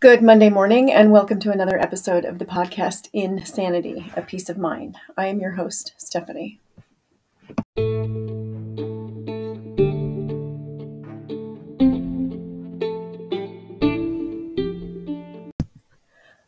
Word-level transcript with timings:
Good 0.00 0.22
Monday 0.22 0.48
morning, 0.48 0.92
and 0.92 1.10
welcome 1.10 1.40
to 1.40 1.50
another 1.50 1.76
episode 1.76 2.24
of 2.24 2.38
the 2.38 2.44
podcast 2.44 3.08
Insanity, 3.12 4.12
a 4.14 4.22
Peace 4.22 4.48
of 4.48 4.56
Mind. 4.56 4.96
I 5.16 5.26
am 5.26 5.40
your 5.40 5.50
host, 5.54 5.92
Stephanie. 5.96 6.60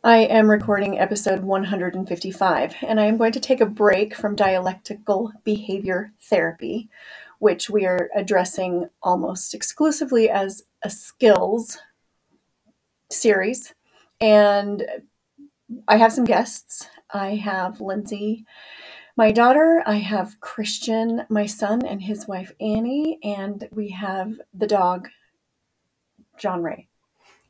I 0.01 0.19
am 0.19 0.49
recording 0.49 0.97
episode 0.97 1.43
155, 1.43 2.75
and 2.83 3.01
I 3.01 3.03
am 3.03 3.17
going 3.17 3.33
to 3.33 3.41
take 3.41 3.59
a 3.59 3.65
break 3.65 4.15
from 4.15 4.33
dialectical 4.37 5.33
behavior 5.43 6.13
therapy, 6.21 6.89
which 7.39 7.69
we 7.69 7.85
are 7.85 8.09
addressing 8.15 8.87
almost 9.03 9.53
exclusively 9.53 10.29
as 10.29 10.63
a 10.83 10.89
skills 10.89 11.77
series. 13.11 13.73
And 14.19 14.85
I 15.87 15.97
have 15.97 16.13
some 16.13 16.25
guests. 16.25 16.87
I 17.13 17.35
have 17.35 17.81
Lindsay, 17.81 18.45
my 19.17 19.31
daughter. 19.31 19.83
I 19.85 19.95
have 19.95 20.39
Christian, 20.39 21.25
my 21.29 21.45
son, 21.45 21.85
and 21.85 22.01
his 22.01 22.27
wife 22.27 22.53
Annie. 22.59 23.19
And 23.23 23.67
we 23.71 23.89
have 23.89 24.33
the 24.53 24.67
dog, 24.67 25.09
John 26.37 26.63
Ray. 26.63 26.87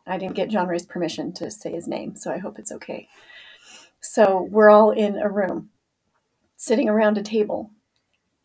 I 0.08 0.18
didn't 0.18 0.36
get 0.36 0.50
John 0.50 0.68
Ray's 0.68 0.86
permission 0.86 1.32
to 1.34 1.52
say 1.52 1.72
his 1.72 1.88
name, 1.88 2.16
so 2.16 2.32
I 2.32 2.40
hope 2.40 2.60
it's 2.60 2.72
okay. 2.72 3.08
So 4.02 4.48
we're 4.50 4.70
all 4.70 4.92
in 4.92 5.18
a 5.18 5.30
room, 5.30 5.70
sitting 6.58 6.90
around 6.90 7.18
a 7.18 7.24
table. 7.24 7.72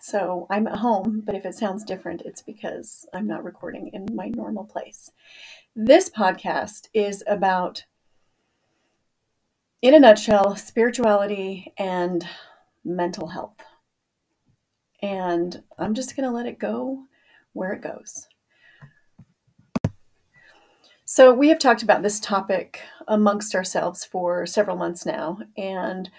So 0.09 0.47
I'm 0.51 0.69
at 0.69 0.77
home, 0.77 1.25
but 1.27 1.35
if 1.35 1.45
it 1.45 1.57
sounds 1.57 1.83
different, 1.83 2.23
it's 2.25 2.41
because 2.41 3.09
I'm 3.13 3.27
not 3.27 3.43
recording 3.43 3.89
in 3.93 4.07
my 4.15 4.29
normal 4.29 4.63
place. 4.63 5.11
This 5.75 6.09
podcast 6.09 6.87
is 6.95 7.25
about, 7.27 7.87
in 9.83 9.95
a 9.95 9.99
nutshell, 9.99 10.55
spirituality 10.55 11.73
and 11.77 12.25
mental 12.85 13.27
health. 13.27 13.57
And 15.03 15.65
I'm 15.77 15.93
just 15.93 16.15
going 16.15 16.29
to 16.29 16.35
let 16.35 16.47
it 16.47 16.61
go 16.61 17.07
where 17.53 17.73
it 17.73 17.83
goes. 17.83 18.29
So, 21.05 21.35
we 21.35 21.49
have 21.49 21.59
talked 21.59 21.83
about 21.83 22.05
this 22.05 22.21
topic 22.21 22.81
amongst 23.09 23.57
ourselves 23.57 24.05
for 24.05 24.47
several 24.47 24.77
months 24.77 25.05
now, 25.05 25.41
and 25.57 26.11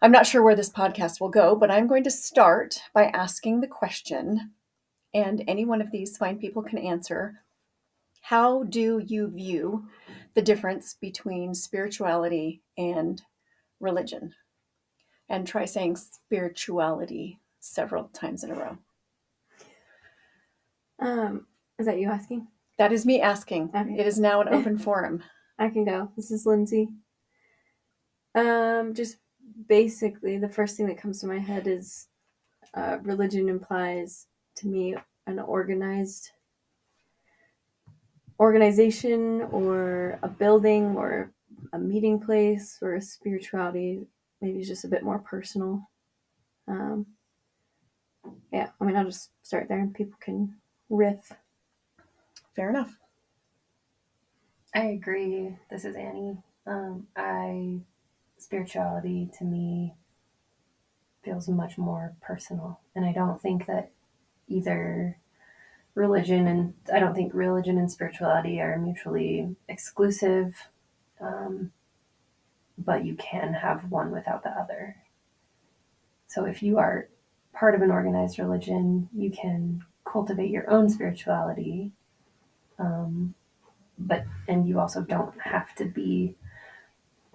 I'm 0.00 0.12
not 0.12 0.26
sure 0.26 0.42
where 0.42 0.54
this 0.54 0.70
podcast 0.70 1.20
will 1.20 1.28
go, 1.28 1.56
but 1.56 1.70
I'm 1.70 1.88
going 1.88 2.04
to 2.04 2.10
start 2.10 2.80
by 2.94 3.06
asking 3.06 3.60
the 3.60 3.66
question, 3.66 4.52
and 5.12 5.42
any 5.48 5.64
one 5.64 5.80
of 5.80 5.90
these 5.90 6.16
fine 6.16 6.38
people 6.38 6.62
can 6.62 6.78
answer 6.78 7.40
how 8.20 8.64
do 8.64 9.02
you 9.06 9.28
view 9.28 9.86
the 10.34 10.42
difference 10.42 10.94
between 11.00 11.54
spirituality 11.54 12.62
and 12.76 13.22
religion? 13.80 14.34
And 15.30 15.46
try 15.46 15.64
saying 15.64 15.96
spirituality 15.96 17.40
several 17.60 18.04
times 18.08 18.44
in 18.44 18.50
a 18.50 18.54
row. 18.54 18.78
Um, 21.00 21.46
is 21.78 21.86
that 21.86 21.98
you 21.98 22.10
asking? 22.10 22.48
That 22.76 22.92
is 22.92 23.06
me 23.06 23.20
asking. 23.20 23.70
Okay. 23.74 23.96
It 23.98 24.06
is 24.06 24.18
now 24.18 24.40
an 24.40 24.48
open 24.48 24.78
forum. 24.78 25.22
I 25.58 25.70
can 25.70 25.84
go. 25.84 26.10
This 26.14 26.30
is 26.30 26.46
Lindsay. 26.46 26.88
Um, 28.34 28.94
just 28.94 29.16
basically, 29.66 30.38
the 30.38 30.48
first 30.48 30.76
thing 30.76 30.86
that 30.86 30.98
comes 30.98 31.20
to 31.20 31.26
my 31.26 31.38
head 31.38 31.66
is 31.66 32.08
uh, 32.74 32.98
religion 33.02 33.48
implies 33.48 34.26
to 34.56 34.68
me 34.68 34.96
an 35.26 35.38
organized 35.38 36.30
organization 38.40 39.42
or 39.50 40.18
a 40.22 40.28
building 40.28 40.96
or 40.96 41.32
a 41.72 41.78
meeting 41.78 42.20
place 42.20 42.78
or 42.80 42.94
a 42.94 43.02
spirituality 43.02 44.06
maybe 44.40 44.62
just 44.62 44.84
a 44.84 44.88
bit 44.88 45.02
more 45.02 45.18
personal. 45.18 45.82
Um, 46.68 47.06
yeah 48.52 48.68
i 48.80 48.84
mean 48.84 48.96
i'll 48.96 49.04
just 49.04 49.30
start 49.42 49.68
there 49.68 49.78
and 49.80 49.94
people 49.94 50.18
can 50.20 50.54
riff. 50.90 51.32
Fair 52.54 52.70
enough. 52.70 52.98
I 54.74 54.86
agree. 54.86 55.56
This 55.70 55.84
is 55.84 55.96
annie. 55.96 56.36
Um, 56.66 57.06
i 57.16 57.80
spirituality 58.38 59.30
to 59.38 59.44
me 59.44 59.94
feels 61.22 61.48
much 61.48 61.76
more 61.76 62.14
personal 62.20 62.80
and 62.94 63.04
i 63.04 63.12
don't 63.12 63.40
think 63.40 63.66
that 63.66 63.90
either 64.48 65.16
religion 65.98 66.46
and 66.46 66.74
I 66.92 67.00
don't 67.00 67.14
think 67.14 67.34
religion 67.34 67.76
and 67.76 67.90
spirituality 67.90 68.60
are 68.60 68.78
mutually 68.78 69.56
exclusive, 69.68 70.54
um, 71.20 71.72
but 72.78 73.04
you 73.04 73.16
can 73.16 73.52
have 73.54 73.90
one 73.90 74.12
without 74.12 74.44
the 74.44 74.50
other. 74.50 74.96
So 76.28 76.44
if 76.44 76.62
you 76.62 76.78
are 76.78 77.08
part 77.52 77.74
of 77.74 77.82
an 77.82 77.90
organized 77.90 78.38
religion, 78.38 79.08
you 79.12 79.30
can 79.30 79.84
cultivate 80.04 80.50
your 80.50 80.70
own 80.70 80.88
spirituality, 80.88 81.90
um, 82.78 83.34
but 83.98 84.24
and 84.46 84.68
you 84.68 84.78
also 84.78 85.02
don't 85.02 85.38
have 85.40 85.74
to 85.74 85.84
be 85.84 86.36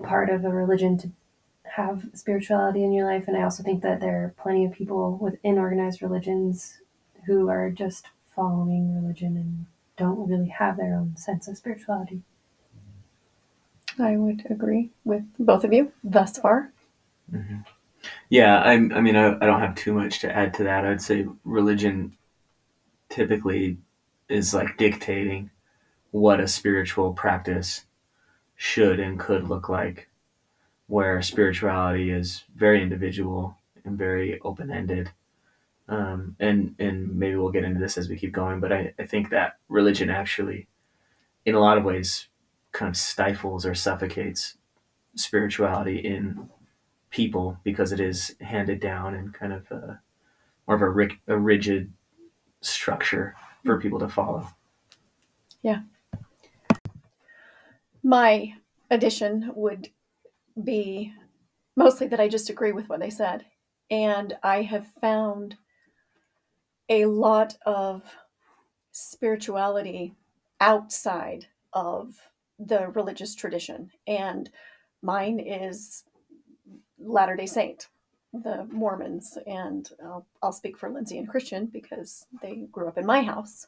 part 0.01 0.29
of 0.29 0.43
a 0.43 0.49
religion 0.49 0.97
to 0.99 1.11
have 1.75 2.05
spirituality 2.13 2.83
in 2.83 2.91
your 2.91 3.05
life. 3.05 3.27
And 3.27 3.37
I 3.37 3.43
also 3.43 3.63
think 3.63 3.81
that 3.83 3.99
there 3.99 4.23
are 4.23 4.33
plenty 4.41 4.65
of 4.65 4.73
people 4.73 5.17
within 5.17 5.57
organized 5.57 6.01
religions 6.01 6.79
who 7.25 7.49
are 7.49 7.69
just 7.69 8.07
following 8.35 8.95
religion 8.95 9.37
and 9.37 9.65
don't 9.97 10.27
really 10.27 10.49
have 10.49 10.77
their 10.77 10.95
own 10.95 11.15
sense 11.17 11.47
of 11.47 11.57
spirituality. 11.57 12.21
I 13.99 14.17
would 14.17 14.45
agree 14.49 14.89
with 15.03 15.23
both 15.37 15.63
of 15.63 15.71
you 15.71 15.91
thus 16.03 16.37
far. 16.37 16.71
Mm-hmm. 17.31 17.59
Yeah, 18.29 18.59
I, 18.59 18.73
I 18.73 19.01
mean, 19.01 19.15
I, 19.15 19.35
I 19.37 19.45
don't 19.45 19.61
have 19.61 19.75
too 19.75 19.93
much 19.93 20.19
to 20.19 20.35
add 20.35 20.53
to 20.55 20.63
that. 20.63 20.85
I'd 20.85 21.01
say 21.01 21.27
religion 21.43 22.17
typically 23.09 23.77
is 24.29 24.53
like 24.53 24.77
dictating 24.77 25.51
what 26.11 26.39
a 26.39 26.47
spiritual 26.47 27.13
practice 27.13 27.85
should 28.55 28.99
and 28.99 29.19
could 29.19 29.47
look 29.47 29.69
like, 29.69 30.09
where 30.87 31.21
spirituality 31.21 32.11
is 32.11 32.43
very 32.55 32.81
individual 32.81 33.57
and 33.85 33.97
very 33.97 34.39
open 34.41 34.71
ended 34.71 35.11
um, 35.87 36.35
and 36.39 36.75
and 36.79 37.17
maybe 37.17 37.35
we'll 37.35 37.51
get 37.51 37.63
into 37.63 37.79
this 37.79 37.97
as 37.97 38.07
we 38.07 38.17
keep 38.17 38.31
going, 38.31 38.59
but 38.59 38.71
I, 38.71 38.93
I 38.97 39.05
think 39.05 39.29
that 39.29 39.57
religion 39.67 40.09
actually, 40.09 40.67
in 41.45 41.55
a 41.55 41.59
lot 41.59 41.77
of 41.77 41.83
ways, 41.83 42.27
kind 42.71 42.89
of 42.89 42.97
stifles 42.97 43.65
or 43.65 43.75
suffocates 43.75 44.57
spirituality 45.15 45.97
in 45.97 46.49
people 47.09 47.59
because 47.63 47.91
it 47.91 47.99
is 47.99 48.35
handed 48.41 48.79
down 48.79 49.13
and 49.13 49.33
kind 49.33 49.53
of 49.53 49.69
a, 49.71 49.99
more 50.67 50.75
of 50.75 50.81
a, 50.81 50.89
rig, 50.89 51.19
a 51.27 51.37
rigid 51.37 51.91
structure 52.61 53.35
for 53.63 53.79
people 53.79 53.99
to 53.99 54.07
follow. 54.07 54.47
Yeah. 55.61 55.81
My 58.03 58.53
addition 58.91 59.51
would 59.55 59.89
be 60.61 61.13
mostly 61.75 62.07
that 62.07 62.19
I 62.19 62.27
just 62.27 62.49
agree 62.49 62.71
with 62.71 62.89
what 62.89 62.99
they 62.99 63.09
said. 63.09 63.45
And 63.89 64.37
I 64.43 64.63
have 64.63 64.87
found 65.01 65.55
a 66.89 67.05
lot 67.05 67.57
of 67.65 68.03
spirituality 68.91 70.13
outside 70.59 71.47
of 71.71 72.15
the 72.59 72.89
religious 72.89 73.35
tradition. 73.35 73.91
And 74.05 74.49
mine 75.01 75.39
is 75.39 76.03
Latter 76.99 77.35
day 77.35 77.45
Saint, 77.45 77.87
the 78.33 78.67
Mormons. 78.71 79.37
And 79.47 79.89
I'll, 80.03 80.25
I'll 80.41 80.51
speak 80.51 80.77
for 80.77 80.89
Lindsay 80.89 81.17
and 81.17 81.27
Christian 81.27 81.65
because 81.65 82.25
they 82.41 82.67
grew 82.71 82.87
up 82.87 82.97
in 82.97 83.05
my 83.05 83.21
house. 83.21 83.67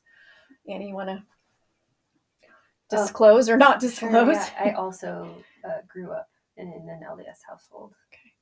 Annie, 0.69 0.89
you 0.89 0.95
want 0.95 1.09
to 1.09 1.23
oh, 2.91 2.97
disclose 2.97 3.49
or 3.49 3.57
not 3.57 3.79
disclose? 3.79 4.11
Sure, 4.13 4.65
yeah. 4.65 4.71
I 4.71 4.73
also 4.73 5.35
uh, 5.63 5.81
grew 5.87 6.11
up 6.11 6.29
in, 6.57 6.67
in 6.67 6.89
an 6.89 7.01
LDS 7.09 7.39
household. 7.47 7.93
Okay. 8.11 8.33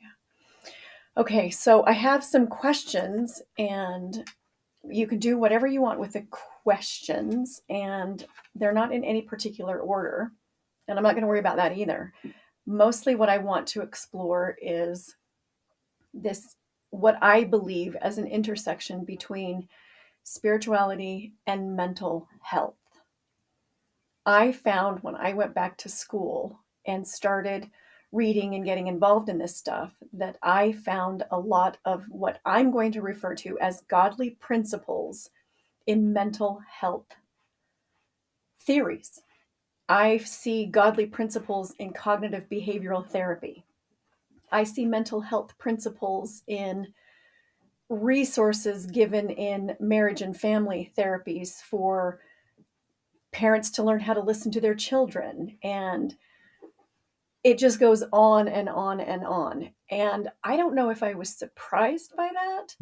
Yeah. 0.00 1.20
Okay, 1.22 1.50
so 1.50 1.84
I 1.86 1.92
have 1.92 2.24
some 2.24 2.46
questions, 2.46 3.42
and 3.58 4.24
you 4.88 5.06
can 5.06 5.18
do 5.18 5.38
whatever 5.38 5.66
you 5.66 5.80
want 5.80 6.00
with 6.00 6.12
the 6.12 6.26
questions, 6.30 7.62
and 7.68 8.24
they're 8.54 8.72
not 8.72 8.92
in 8.92 9.04
any 9.04 9.22
particular 9.22 9.78
order. 9.80 10.32
And 10.88 10.98
I'm 10.98 11.02
not 11.02 11.12
going 11.12 11.22
to 11.22 11.28
worry 11.28 11.40
about 11.40 11.56
that 11.56 11.76
either. 11.76 12.12
Mostly, 12.66 13.14
what 13.14 13.28
I 13.28 13.38
want 13.38 13.66
to 13.68 13.82
explore 13.82 14.56
is 14.62 15.16
this 16.14 16.56
what 16.90 17.18
I 17.20 17.44
believe 17.44 17.96
as 17.96 18.18
an 18.18 18.26
intersection 18.26 19.04
between 19.04 19.68
spirituality 20.22 21.34
and 21.46 21.76
mental 21.76 22.28
health. 22.40 22.74
I 24.26 24.50
found 24.50 25.04
when 25.04 25.14
I 25.14 25.34
went 25.34 25.54
back 25.54 25.78
to 25.78 25.88
school 25.88 26.58
and 26.84 27.06
started 27.06 27.70
reading 28.10 28.56
and 28.56 28.64
getting 28.64 28.88
involved 28.88 29.28
in 29.28 29.38
this 29.38 29.56
stuff 29.56 29.92
that 30.12 30.36
I 30.42 30.72
found 30.72 31.22
a 31.30 31.38
lot 31.38 31.78
of 31.84 32.04
what 32.08 32.40
I'm 32.44 32.72
going 32.72 32.90
to 32.92 33.02
refer 33.02 33.36
to 33.36 33.58
as 33.60 33.82
godly 33.82 34.30
principles 34.30 35.30
in 35.86 36.12
mental 36.12 36.60
health 36.68 37.06
theories. 38.60 39.22
I 39.88 40.18
see 40.18 40.66
godly 40.66 41.06
principles 41.06 41.72
in 41.78 41.92
cognitive 41.92 42.48
behavioral 42.50 43.06
therapy. 43.06 43.64
I 44.50 44.64
see 44.64 44.84
mental 44.86 45.20
health 45.20 45.56
principles 45.58 46.42
in 46.48 46.88
resources 47.88 48.86
given 48.86 49.30
in 49.30 49.76
marriage 49.78 50.22
and 50.22 50.36
family 50.36 50.92
therapies 50.98 51.60
for 51.62 52.18
parents 53.36 53.70
to 53.70 53.82
learn 53.82 54.00
how 54.00 54.14
to 54.14 54.20
listen 54.20 54.50
to 54.50 54.62
their 54.62 54.74
children. 54.74 55.58
And 55.62 56.16
it 57.44 57.58
just 57.58 57.78
goes 57.78 58.02
on 58.10 58.48
and 58.48 58.66
on 58.66 58.98
and 58.98 59.24
on. 59.24 59.70
And 59.90 60.30
i 60.42 60.56
don't 60.56 60.74
know 60.74 60.88
if 60.88 61.02
i 61.02 61.12
was 61.12 61.28
surprised 61.36 62.16
by 62.16 62.30
that 62.32 62.74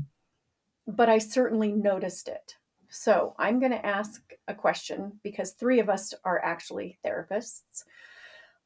but 0.86 1.08
i 1.08 1.18
certainly 1.18 1.72
noticed 1.72 2.28
it. 2.28 2.54
So 2.88 3.34
i'm 3.36 3.58
going 3.58 3.72
to 3.72 3.84
ask 3.84 4.22
a 4.46 4.54
question 4.54 5.18
because 5.24 5.50
three 5.50 5.80
of 5.80 5.88
us 5.88 6.14
are 6.24 6.44
actually 6.44 6.98
therapists. 7.04 7.82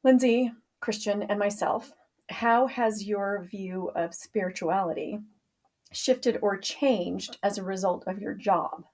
Lindsay 0.03 0.51
christian 0.79 1.23
and 1.23 1.39
myself 1.39 1.91
how 2.29 2.67
has 2.67 3.03
your 3.03 3.47
view 3.49 3.89
of 3.95 4.13
spirituality 4.13 5.19
shifted 5.91 6.37
or 6.43 6.55
changed 6.55 7.37
as 7.41 7.57
a 7.57 7.63
result 7.63 8.03
of 8.05 8.21
your 8.21 8.35
job? 8.35 8.85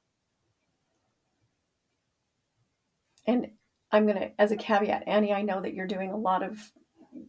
And 3.27 3.49
I'm 3.91 4.05
going 4.05 4.19
to, 4.19 4.41
as 4.41 4.51
a 4.51 4.57
caveat, 4.57 5.03
Annie, 5.07 5.33
I 5.33 5.41
know 5.41 5.61
that 5.61 5.73
you're 5.73 5.87
doing 5.87 6.11
a 6.11 6.17
lot 6.17 6.43
of 6.43 6.71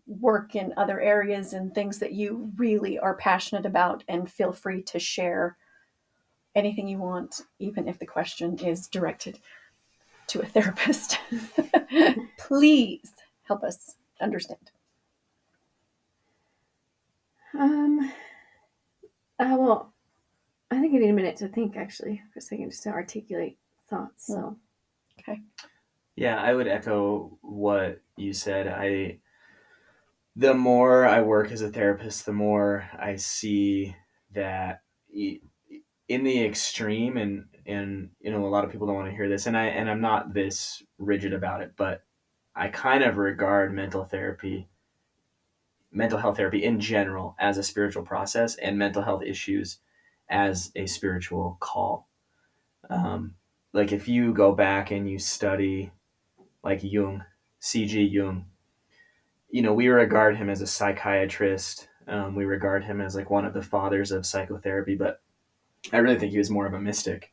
work 0.07 0.55
in 0.55 0.75
other 0.77 1.01
areas 1.01 1.53
and 1.53 1.75
things 1.75 1.99
that 1.99 2.13
you 2.13 2.51
really 2.57 2.99
are 2.99 3.15
passionate 3.15 3.67
about, 3.67 4.03
and 4.09 4.31
feel 4.31 4.53
free 4.53 4.83
to 4.83 4.99
share 4.99 5.57
anything 6.55 6.89
you 6.89 6.99
want, 6.99 7.43
even 7.59 7.87
if 7.87 7.99
the 7.99 8.07
question 8.07 8.59
is 8.59 8.89
directed 8.89 9.39
to 10.29 10.41
a 10.41 10.47
therapist. 10.47 11.19
Please 12.39 13.13
help 13.43 13.63
us 13.63 13.95
understand. 14.21 14.71
Um, 17.55 18.13
uh, 19.39 19.57
well, 19.59 19.93
I 20.71 20.81
think 20.81 20.95
I 20.95 20.99
need 20.99 21.11
a 21.11 21.13
minute 21.13 21.37
to 21.37 21.49
think 21.49 21.77
actually 21.77 22.23
for 22.33 22.41
a 22.41 22.43
second 22.43 22.71
just 22.71 22.83
to 22.83 22.91
articulate 22.91 23.59
thoughts. 23.89 24.27
So, 24.27 24.57
okay. 25.21 25.41
Yeah, 26.17 26.41
I 26.41 26.55
would 26.55 26.67
echo 26.67 27.39
what 27.43 28.01
you 28.17 28.33
said. 28.33 28.67
I 28.67 29.19
the 30.35 30.55
more 30.55 31.07
I 31.07 31.23
work 31.23 31.51
as 31.51 31.63
a 31.63 31.71
therapist, 31.71 32.27
the 32.27 32.33
more 32.33 32.89
I 32.99 33.17
see 33.17 33.95
that 34.35 34.83
in 35.13 36.25
the 36.25 36.45
extreme 36.45 37.17
and 37.17 37.47
and 37.67 38.11
you 38.21 38.31
know 38.31 38.47
a 38.47 38.49
lot 38.49 38.65
of 38.65 38.71
people 38.71 38.87
don't 38.87 38.97
want 38.97 39.11
to 39.11 39.17
hear 39.17 39.29
this 39.29 39.47
and 39.47 39.57
I 39.57 39.67
and 39.67 39.91
I'm 39.91 40.01
not 40.01 40.33
this 40.33 40.83
rigid 40.99 41.33
about 41.35 41.61
it, 41.63 41.73
but 41.77 42.03
I 42.55 42.69
kind 42.69 43.05
of 43.05 43.19
regard 43.19 43.75
mental 43.75 44.05
therapy 44.05 44.69
mental 45.93 46.19
health 46.19 46.37
therapy 46.37 46.65
in 46.65 46.81
general 46.81 47.35
as 47.39 47.59
a 47.59 47.63
spiritual 47.63 48.03
process 48.03 48.57
and 48.57 48.79
mental 48.79 49.03
health 49.03 49.23
issues 49.23 49.79
as 50.29 50.73
a 50.77 50.87
spiritual 50.87 51.57
call. 51.61 52.09
Um, 52.91 53.35
like 53.73 53.93
if 53.93 54.09
you 54.09 54.33
go 54.35 54.53
back 54.53 54.91
and 54.91 55.09
you 55.09 55.19
study 55.19 55.93
like 56.67 56.83
Jung, 56.83 57.23
C.G. 57.61 58.03
Jung, 58.03 58.47
you 59.51 59.63
know, 59.63 59.73
we 59.73 59.87
regard 59.87 60.37
him 60.37 60.51
as 60.51 60.61
a 60.61 60.67
psychiatrist. 60.67 61.89
Um, 62.09 62.35
we 62.35 62.45
regard 62.45 62.83
him 62.83 63.01
as 63.01 63.15
like 63.15 63.31
one 63.31 63.45
of 63.45 63.55
the 63.55 63.63
fathers 63.63 64.11
of 64.11 64.27
psychotherapy, 64.27 64.97
but 64.97 65.21
I 65.93 65.99
really 65.99 66.19
think 66.19 66.33
he 66.33 66.39
was 66.39 66.51
more 66.51 66.67
of 66.67 66.75
a 66.75 66.81
mystic. 66.81 67.33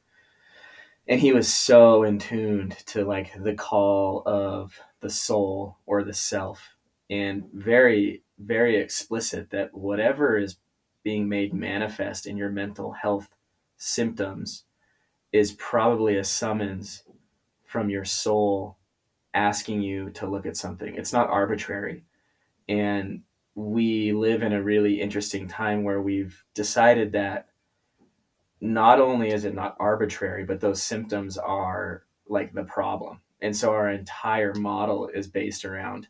And 1.08 1.20
he 1.20 1.34
was 1.34 1.52
so 1.52 2.04
in 2.04 2.20
tuned 2.20 2.78
to 2.86 3.06
like 3.06 3.34
the 3.44 3.56
call 3.56 4.22
of 4.28 4.80
the 5.00 5.10
soul 5.10 5.80
or 5.88 6.04
the 6.04 6.14
self 6.14 6.76
and 7.10 7.46
very 7.54 8.22
very 8.38 8.78
explicit 8.78 9.50
that 9.50 9.74
whatever 9.74 10.38
is 10.38 10.58
being 11.04 11.28
made 11.28 11.54
manifest 11.54 12.28
in 12.28 12.38
your 12.38 12.50
mental 12.50 12.92
health 12.92 13.30
symptoms 13.78 14.64
is 15.32 15.54
probably 15.54 16.18
a 16.18 16.24
summons 16.24 17.04
from 17.66 17.90
your 17.90 18.06
soul 18.06 18.78
asking 19.34 19.82
you 19.82 20.10
to 20.12 20.28
look 20.28 20.46
at 20.46 20.58
something. 20.58 20.96
It's 20.96 21.14
not 21.14 21.30
arbitrary. 21.30 22.04
And 22.68 23.24
we 23.56 24.14
live 24.14 24.42
in 24.42 24.54
a 24.54 24.64
really 24.64 25.02
interesting 25.02 25.48
time 25.48 25.84
where 25.84 26.02
we've 26.02 26.44
decided 26.54 27.12
that 27.14 27.48
not 28.62 29.00
only 29.00 29.32
is 29.32 29.44
it 29.46 29.54
not 29.54 29.76
arbitrary, 29.80 30.46
but 30.46 30.62
those 30.62 30.82
symptoms 30.82 31.38
are 31.38 32.04
like 32.28 32.54
the 32.54 32.64
problem. 32.64 33.20
And 33.42 33.56
so 33.56 33.72
our 33.72 33.90
entire 33.90 34.54
model 34.56 35.10
is 35.14 35.28
based 35.28 35.66
around 35.66 36.08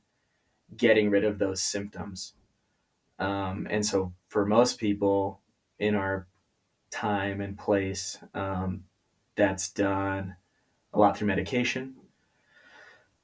getting 0.78 1.10
rid 1.10 1.24
of 1.24 1.40
those 1.40 1.62
symptoms. 1.62 2.34
Um, 3.18 3.68
and 3.70 3.86
so 3.86 4.14
for 4.28 4.46
most 4.46 4.80
people 4.80 5.42
in 5.80 5.96
our 5.96 6.28
time 6.92 7.42
and 7.42 7.58
place, 7.58 8.20
um, 8.36 8.84
that's 9.36 9.72
done 9.72 10.36
a 10.94 11.00
lot 11.00 11.18
through 11.18 11.28
medication. 11.28 11.96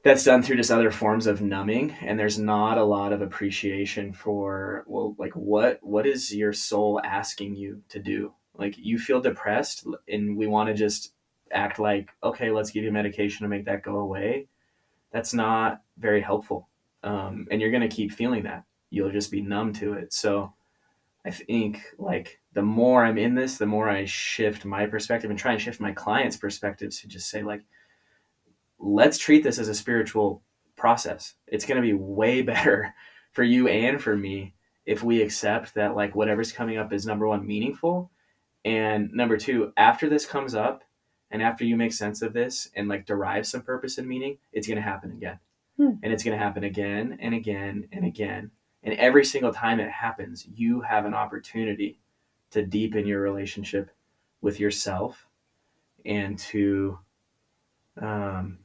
That's 0.01 0.23
done 0.23 0.43
through 0.43 0.55
just 0.57 0.71
other 0.71 0.91
forms 0.91 1.27
of 1.27 1.41
numbing, 1.41 1.91
and 2.01 2.17
there's 2.17 2.39
not 2.39 2.77
a 2.77 2.83
lot 2.83 3.11
of 3.11 3.21
appreciation 3.21 4.13
for 4.13 4.85
well, 4.87 5.15
like 5.17 5.33
what 5.33 5.79
what 5.81 6.07
is 6.07 6.33
your 6.33 6.53
soul 6.53 7.01
asking 7.03 7.55
you 7.55 7.81
to 7.89 7.99
do? 7.99 8.33
Like 8.55 8.75
you 8.77 8.97
feel 8.97 9.21
depressed, 9.21 9.85
and 10.07 10.37
we 10.37 10.47
want 10.47 10.67
to 10.67 10.73
just 10.73 11.13
act 11.51 11.79
like 11.79 12.09
okay, 12.23 12.51
let's 12.51 12.71
give 12.71 12.83
you 12.83 12.91
medication 12.91 13.43
to 13.43 13.49
make 13.49 13.65
that 13.65 13.83
go 13.83 13.97
away. 13.97 14.47
That's 15.11 15.33
not 15.33 15.81
very 15.97 16.21
helpful 16.21 16.69
um, 17.03 17.47
and 17.49 17.61
you're 17.61 17.71
going 17.71 17.87
to 17.87 17.95
keep 17.95 18.11
feeling 18.11 18.43
that 18.43 18.63
you'll 18.89 19.11
just 19.11 19.31
be 19.31 19.41
numb 19.41 19.71
to 19.73 19.93
it 19.93 20.11
so 20.11 20.53
i 21.25 21.29
think 21.29 21.81
like 21.97 22.39
the 22.53 22.61
more 22.61 23.05
i'm 23.05 23.17
in 23.17 23.35
this 23.35 23.57
the 23.57 23.65
more 23.65 23.89
i 23.89 24.03
shift 24.05 24.65
my 24.65 24.85
perspective 24.85 25.29
and 25.29 25.39
try 25.39 25.51
and 25.51 25.61
shift 25.61 25.79
my 25.79 25.91
clients 25.91 26.37
perspectives 26.37 26.99
to 26.99 27.07
just 27.07 27.29
say 27.29 27.43
like 27.43 27.61
let's 28.79 29.17
treat 29.17 29.43
this 29.43 29.59
as 29.59 29.67
a 29.67 29.75
spiritual 29.75 30.41
process 30.75 31.35
it's 31.47 31.65
going 31.65 31.75
to 31.75 31.85
be 31.85 31.93
way 31.93 32.41
better 32.53 32.93
for 33.31 33.43
you 33.43 33.67
and 33.67 34.01
for 34.01 34.15
me 34.15 34.53
if 34.85 35.03
we 35.03 35.21
accept 35.21 35.73
that 35.75 35.95
like 35.95 36.15
whatever's 36.15 36.51
coming 36.51 36.77
up 36.77 36.91
is 36.91 37.05
number 37.05 37.27
one 37.27 37.45
meaningful 37.45 38.11
and 38.65 39.11
number 39.13 39.37
two 39.37 39.71
after 39.77 40.09
this 40.09 40.25
comes 40.25 40.55
up 40.55 40.83
and 41.31 41.43
after 41.43 41.63
you 41.63 41.75
make 41.75 41.93
sense 41.93 42.21
of 42.21 42.33
this 42.33 42.69
and 42.75 42.87
like 42.87 43.05
derive 43.05 43.45
some 43.45 43.61
purpose 43.61 43.97
and 43.97 44.07
meaning 44.07 44.37
it's 44.51 44.67
going 44.67 44.77
to 44.77 44.81
happen 44.81 45.11
again 45.11 45.39
Hmm. 45.79 45.93
And 46.03 46.11
it's 46.11 46.25
going 46.25 46.37
to 46.37 46.43
happen 46.43 46.65
again 46.65 47.17
and 47.21 47.33
again 47.33 47.87
and 47.93 48.05
again. 48.05 48.51
And 48.83 48.93
every 48.95 49.23
single 49.23 49.53
time 49.53 49.79
it 49.79 49.89
happens, 49.89 50.45
you 50.53 50.81
have 50.81 51.05
an 51.05 51.13
opportunity 51.13 52.01
to 52.51 52.65
deepen 52.65 53.07
your 53.07 53.21
relationship 53.21 53.89
with 54.41 54.59
yourself 54.59 55.27
and 56.05 56.37
to 56.37 56.99
um, 58.01 58.59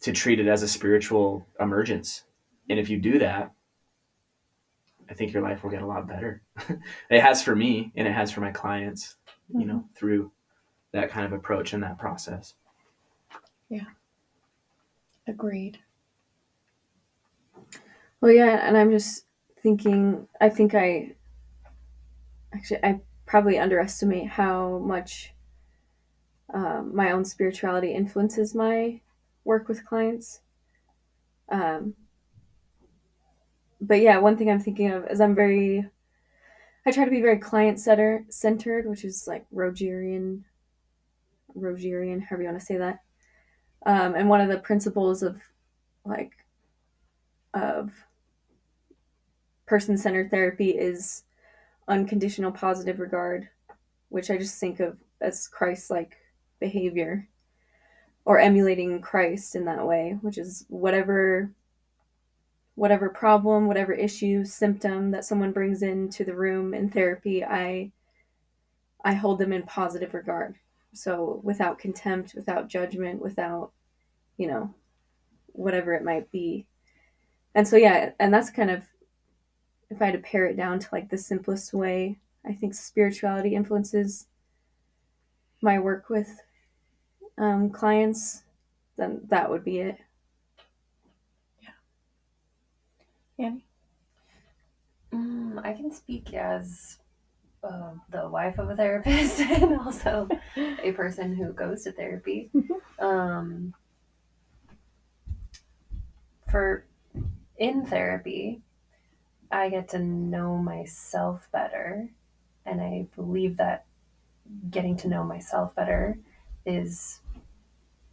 to 0.00 0.12
treat 0.12 0.40
it 0.40 0.46
as 0.46 0.62
a 0.62 0.68
spiritual 0.68 1.46
emergence. 1.60 2.24
And 2.70 2.78
if 2.78 2.88
you 2.88 2.98
do 2.98 3.18
that, 3.18 3.52
I 5.10 5.14
think 5.14 5.32
your 5.32 5.42
life 5.42 5.62
will 5.62 5.70
get 5.70 5.82
a 5.82 5.86
lot 5.86 6.06
better. 6.06 6.42
it 7.10 7.20
has 7.20 7.42
for 7.42 7.56
me, 7.56 7.92
and 7.96 8.06
it 8.06 8.12
has 8.12 8.30
for 8.30 8.40
my 8.40 8.50
clients. 8.50 9.16
Mm-hmm. 9.50 9.60
You 9.60 9.66
know, 9.66 9.74
mm-hmm. 9.74 9.94
through 9.94 10.30
that 10.92 11.10
kind 11.10 11.26
of 11.26 11.32
approach 11.32 11.72
and 11.72 11.82
that 11.82 11.98
process. 11.98 12.54
Yeah. 13.68 13.84
Agreed. 15.26 15.78
Well, 18.20 18.32
yeah, 18.32 18.66
and 18.66 18.76
I'm 18.76 18.90
just 18.90 19.24
thinking, 19.62 20.26
I 20.40 20.48
think 20.48 20.74
I 20.74 21.14
actually, 22.52 22.80
I 22.82 23.00
probably 23.26 23.58
underestimate 23.58 24.28
how 24.28 24.78
much 24.78 25.34
um, 26.52 26.94
my 26.94 27.12
own 27.12 27.24
spirituality 27.24 27.92
influences 27.92 28.54
my 28.54 29.00
work 29.48 29.66
with 29.66 29.86
clients. 29.86 30.40
Um, 31.48 31.94
but 33.80 34.00
yeah, 34.02 34.18
one 34.18 34.36
thing 34.36 34.50
I'm 34.50 34.60
thinking 34.60 34.90
of 34.90 35.06
is 35.08 35.22
I'm 35.22 35.34
very, 35.34 35.86
I 36.84 36.90
try 36.92 37.06
to 37.06 37.10
be 37.10 37.22
very 37.22 37.38
client 37.38 37.80
center 37.80 38.26
centered, 38.28 38.86
which 38.86 39.04
is 39.04 39.24
like 39.26 39.46
Rogerian, 39.52 40.42
Rogerian, 41.56 42.22
however 42.22 42.42
you 42.42 42.48
want 42.48 42.60
to 42.60 42.66
say 42.66 42.76
that. 42.76 42.98
Um, 43.86 44.14
and 44.14 44.28
one 44.28 44.42
of 44.42 44.50
the 44.50 44.58
principles 44.58 45.22
of 45.22 45.40
like 46.04 46.32
of 47.54 47.90
person 49.64 49.96
centered 49.96 50.30
therapy 50.30 50.70
is 50.70 51.22
unconditional 51.88 52.52
positive 52.52 53.00
regard, 53.00 53.48
which 54.10 54.30
I 54.30 54.36
just 54.36 54.60
think 54.60 54.80
of 54.80 54.98
as 55.22 55.48
Christ 55.48 55.90
like 55.90 56.18
behavior 56.60 57.28
or 58.28 58.38
emulating 58.38 59.00
Christ 59.00 59.56
in 59.56 59.64
that 59.64 59.86
way, 59.86 60.18
which 60.20 60.36
is 60.36 60.66
whatever 60.68 61.50
whatever 62.74 63.08
problem, 63.08 63.66
whatever 63.66 63.94
issue, 63.94 64.44
symptom 64.44 65.10
that 65.10 65.24
someone 65.24 65.50
brings 65.50 65.82
into 65.82 66.24
the 66.24 66.34
room 66.34 66.74
in 66.74 66.90
therapy, 66.90 67.42
I 67.42 67.90
I 69.02 69.14
hold 69.14 69.38
them 69.38 69.50
in 69.50 69.62
positive 69.62 70.12
regard. 70.12 70.56
So 70.92 71.40
without 71.42 71.78
contempt, 71.78 72.34
without 72.34 72.68
judgment, 72.68 73.22
without, 73.22 73.72
you 74.36 74.46
know, 74.46 74.74
whatever 75.52 75.94
it 75.94 76.04
might 76.04 76.30
be. 76.30 76.66
And 77.54 77.66
so 77.66 77.76
yeah, 77.76 78.10
and 78.20 78.32
that's 78.32 78.50
kind 78.50 78.70
of 78.70 78.82
if 79.88 80.02
I 80.02 80.04
had 80.04 80.12
to 80.12 80.18
pare 80.18 80.44
it 80.44 80.56
down 80.56 80.80
to 80.80 80.88
like 80.92 81.08
the 81.08 81.16
simplest 81.16 81.72
way, 81.72 82.18
I 82.46 82.52
think 82.52 82.74
spirituality 82.74 83.54
influences 83.54 84.26
my 85.62 85.78
work 85.78 86.10
with 86.10 86.28
um, 87.38 87.70
clients, 87.70 88.42
then 88.96 89.20
that 89.28 89.50
would 89.50 89.64
be 89.64 89.78
it. 89.80 89.98
Yeah. 93.38 93.46
Annie? 93.46 93.64
Mm, 95.12 95.64
I 95.64 95.72
can 95.72 95.90
speak 95.92 96.34
as 96.34 96.98
uh, 97.62 97.92
the 98.10 98.28
wife 98.28 98.58
of 98.58 98.70
a 98.70 98.76
therapist 98.76 99.40
and 99.40 99.78
also 99.80 100.28
a 100.56 100.92
person 100.92 101.34
who 101.34 101.52
goes 101.52 101.84
to 101.84 101.92
therapy. 101.92 102.50
Um, 103.00 103.74
for 106.50 106.84
in 107.58 107.86
therapy, 107.86 108.60
I 109.52 109.68
get 109.68 109.88
to 109.90 110.00
know 110.00 110.56
myself 110.56 111.46
better, 111.52 112.08
and 112.66 112.80
I 112.80 113.06
believe 113.14 113.56
that 113.58 113.84
getting 114.68 114.96
to 114.96 115.08
know 115.08 115.22
myself 115.22 115.76
better 115.76 116.18
is 116.66 117.20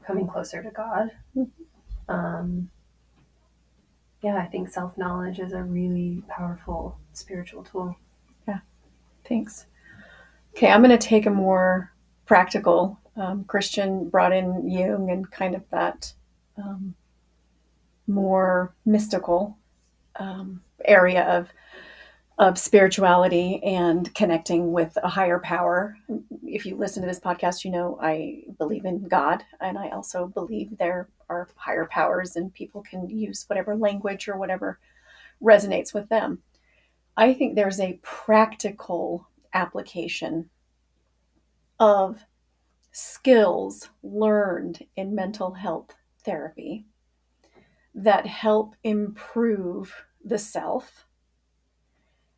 coming 0.05 0.27
closer 0.27 0.61
to 0.61 0.69
God. 0.69 1.11
Um, 2.07 2.69
yeah, 4.21 4.37
I 4.37 4.45
think 4.45 4.69
self 4.69 4.97
knowledge 4.97 5.39
is 5.39 5.53
a 5.53 5.63
really 5.63 6.23
powerful 6.27 6.97
spiritual 7.13 7.63
tool. 7.63 7.95
Yeah, 8.47 8.59
thanks. 9.27 9.65
Okay, 10.55 10.69
I'm 10.69 10.81
going 10.81 10.97
to 10.97 11.07
take 11.07 11.25
a 11.25 11.31
more 11.31 11.91
practical. 12.25 12.99
Um, 13.17 13.43
Christian 13.45 14.09
brought 14.09 14.33
in 14.33 14.69
Jung 14.69 15.09
and 15.09 15.29
kind 15.31 15.55
of 15.55 15.69
that 15.69 16.13
um, 16.57 16.95
more 18.07 18.73
mystical 18.85 19.57
um, 20.17 20.61
area 20.83 21.23
of 21.23 21.49
of 22.37 22.57
spirituality 22.57 23.63
and 23.63 24.13
connecting 24.13 24.73
with 24.73 24.97
a 25.01 25.07
higher 25.07 25.39
power. 25.39 25.97
If 26.43 26.65
you 26.65 26.75
listen 26.75 27.01
to 27.01 27.07
this 27.07 27.19
podcast, 27.19 27.63
you 27.63 27.71
know 27.71 27.97
I 28.01 28.43
believe 28.57 28.85
in 28.85 29.07
God, 29.07 29.43
and 29.61 29.77
I 29.77 29.89
also 29.89 30.27
believe 30.27 30.77
there 30.77 31.07
are 31.29 31.47
higher 31.55 31.85
powers, 31.85 32.35
and 32.35 32.53
people 32.53 32.83
can 32.83 33.09
use 33.09 33.45
whatever 33.47 33.75
language 33.75 34.27
or 34.27 34.37
whatever 34.37 34.79
resonates 35.41 35.93
with 35.93 36.09
them. 36.09 36.39
I 37.17 37.33
think 37.33 37.55
there's 37.55 37.79
a 37.79 37.99
practical 38.01 39.27
application 39.53 40.49
of 41.79 42.25
skills 42.91 43.89
learned 44.03 44.85
in 44.95 45.15
mental 45.15 45.53
health 45.53 45.95
therapy 46.23 46.85
that 47.93 48.25
help 48.25 48.75
improve 48.83 50.05
the 50.23 50.37
self, 50.37 51.04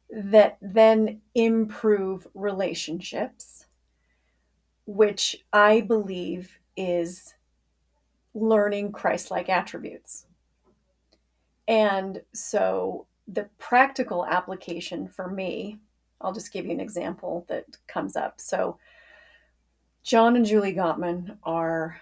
that 0.10 0.58
then 0.62 1.22
improve 1.36 2.28
relationships, 2.34 3.66
which 4.86 5.44
I 5.52 5.82
believe 5.82 6.58
is 6.76 7.34
learning 8.34 8.92
Christ 8.92 9.32
like 9.32 9.50
attributes. 9.50 10.26
And 11.68 12.22
so 12.34 13.08
the 13.28 13.50
practical 13.58 14.26
application 14.26 15.08
for 15.08 15.28
me, 15.28 15.80
I'll 16.22 16.34
just 16.34 16.54
give 16.54 16.66
you 16.66 16.72
an 16.72 16.80
example 16.80 17.46
that 17.50 17.66
comes 17.88 18.16
up. 18.16 18.40
So, 18.40 18.78
John 20.04 20.38
and 20.38 20.46
Julie 20.46 20.74
Gottman 20.74 21.38
are 21.44 22.00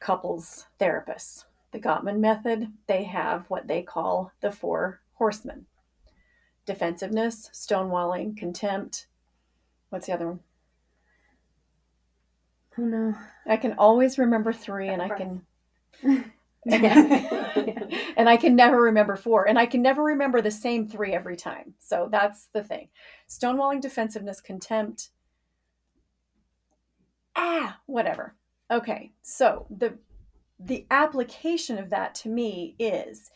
couples 0.00 0.66
therapists. 0.80 1.44
The 1.72 1.78
Gottman 1.78 2.18
method, 2.18 2.72
they 2.86 3.04
have 3.04 3.44
what 3.50 3.66
they 3.68 3.82
call 3.82 4.32
the 4.40 4.50
four 4.50 5.00
horsemen 5.14 5.66
defensiveness, 6.66 7.50
stonewalling, 7.52 8.36
contempt. 8.36 9.06
What's 9.90 10.06
the 10.06 10.12
other 10.12 10.26
one? 10.28 10.40
Oh 12.78 12.82
no. 12.82 13.14
I 13.46 13.56
can 13.56 13.74
always 13.78 14.18
remember 14.18 14.52
three, 14.52 14.88
and 14.88 15.00
I 15.00 15.08
can. 15.08 15.42
And 18.16 18.28
I 18.28 18.36
can 18.36 18.56
never 18.56 18.80
remember 18.80 19.14
four, 19.14 19.46
and 19.46 19.58
I 19.58 19.66
can 19.66 19.82
never 19.82 20.02
remember 20.02 20.40
the 20.40 20.50
same 20.50 20.88
three 20.88 21.12
every 21.12 21.36
time. 21.36 21.74
So 21.78 22.08
that's 22.10 22.46
the 22.52 22.64
thing: 22.64 22.88
stonewalling, 23.28 23.80
defensiveness, 23.80 24.40
contempt. 24.40 25.10
Ah, 27.36 27.80
whatever. 27.86 28.34
Okay, 28.70 29.12
so 29.22 29.66
the 29.70 29.98
the 30.58 30.86
application 30.90 31.78
of 31.78 31.90
that 31.90 32.14
to 32.16 32.28
me 32.28 32.74
is 32.78 33.30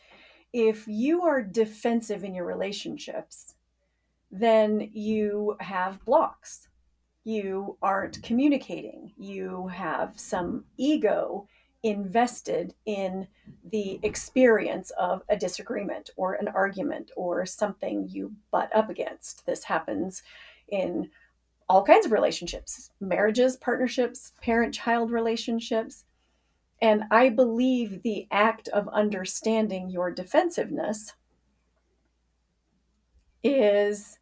if 0.53 0.87
you 0.87 1.23
are 1.23 1.41
defensive 1.41 2.23
in 2.23 2.35
your 2.35 2.45
relationships, 2.45 3.55
then 4.31 4.89
you 4.93 5.55
have 5.59 6.03
blocks. 6.05 6.67
You 7.23 7.77
aren't 7.81 8.23
communicating. 8.23 9.11
You 9.17 9.67
have 9.67 10.19
some 10.19 10.65
ego 10.77 11.47
invested 11.83 12.73
in 12.85 13.27
the 13.71 13.99
experience 14.03 14.91
of 14.91 15.23
a 15.29 15.35
disagreement 15.35 16.11
or 16.15 16.33
an 16.35 16.47
argument 16.47 17.11
or 17.15 17.45
something 17.45 18.07
you 18.09 18.33
butt 18.51 18.75
up 18.75 18.89
against. 18.89 19.45
This 19.45 19.63
happens 19.63 20.21
in 20.69 21.09
all 21.67 21.83
kinds 21.83 22.05
of 22.05 22.11
relationships 22.11 22.91
marriages, 22.99 23.57
partnerships, 23.57 24.33
parent 24.41 24.73
child 24.73 25.11
relationships. 25.11 26.05
And 26.81 27.03
I 27.11 27.29
believe 27.29 28.01
the 28.01 28.27
act 28.31 28.67
of 28.69 28.87
understanding 28.89 29.89
your 29.89 30.11
defensiveness 30.11 31.13
is 33.43 34.19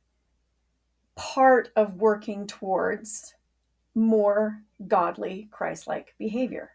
part 1.16 1.70
of 1.76 1.96
working 1.96 2.48
towards 2.48 3.36
more 3.96 4.62
godly, 4.88 5.48
Christ 5.52 5.88
like 5.88 6.16
behavior 6.18 6.72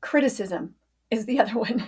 criticism 0.00 0.74
is 1.10 1.26
the 1.26 1.40
other 1.40 1.54
one. 1.58 1.86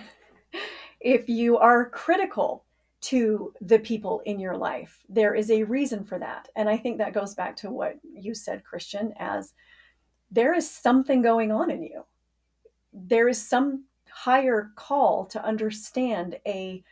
if 0.99 1.27
you 1.27 1.57
are 1.57 1.89
critical 1.89 2.65
to 3.01 3.53
the 3.59 3.79
people 3.79 4.21
in 4.25 4.39
your 4.39 4.55
life, 4.55 4.99
there 5.09 5.35
is 5.35 5.51
a 5.51 5.63
reason 5.63 6.05
for 6.05 6.17
that. 6.19 6.47
And 6.55 6.69
I 6.69 6.77
think 6.77 6.97
that 6.97 7.13
goes 7.13 7.35
back 7.35 7.55
to 7.57 7.69
what 7.69 7.95
you 8.03 8.33
said, 8.33 8.63
Christian, 8.63 9.13
as 9.19 9.53
there 10.33 10.53
is 10.53 10.69
something 10.69 11.21
going 11.21 11.51
on 11.51 11.69
in 11.69 11.83
you. 11.83 12.05
There 12.91 13.29
is 13.29 13.41
some 13.41 13.85
higher 14.09 14.71
call 14.75 15.25
to 15.27 15.43
understand 15.43 16.39
a 16.45 16.83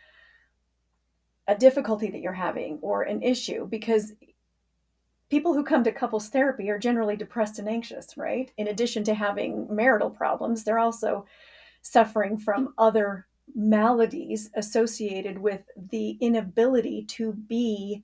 a 1.47 1.55
difficulty 1.55 2.09
that 2.09 2.21
you're 2.21 2.33
having 2.33 2.77
or 2.81 3.01
an 3.01 3.21
issue 3.23 3.67
because 3.67 4.13
people 5.29 5.53
who 5.53 5.63
come 5.63 5.83
to 5.83 5.91
couples 5.91 6.29
therapy 6.29 6.69
are 6.69 6.77
generally 6.77 7.15
depressed 7.15 7.57
and 7.57 7.67
anxious, 7.67 8.15
right? 8.15 8.51
In 8.57 8.67
addition 8.67 9.03
to 9.05 9.13
having 9.15 9.67
marital 9.73 10.09
problems, 10.09 10.63
they're 10.63 10.79
also 10.79 11.25
suffering 11.81 12.37
from 12.37 12.73
other 12.77 13.25
maladies 13.55 14.51
associated 14.55 15.39
with 15.39 15.61
the 15.75 16.11
inability 16.21 17.03
to 17.05 17.33
be 17.33 18.03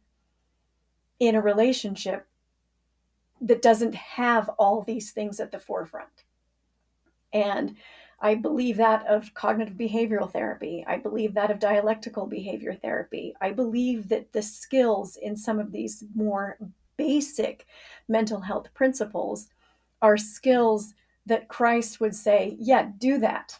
in 1.19 1.35
a 1.35 1.41
relationship 1.41 2.27
that 3.41 3.61
doesn't 3.61 3.95
have 3.95 4.49
all 4.57 4.81
these 4.81 5.11
things 5.11 5.39
at 5.39 5.51
the 5.51 5.59
forefront. 5.59 6.23
And 7.33 7.75
I 8.19 8.35
believe 8.35 8.77
that 8.77 9.05
of 9.05 9.33
cognitive 9.33 9.75
behavioral 9.75 10.31
therapy. 10.31 10.83
I 10.87 10.97
believe 10.97 11.35
that 11.35 11.51
of 11.51 11.59
dialectical 11.59 12.25
behavior 12.25 12.73
therapy. 12.73 13.35
I 13.41 13.51
believe 13.51 14.09
that 14.09 14.33
the 14.33 14.41
skills 14.41 15.17
in 15.17 15.35
some 15.35 15.59
of 15.59 15.71
these 15.71 16.03
more 16.15 16.57
basic 16.97 17.67
mental 18.07 18.41
health 18.41 18.73
principles 18.73 19.49
are 20.01 20.17
skills 20.17 20.95
that 21.27 21.47
Christ 21.47 21.99
would 21.99 22.15
say, 22.15 22.55
yeah, 22.59 22.89
do 22.97 23.19
that 23.19 23.59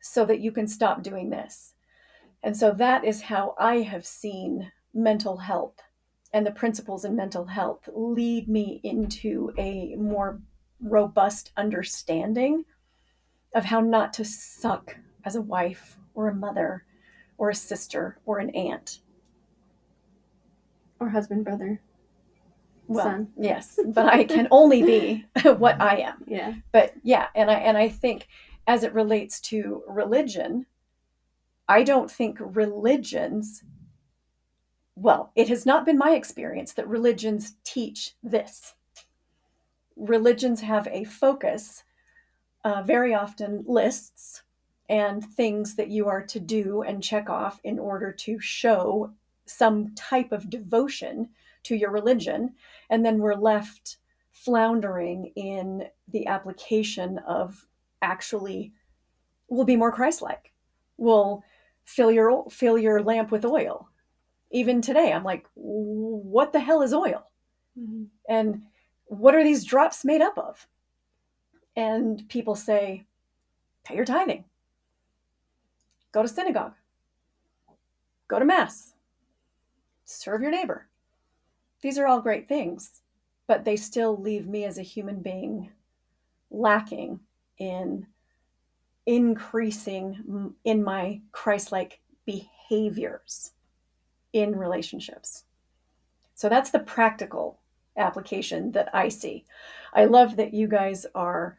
so 0.00 0.24
that 0.24 0.40
you 0.40 0.50
can 0.50 0.66
stop 0.66 1.02
doing 1.02 1.30
this. 1.30 1.74
And 2.42 2.56
so 2.56 2.72
that 2.72 3.04
is 3.04 3.22
how 3.22 3.54
I 3.58 3.76
have 3.76 4.06
seen 4.06 4.72
mental 4.94 5.36
health 5.36 5.80
and 6.36 6.46
the 6.46 6.50
principles 6.50 7.06
in 7.06 7.16
mental 7.16 7.46
health 7.46 7.88
lead 7.94 8.46
me 8.46 8.78
into 8.84 9.50
a 9.56 9.94
more 9.96 10.38
robust 10.82 11.50
understanding 11.56 12.62
of 13.54 13.64
how 13.64 13.80
not 13.80 14.12
to 14.12 14.22
suck 14.22 14.98
as 15.24 15.34
a 15.34 15.40
wife 15.40 15.96
or 16.12 16.28
a 16.28 16.34
mother 16.34 16.84
or 17.38 17.48
a 17.48 17.54
sister 17.54 18.18
or 18.26 18.38
an 18.38 18.50
aunt 18.50 19.00
or 21.00 21.08
husband, 21.08 21.42
brother 21.42 21.80
well, 22.86 23.06
son. 23.06 23.28
yes, 23.38 23.80
but 23.86 24.04
I 24.04 24.24
can 24.24 24.46
only 24.50 24.82
be 24.82 25.24
what 25.56 25.80
I 25.80 26.00
am. 26.00 26.22
Yeah. 26.26 26.52
But 26.70 26.92
yeah, 27.02 27.28
and 27.34 27.50
I 27.50 27.54
and 27.54 27.78
I 27.78 27.88
think 27.88 28.28
as 28.66 28.84
it 28.84 28.92
relates 28.92 29.40
to 29.40 29.84
religion, 29.88 30.66
I 31.66 31.82
don't 31.82 32.10
think 32.10 32.36
religions 32.38 33.64
well, 34.96 35.30
it 35.36 35.48
has 35.48 35.66
not 35.66 35.84
been 35.84 35.98
my 35.98 36.12
experience 36.12 36.72
that 36.72 36.88
religions 36.88 37.56
teach 37.64 38.14
this. 38.22 38.74
Religions 39.94 40.62
have 40.62 40.88
a 40.88 41.04
focus, 41.04 41.84
uh, 42.64 42.82
very 42.82 43.14
often 43.14 43.62
lists 43.66 44.42
and 44.88 45.22
things 45.22 45.74
that 45.74 45.90
you 45.90 46.08
are 46.08 46.22
to 46.22 46.40
do 46.40 46.82
and 46.82 47.02
check 47.02 47.28
off 47.28 47.60
in 47.62 47.78
order 47.78 48.10
to 48.10 48.40
show 48.40 49.12
some 49.44 49.94
type 49.94 50.32
of 50.32 50.48
devotion 50.48 51.28
to 51.64 51.76
your 51.76 51.90
religion. 51.90 52.54
And 52.88 53.04
then 53.04 53.18
we're 53.18 53.34
left 53.34 53.98
floundering 54.32 55.32
in 55.36 55.88
the 56.08 56.26
application 56.26 57.18
of 57.26 57.66
actually, 58.00 58.72
we'll 59.48 59.64
be 59.64 59.76
more 59.76 59.92
Christ 59.92 60.22
like. 60.22 60.52
We'll 60.96 61.42
fill 61.84 62.10
your, 62.10 62.48
fill 62.48 62.78
your 62.78 63.02
lamp 63.02 63.30
with 63.30 63.44
oil. 63.44 63.88
Even 64.50 64.80
today, 64.80 65.12
I'm 65.12 65.24
like, 65.24 65.46
what 65.54 66.52
the 66.52 66.60
hell 66.60 66.82
is 66.82 66.94
oil? 66.94 67.26
Mm-hmm. 67.78 68.04
And 68.28 68.62
what 69.06 69.34
are 69.34 69.44
these 69.44 69.64
drops 69.64 70.04
made 70.04 70.22
up 70.22 70.38
of? 70.38 70.66
And 71.74 72.26
people 72.28 72.54
say, 72.54 73.04
pay 73.84 73.96
your 73.96 74.04
tithing, 74.04 74.44
go 76.12 76.22
to 76.22 76.28
synagogue, 76.28 76.74
go 78.28 78.38
to 78.38 78.44
mass, 78.44 78.94
serve 80.04 80.40
your 80.40 80.50
neighbor. 80.50 80.88
These 81.82 81.98
are 81.98 82.06
all 82.06 82.20
great 82.20 82.48
things, 82.48 83.02
but 83.46 83.64
they 83.64 83.76
still 83.76 84.20
leave 84.20 84.46
me 84.46 84.64
as 84.64 84.78
a 84.78 84.82
human 84.82 85.20
being 85.20 85.70
lacking 86.50 87.20
in 87.58 88.06
increasing 89.06 90.54
in 90.64 90.82
my 90.82 91.20
Christ 91.30 91.70
like 91.70 92.00
behaviors 92.24 93.52
in 94.36 94.54
relationships. 94.54 95.44
So 96.34 96.50
that's 96.50 96.70
the 96.70 96.80
practical 96.80 97.58
application 97.96 98.72
that 98.72 98.94
I 98.94 99.08
see. 99.08 99.46
I 99.94 100.04
love 100.04 100.36
that 100.36 100.52
you 100.52 100.68
guys 100.68 101.06
are 101.14 101.56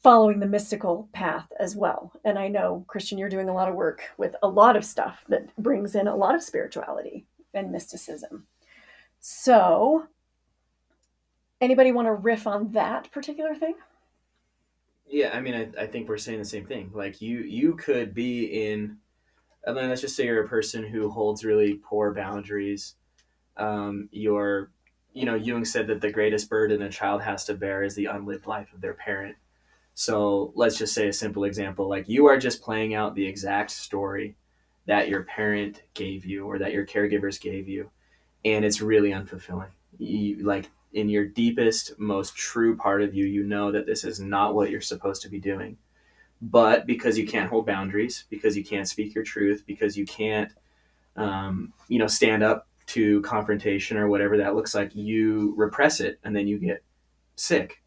following 0.00 0.38
the 0.38 0.46
mystical 0.46 1.08
path 1.12 1.50
as 1.58 1.74
well. 1.74 2.12
And 2.24 2.38
I 2.38 2.46
know, 2.46 2.84
Christian, 2.86 3.18
you're 3.18 3.28
doing 3.28 3.48
a 3.48 3.54
lot 3.54 3.68
of 3.68 3.74
work 3.74 4.02
with 4.16 4.36
a 4.42 4.48
lot 4.48 4.76
of 4.76 4.84
stuff 4.84 5.24
that 5.28 5.54
brings 5.56 5.96
in 5.96 6.06
a 6.06 6.14
lot 6.14 6.36
of 6.36 6.42
spirituality 6.42 7.26
and 7.52 7.72
mysticism. 7.72 8.46
So, 9.20 10.06
anybody 11.60 11.90
want 11.90 12.06
to 12.06 12.14
riff 12.14 12.46
on 12.46 12.70
that 12.72 13.10
particular 13.10 13.54
thing? 13.54 13.74
Yeah, 15.08 15.30
I 15.34 15.40
mean, 15.40 15.54
I, 15.54 15.82
I 15.82 15.86
think 15.86 16.08
we're 16.08 16.18
saying 16.18 16.38
the 16.38 16.44
same 16.44 16.66
thing. 16.66 16.90
Like 16.94 17.20
you, 17.20 17.40
you 17.40 17.74
could 17.74 18.14
be 18.14 18.70
in. 18.70 18.98
I 19.66 19.72
mean, 19.72 19.88
let's 19.88 20.00
just 20.00 20.16
say 20.16 20.26
you're 20.26 20.44
a 20.44 20.48
person 20.48 20.84
who 20.84 21.10
holds 21.10 21.44
really 21.44 21.74
poor 21.74 22.12
boundaries. 22.12 22.96
Um, 23.56 24.08
you're, 24.10 24.72
you 25.12 25.24
know, 25.24 25.34
Jung 25.34 25.64
said 25.64 25.86
that 25.86 26.00
the 26.00 26.10
greatest 26.10 26.50
burden 26.50 26.82
a 26.82 26.88
child 26.88 27.22
has 27.22 27.44
to 27.44 27.54
bear 27.54 27.82
is 27.82 27.94
the 27.94 28.06
unlived 28.06 28.46
life 28.46 28.72
of 28.72 28.80
their 28.80 28.94
parent. 28.94 29.36
So 29.94 30.52
let's 30.56 30.78
just 30.78 30.94
say 30.94 31.08
a 31.08 31.12
simple 31.12 31.44
example 31.44 31.88
like 31.88 32.08
you 32.08 32.26
are 32.26 32.38
just 32.38 32.62
playing 32.62 32.94
out 32.94 33.14
the 33.14 33.26
exact 33.26 33.70
story 33.70 34.36
that 34.86 35.08
your 35.08 35.22
parent 35.22 35.82
gave 35.94 36.24
you 36.24 36.46
or 36.46 36.58
that 36.58 36.72
your 36.72 36.86
caregivers 36.86 37.40
gave 37.40 37.68
you, 37.68 37.90
and 38.44 38.64
it's 38.64 38.80
really 38.80 39.10
unfulfilling. 39.10 39.70
You, 39.98 40.44
like 40.44 40.70
in 40.92 41.08
your 41.08 41.26
deepest, 41.26 41.98
most 41.98 42.34
true 42.36 42.76
part 42.76 43.02
of 43.02 43.14
you, 43.14 43.26
you 43.26 43.44
know 43.44 43.70
that 43.72 43.86
this 43.86 44.02
is 44.02 44.18
not 44.18 44.54
what 44.54 44.70
you're 44.70 44.80
supposed 44.80 45.22
to 45.22 45.28
be 45.28 45.38
doing. 45.38 45.76
But 46.42 46.86
because 46.86 47.16
you 47.16 47.26
can't 47.26 47.48
hold 47.48 47.66
boundaries, 47.66 48.24
because 48.28 48.56
you 48.56 48.64
can't 48.64 48.88
speak 48.88 49.14
your 49.14 49.22
truth, 49.22 49.62
because 49.64 49.96
you 49.96 50.04
can't, 50.04 50.52
um, 51.16 51.72
you 51.86 52.00
know, 52.00 52.08
stand 52.08 52.42
up 52.42 52.66
to 52.88 53.22
confrontation 53.22 53.96
or 53.96 54.08
whatever 54.08 54.36
that 54.38 54.56
looks 54.56 54.74
like, 54.74 54.94
you 54.94 55.54
repress 55.56 56.00
it 56.00 56.18
and 56.24 56.34
then 56.34 56.48
you 56.48 56.58
get 56.58 56.82
sick. 57.36 57.80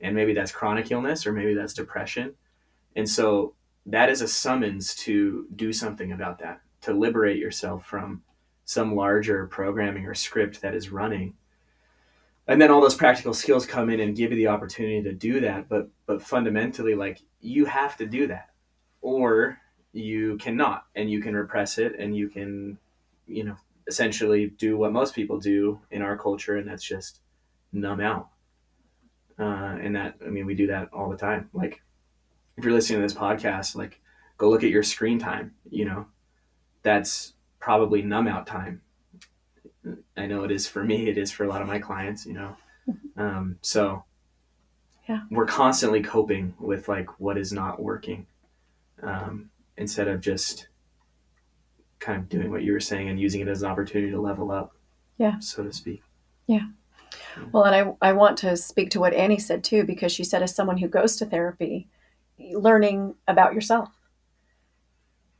And 0.00 0.16
maybe 0.16 0.32
that's 0.32 0.52
chronic 0.52 0.90
illness 0.90 1.26
or 1.26 1.32
maybe 1.32 1.52
that's 1.54 1.74
depression. 1.74 2.34
And 2.96 3.08
so 3.08 3.54
that 3.84 4.08
is 4.08 4.22
a 4.22 4.28
summons 4.28 4.94
to 4.94 5.46
do 5.54 5.72
something 5.72 6.12
about 6.12 6.38
that 6.38 6.62
to 6.80 6.92
liberate 6.92 7.38
yourself 7.38 7.84
from 7.84 8.22
some 8.64 8.94
larger 8.94 9.46
programming 9.46 10.06
or 10.06 10.14
script 10.14 10.60
that 10.60 10.74
is 10.74 10.90
running. 10.90 11.34
And 12.46 12.60
then 12.60 12.70
all 12.70 12.80
those 12.80 12.94
practical 12.94 13.34
skills 13.34 13.66
come 13.66 13.90
in 13.90 14.00
and 14.00 14.16
give 14.16 14.30
you 14.30 14.36
the 14.36 14.48
opportunity 14.48 15.02
to 15.02 15.12
do 15.12 15.40
that. 15.40 15.68
But 15.68 15.88
but 16.06 16.22
fundamentally 16.22 16.94
like 16.94 17.20
you 17.40 17.64
have 17.64 17.96
to 17.96 18.06
do 18.06 18.26
that 18.26 18.50
or 19.00 19.58
you 19.92 20.36
cannot 20.38 20.84
and 20.94 21.10
you 21.10 21.20
can 21.20 21.34
repress 21.34 21.78
it 21.78 21.98
and 21.98 22.16
you 22.16 22.28
can 22.28 22.78
you 23.26 23.44
know 23.44 23.56
essentially 23.86 24.48
do 24.58 24.76
what 24.76 24.92
most 24.92 25.14
people 25.14 25.38
do 25.38 25.80
in 25.90 26.02
our 26.02 26.16
culture 26.16 26.56
and 26.56 26.68
that's 26.68 26.84
just 26.84 27.20
numb 27.72 28.00
out 28.00 28.28
uh, 29.38 29.76
and 29.80 29.94
that, 29.94 30.16
I 30.24 30.30
mean, 30.30 30.46
we 30.46 30.54
do 30.54 30.66
that 30.66 30.88
all 30.92 31.08
the 31.08 31.16
time. 31.16 31.48
Like, 31.52 31.80
if 32.56 32.64
you're 32.64 32.72
listening 32.72 33.00
to 33.00 33.02
this 33.04 33.14
podcast, 33.14 33.76
like, 33.76 34.00
go 34.36 34.50
look 34.50 34.64
at 34.64 34.70
your 34.70 34.82
screen 34.82 35.18
time. 35.18 35.54
You 35.70 35.84
know, 35.84 36.06
that's 36.82 37.34
probably 37.60 38.02
numb 38.02 38.26
out 38.26 38.46
time. 38.46 38.82
I 40.16 40.26
know 40.26 40.42
it 40.42 40.50
is 40.50 40.66
for 40.66 40.82
me. 40.82 41.08
It 41.08 41.16
is 41.16 41.30
for 41.30 41.44
a 41.44 41.48
lot 41.48 41.62
of 41.62 41.68
my 41.68 41.78
clients. 41.78 42.26
You 42.26 42.34
know, 42.34 42.56
um, 43.16 43.58
so 43.62 44.04
yeah, 45.08 45.20
we're 45.30 45.46
constantly 45.46 46.02
coping 46.02 46.54
with 46.58 46.88
like 46.88 47.18
what 47.18 47.38
is 47.38 47.52
not 47.52 47.82
working, 47.82 48.26
um, 49.02 49.50
instead 49.76 50.08
of 50.08 50.20
just 50.20 50.68
kind 51.98 52.18
of 52.18 52.28
doing 52.28 52.50
what 52.50 52.62
you 52.62 52.72
were 52.72 52.80
saying 52.80 53.08
and 53.08 53.18
using 53.18 53.40
it 53.40 53.48
as 53.48 53.62
an 53.62 53.70
opportunity 53.70 54.12
to 54.12 54.20
level 54.20 54.50
up. 54.50 54.72
Yeah, 55.16 55.38
so 55.40 55.64
to 55.64 55.72
speak. 55.72 56.02
Yeah. 56.46 56.66
Well, 57.52 57.64
and 57.64 57.74
I, 57.74 58.08
I 58.10 58.12
want 58.12 58.38
to 58.38 58.56
speak 58.56 58.90
to 58.90 59.00
what 59.00 59.14
Annie 59.14 59.38
said 59.38 59.64
too, 59.64 59.84
because 59.84 60.12
she 60.12 60.24
said, 60.24 60.42
as 60.42 60.54
someone 60.54 60.78
who 60.78 60.88
goes 60.88 61.16
to 61.16 61.26
therapy, 61.26 61.88
learning 62.38 63.14
about 63.26 63.54
yourself, 63.54 63.90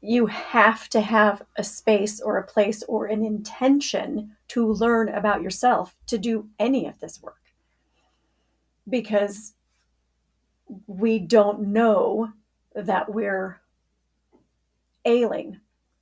you 0.00 0.26
have 0.26 0.88
to 0.90 1.00
have 1.00 1.42
a 1.57 1.64
space 1.64 2.20
or 2.20 2.38
a 2.38 2.46
place 2.46 2.83
or 2.85 3.07
an 3.07 3.24
intention 3.24 4.37
to 4.48 4.66
learn 4.72 5.09
about 5.09 5.42
yourself 5.42 5.96
to 6.07 6.18
do 6.18 6.48
any 6.59 6.87
of 6.87 7.00
this 7.00 7.20
work. 7.20 7.35
Because 8.88 9.54
we 10.87 11.18
don't 11.18 11.68
know 11.68 12.33
that 12.74 13.12
we're 13.12 13.61
ailing. 15.04 15.61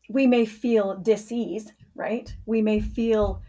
We 0.08 0.26
may 0.26 0.44
feel 0.46 0.96
disease, 0.96 1.72
right? 1.94 2.34
We 2.46 2.62
may 2.62 2.80
feel 2.80 3.42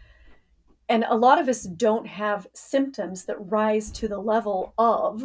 and 0.88 1.04
a 1.08 1.16
lot 1.16 1.38
of 1.38 1.48
us 1.48 1.64
don't 1.64 2.06
have 2.06 2.46
symptoms 2.54 3.26
that 3.26 3.36
rise 3.50 3.90
to 3.92 4.08
the 4.08 4.18
level 4.18 4.72
of 4.78 5.22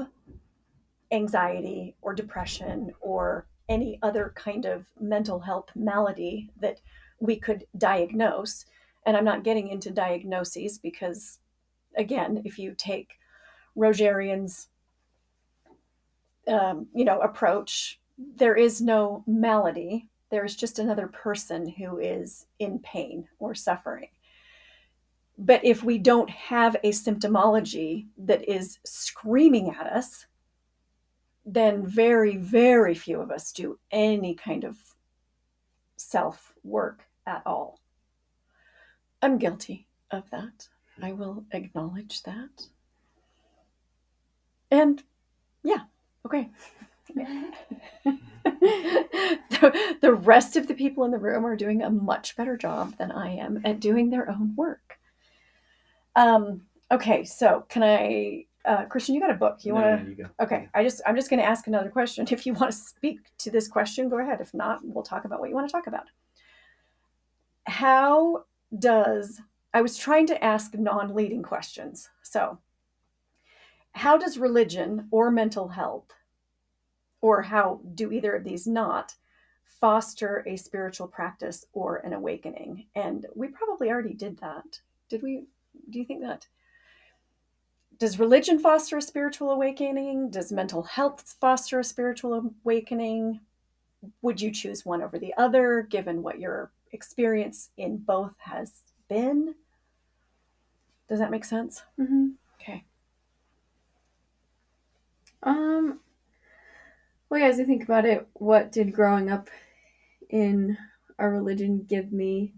anxiety 1.12 1.96
or 2.02 2.14
depression 2.14 2.92
or 3.00 3.48
any 3.70 3.98
other 4.02 4.34
kind 4.36 4.66
of 4.66 4.86
mental 5.00 5.40
health 5.40 5.70
malady 5.74 6.50
that 6.60 6.82
we 7.20 7.38
could 7.38 7.66
diagnose. 7.78 8.66
And 9.06 9.16
I'm 9.16 9.24
not 9.24 9.46
getting 9.46 9.70
into 9.70 9.90
diagnoses 9.90 10.78
because, 10.80 11.40
again, 11.96 12.42
if 12.44 12.60
you 12.60 12.74
take 12.78 13.14
Rogerian's, 13.78 14.68
um, 16.48 16.88
you 16.94 17.06
know, 17.06 17.20
approach, 17.22 18.00
there 18.18 18.56
is 18.56 18.82
no 18.82 19.24
malady. 19.28 20.10
There 20.30 20.46
is 20.46 20.56
just 20.56 20.80
another 20.80 21.08
person 21.08 21.68
who 21.68 22.00
is 22.00 22.48
in 22.60 22.80
pain 22.80 23.28
or 23.40 23.56
suffering. 23.56 24.10
But 25.38 25.64
if 25.66 25.84
we 25.84 25.98
don't 25.98 26.30
have 26.30 26.76
a 26.84 26.92
symptomology 26.92 28.08
that 28.18 28.48
is 28.48 28.80
screaming 28.86 29.70
at 29.70 29.88
us, 29.88 30.28
then 31.46 31.86
very, 31.86 32.38
very 32.38 32.94
few 32.94 33.20
of 33.20 33.32
us 33.32 33.52
do 33.52 33.80
any 33.92 34.36
kind 34.36 34.64
of 34.64 34.78
self 35.98 36.54
work 36.64 37.04
at 37.26 37.42
all. 37.46 37.80
I'm 39.22 39.38
guilty 39.38 39.88
of 40.12 40.30
that. 40.32 40.68
I 41.02 41.14
will 41.14 41.46
acknowledge 41.52 42.24
that. 42.24 42.68
And 44.70 45.04
yeah, 45.64 45.84
okay. 46.26 46.50
the, 48.44 49.98
the 50.02 50.14
rest 50.14 50.56
of 50.56 50.68
the 50.68 50.74
people 50.74 51.04
in 51.04 51.12
the 51.12 51.18
room 51.18 51.46
are 51.46 51.56
doing 51.56 51.82
a 51.84 51.90
much 51.90 52.36
better 52.36 52.58
job 52.58 52.98
than 52.98 53.12
I 53.12 53.36
am 53.36 53.62
at 53.66 53.80
doing 53.80 54.10
their 54.10 54.30
own 54.30 54.56
work. 54.56 54.98
Um, 56.16 56.62
okay, 56.92 57.24
so 57.24 57.66
can 57.70 57.84
I, 57.84 58.46
uh, 58.66 58.86
Christian, 58.86 59.16
you 59.16 59.22
got 59.22 59.32
a 59.32 59.36
book. 59.36 59.66
You 59.66 59.74
No, 59.74 59.82
want 59.82 60.04
no, 60.04 60.10
you 60.10 60.16
to? 60.16 60.30
Okay, 60.42 60.70
I 60.74 60.84
just, 60.84 61.02
I'm 61.06 61.16
just 61.16 61.30
going 61.30 61.40
to 61.42 61.46
ask 61.46 61.68
another 61.68 61.90
question. 61.90 62.26
If 62.32 62.46
you 62.46 62.54
want 62.54 62.72
to 62.72 62.78
speak 62.78 63.20
to 63.40 63.52
this 63.52 63.68
question, 63.68 64.10
go 64.10 64.20
ahead. 64.20 64.42
If 64.42 64.54
not, 64.54 64.80
we'll 64.84 65.04
talk 65.04 65.26
about 65.26 65.40
what 65.40 65.50
you 65.50 65.56
want 65.56 65.68
to 65.68 65.72
talk 65.72 65.88
about. 65.88 66.06
How 67.66 68.46
does, 68.80 69.42
I 69.74 69.82
was 69.82 69.98
trying 69.98 70.28
to 70.28 70.44
ask 70.44 70.74
non 70.76 71.14
leading 71.14 71.44
questions. 71.44 72.10
So, 72.22 72.58
how 73.94 74.18
does 74.18 74.38
religion 74.38 75.08
or 75.12 75.32
mental 75.32 75.68
health, 75.70 76.12
or 77.22 77.42
how 77.42 77.82
do 77.96 78.12
either 78.12 78.36
of 78.36 78.44
these 78.44 78.68
not, 78.68 79.16
foster 79.66 80.44
a 80.48 80.56
spiritual 80.56 81.08
practice 81.08 81.66
or 81.74 81.98
an 81.98 82.14
awakening? 82.14 82.88
And 82.96 83.26
we 83.36 83.48
probably 83.48 83.90
already 83.90 84.14
did 84.14 84.38
that. 84.40 84.80
Did 85.10 85.22
we? 85.22 85.46
Do 85.90 86.00
you 86.00 86.06
think 86.06 86.22
that? 86.22 86.48
does 88.04 88.20
religion 88.20 88.60
foster 88.60 88.98
a 88.98 89.02
spiritual 89.02 89.52
awakening? 89.52 90.30
Does 90.30 90.52
mental 90.52 90.84
health 90.84 91.36
foster 91.40 91.80
a 91.80 91.84
spiritual 91.84 92.52
awakening? 92.66 93.40
Would 94.22 94.42
you 94.42 94.52
choose 94.52 94.86
one 94.86 95.02
over 95.02 95.18
the 95.18 95.34
other 95.38 95.84
given 95.84 96.22
what 96.22 96.40
your 96.40 96.72
experience 96.92 97.70
in 97.78 97.98
both 97.98 98.34
has 98.40 98.74
been? 99.08 99.56
Does 101.08 101.20
that 101.20 101.32
make 101.32 101.46
sense? 101.46 101.84
Mm-hmm. 102.00 102.32
Okay. 102.60 102.84
Um. 105.44 106.00
Well, 107.30 107.40
yeah, 107.42 107.48
as 107.48 107.60
I 107.60 107.64
think 107.64 107.84
about 107.84 108.06
it, 108.06 108.28
what 108.34 108.72
did 108.72 108.94
growing 108.94 109.30
up 109.30 109.50
in 110.30 110.78
a 111.18 111.28
religion 111.28 111.86
give 111.88 112.12
me? 112.12 112.54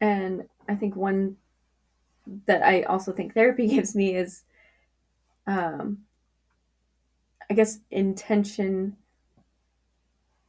And 0.00 0.48
I 0.68 0.74
think 0.74 0.96
one 0.96 1.36
that 2.46 2.62
I 2.62 2.82
also 2.82 3.12
think 3.12 3.34
therapy 3.34 3.68
gives 3.74 3.94
me 3.94 4.14
is, 4.14 4.42
um, 5.46 5.98
I 7.50 7.54
guess 7.54 7.78
intention. 7.90 8.96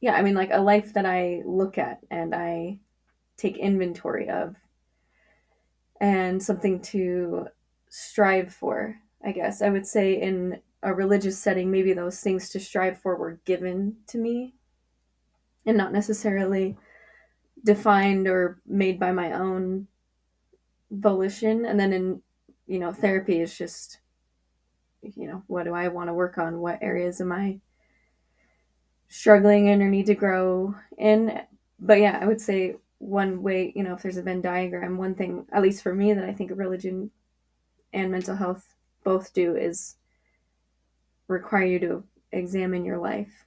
Yeah, 0.00 0.14
I 0.14 0.22
mean, 0.22 0.34
like 0.34 0.50
a 0.52 0.60
life 0.60 0.92
that 0.94 1.06
I 1.06 1.42
look 1.44 1.78
at 1.78 2.00
and 2.10 2.34
I 2.34 2.80
take 3.36 3.56
inventory 3.56 4.28
of, 4.28 4.56
and 6.00 6.42
something 6.42 6.80
to 6.80 7.48
strive 7.88 8.52
for. 8.52 8.96
I 9.24 9.32
guess 9.32 9.62
I 9.62 9.70
would 9.70 9.86
say 9.86 10.14
in 10.20 10.60
a 10.82 10.94
religious 10.94 11.38
setting, 11.38 11.70
maybe 11.70 11.92
those 11.92 12.20
things 12.20 12.48
to 12.50 12.60
strive 12.60 12.98
for 12.98 13.16
were 13.16 13.40
given 13.44 13.96
to 14.06 14.18
me 14.18 14.54
and 15.66 15.76
not 15.76 15.92
necessarily 15.92 16.76
defined 17.64 18.26
or 18.26 18.60
made 18.66 18.98
by 18.98 19.12
my 19.12 19.32
own 19.32 19.86
volition. 20.90 21.66
And 21.66 21.78
then 21.78 21.92
in, 21.92 22.22
you 22.66 22.78
know, 22.78 22.92
therapy 22.92 23.40
is 23.40 23.56
just, 23.56 23.98
you 25.02 25.26
know, 25.26 25.42
what 25.46 25.64
do 25.64 25.74
I 25.74 25.88
want 25.88 26.08
to 26.08 26.14
work 26.14 26.38
on? 26.38 26.60
What 26.60 26.82
areas 26.82 27.20
am 27.20 27.32
I 27.32 27.60
struggling 29.08 29.66
in 29.66 29.82
or 29.82 29.88
need 29.88 30.06
to 30.06 30.14
grow 30.14 30.74
in? 30.96 31.42
But 31.78 32.00
yeah, 32.00 32.18
I 32.20 32.26
would 32.26 32.40
say 32.40 32.76
one 32.98 33.42
way, 33.42 33.72
you 33.74 33.82
know, 33.82 33.94
if 33.94 34.02
there's 34.02 34.18
a 34.18 34.22
Venn 34.22 34.40
diagram, 34.40 34.98
one 34.98 35.14
thing, 35.14 35.46
at 35.52 35.62
least 35.62 35.82
for 35.82 35.94
me, 35.94 36.12
that 36.12 36.24
I 36.24 36.32
think 36.32 36.52
religion 36.54 37.10
and 37.92 38.10
mental 38.10 38.36
health 38.36 38.74
both 39.04 39.32
do 39.32 39.56
is 39.56 39.96
require 41.30 41.64
you 41.64 41.78
to 41.78 42.04
examine 42.32 42.84
your 42.84 42.98
life 42.98 43.44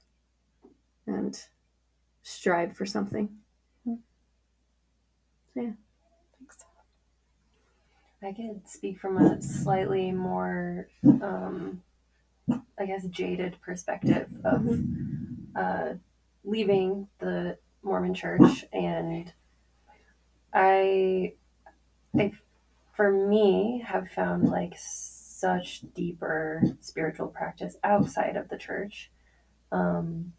and 1.06 1.38
strive 2.24 2.76
for 2.76 2.86
something. 2.86 3.30
So, 3.86 4.00
yeah. 5.56 5.72
Thanks. 6.40 6.58
I 8.24 8.32
could 8.32 8.68
speak 8.68 9.00
from 9.00 9.18
a 9.18 9.42
slightly 9.42 10.12
more, 10.12 10.88
um, 11.04 11.84
I 12.80 12.86
guess, 12.86 13.06
jaded 13.08 13.58
perspective 13.62 14.30
of 14.46 14.80
uh, 15.56 15.94
leaving 16.46 17.08
the 17.20 17.58
Mormon 17.84 18.14
church. 18.14 18.64
And 18.72 19.32
I, 20.54 21.34
I, 22.18 22.32
for 22.96 23.12
me, 23.12 23.84
have 23.86 24.10
found 24.10 24.48
like 24.48 24.76
such 25.44 25.82
deeper 25.94 26.64
spiritual 26.80 27.28
practice 27.28 27.76
outside 27.84 28.38
of 28.38 28.48
the 28.48 28.58
church. 28.58 29.12
Um, 29.74 30.32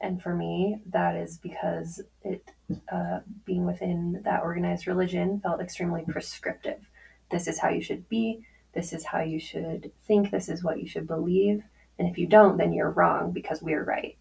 and 0.00 0.22
for 0.22 0.32
me, 0.32 0.80
that 0.90 1.16
is 1.16 1.38
because 1.38 2.00
it, 2.22 2.48
uh, 2.92 3.18
being 3.44 3.66
within 3.66 4.20
that 4.22 4.44
organized 4.44 4.86
religion, 4.86 5.40
felt 5.40 5.60
extremely 5.60 6.04
prescriptive. 6.06 6.88
This 7.32 7.48
is 7.48 7.58
how 7.58 7.70
you 7.70 7.82
should 7.82 8.08
be. 8.08 8.46
This 8.74 8.92
is 8.92 9.06
how 9.06 9.22
you 9.22 9.40
should 9.40 9.90
think. 10.06 10.30
This 10.30 10.48
is 10.48 10.62
what 10.62 10.80
you 10.80 10.86
should 10.86 11.08
believe. 11.08 11.64
And 11.98 12.08
if 12.08 12.16
you 12.16 12.28
don't, 12.28 12.58
then 12.58 12.72
you're 12.72 12.90
wrong 12.90 13.32
because 13.32 13.60
we're 13.60 13.82
right. 13.82 14.16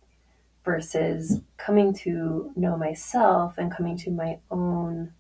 Versus 0.63 1.41
coming 1.57 1.93
to 2.05 2.51
know 2.55 2.75
myself 2.75 3.59
and 3.59 3.71
coming 3.71 3.97
to 3.97 4.09
my 4.09 4.39
own 4.49 5.13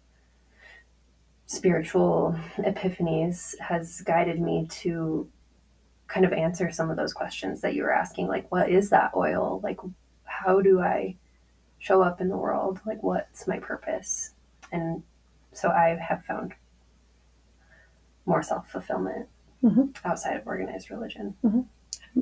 spiritual 1.47 2.35
epiphanies 2.57 3.57
has 3.59 4.01
guided 4.01 4.39
me 4.39 4.65
to 4.69 5.27
kind 6.07 6.25
of 6.25 6.33
answer 6.33 6.71
some 6.71 6.89
of 6.89 6.97
those 6.97 7.13
questions 7.13 7.61
that 7.61 7.73
you 7.75 7.83
were 7.83 7.93
asking 7.93 8.27
like 8.27 8.51
what 8.51 8.69
is 8.69 8.89
that 8.89 9.11
oil? 9.15 9.59
Like 9.63 9.79
how 10.23 10.61
do 10.61 10.79
i 10.81 11.15
show 11.79 12.01
up 12.01 12.19
in 12.21 12.29
the 12.29 12.37
world? 12.37 12.79
Like 12.85 13.01
what's 13.03 13.47
my 13.47 13.59
purpose? 13.59 14.31
And 14.71 15.03
so 15.51 15.69
i 15.69 15.89
have 16.01 16.23
found 16.25 16.53
more 18.25 18.41
self-fulfillment 18.43 19.27
Mhm. 19.63 19.95
outside 20.03 20.35
of 20.37 20.45
organized 20.47 20.89
religion. 20.91 21.35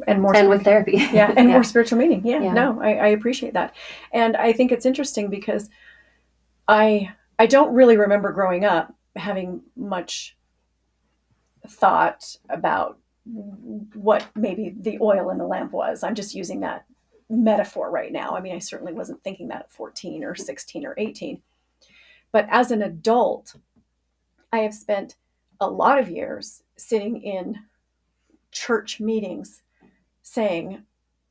And 0.07 0.21
more 0.21 0.35
and 0.35 0.49
with 0.49 0.63
therapy. 0.63 0.97
Yeah, 1.13 1.33
and 1.35 1.47
more 1.55 1.63
spiritual 1.63 1.97
meaning. 1.97 2.25
Yeah, 2.25 2.41
Yeah. 2.41 2.53
no, 2.53 2.81
I, 2.81 2.93
I 2.95 3.07
appreciate 3.07 3.53
that, 3.53 3.73
and 4.11 4.35
I 4.37 4.51
think 4.53 4.71
it's 4.71 4.85
interesting 4.85 5.29
because 5.29 5.69
I 6.67 7.13
I 7.39 7.45
don't 7.47 7.73
really 7.73 7.97
remember 7.97 8.31
growing 8.31 8.63
up 8.65 8.93
having 9.15 9.61
much 9.75 10.35
thought 11.67 12.37
about 12.49 12.97
what 13.93 14.27
maybe 14.35 14.75
the 14.77 14.97
oil 14.99 15.29
in 15.29 15.37
the 15.37 15.47
lamp 15.47 15.71
was. 15.71 16.03
I'm 16.03 16.15
just 16.15 16.35
using 16.35 16.59
that 16.61 16.85
metaphor 17.29 17.89
right 17.89 18.11
now. 18.11 18.35
I 18.35 18.41
mean, 18.41 18.55
I 18.55 18.59
certainly 18.59 18.93
wasn't 18.93 19.23
thinking 19.23 19.47
that 19.47 19.61
at 19.61 19.71
14 19.71 20.23
or 20.23 20.35
16 20.35 20.85
or 20.85 20.93
18, 20.97 21.41
but 22.31 22.47
as 22.49 22.71
an 22.71 22.81
adult, 22.81 23.55
I 24.51 24.59
have 24.59 24.73
spent 24.73 25.15
a 25.59 25.69
lot 25.69 25.99
of 25.99 26.09
years 26.09 26.63
sitting 26.75 27.21
in 27.21 27.59
church 28.51 28.99
meetings 28.99 29.61
saying 30.21 30.83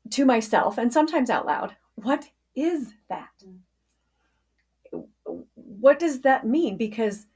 to 0.09 0.25
myself 0.25 0.77
and 0.77 0.91
sometimes 0.91 1.29
out 1.29 1.45
loud, 1.45 1.75
what 1.95 2.25
is 2.55 2.93
that? 3.09 3.29
What 5.23 5.99
does 5.99 6.21
that 6.21 6.45
mean? 6.45 6.77
Because 6.77 7.27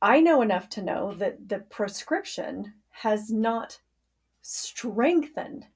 I 0.00 0.20
know 0.20 0.42
enough 0.42 0.68
to 0.70 0.82
know 0.82 1.14
that 1.14 1.48
the 1.48 1.60
prescription 1.60 2.74
has 2.90 3.30
not 3.30 3.78
strengthened 4.42 5.66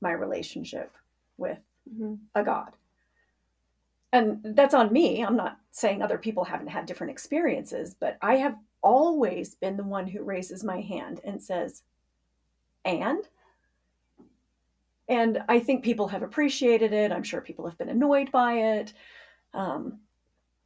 my 0.00 0.12
relationship 0.12 0.96
with 1.36 1.58
Mhm. 1.90 2.18
a 2.34 2.42
God. 2.42 2.76
And 4.12 4.40
that's 4.56 4.74
on 4.74 4.92
me. 4.92 5.22
I'm 5.22 5.36
not 5.36 5.60
saying 5.70 6.00
other 6.00 6.18
people 6.18 6.44
haven't 6.44 6.68
had 6.68 6.86
different 6.86 7.10
experiences, 7.10 7.94
but 7.94 8.16
I 8.22 8.36
have 8.36 8.58
always 8.82 9.54
been 9.56 9.76
the 9.76 9.84
one 9.84 10.06
who 10.06 10.22
raises 10.22 10.64
my 10.64 10.80
hand 10.80 11.20
and 11.24 11.42
says, 11.42 11.82
and? 12.84 13.28
And 15.08 15.44
I 15.48 15.60
think 15.60 15.84
people 15.84 16.08
have 16.08 16.22
appreciated 16.22 16.92
it. 16.92 17.12
I'm 17.12 17.22
sure 17.22 17.40
people 17.40 17.68
have 17.68 17.78
been 17.78 17.88
annoyed 17.88 18.32
by 18.32 18.54
it. 18.54 18.94
Um, 19.54 20.00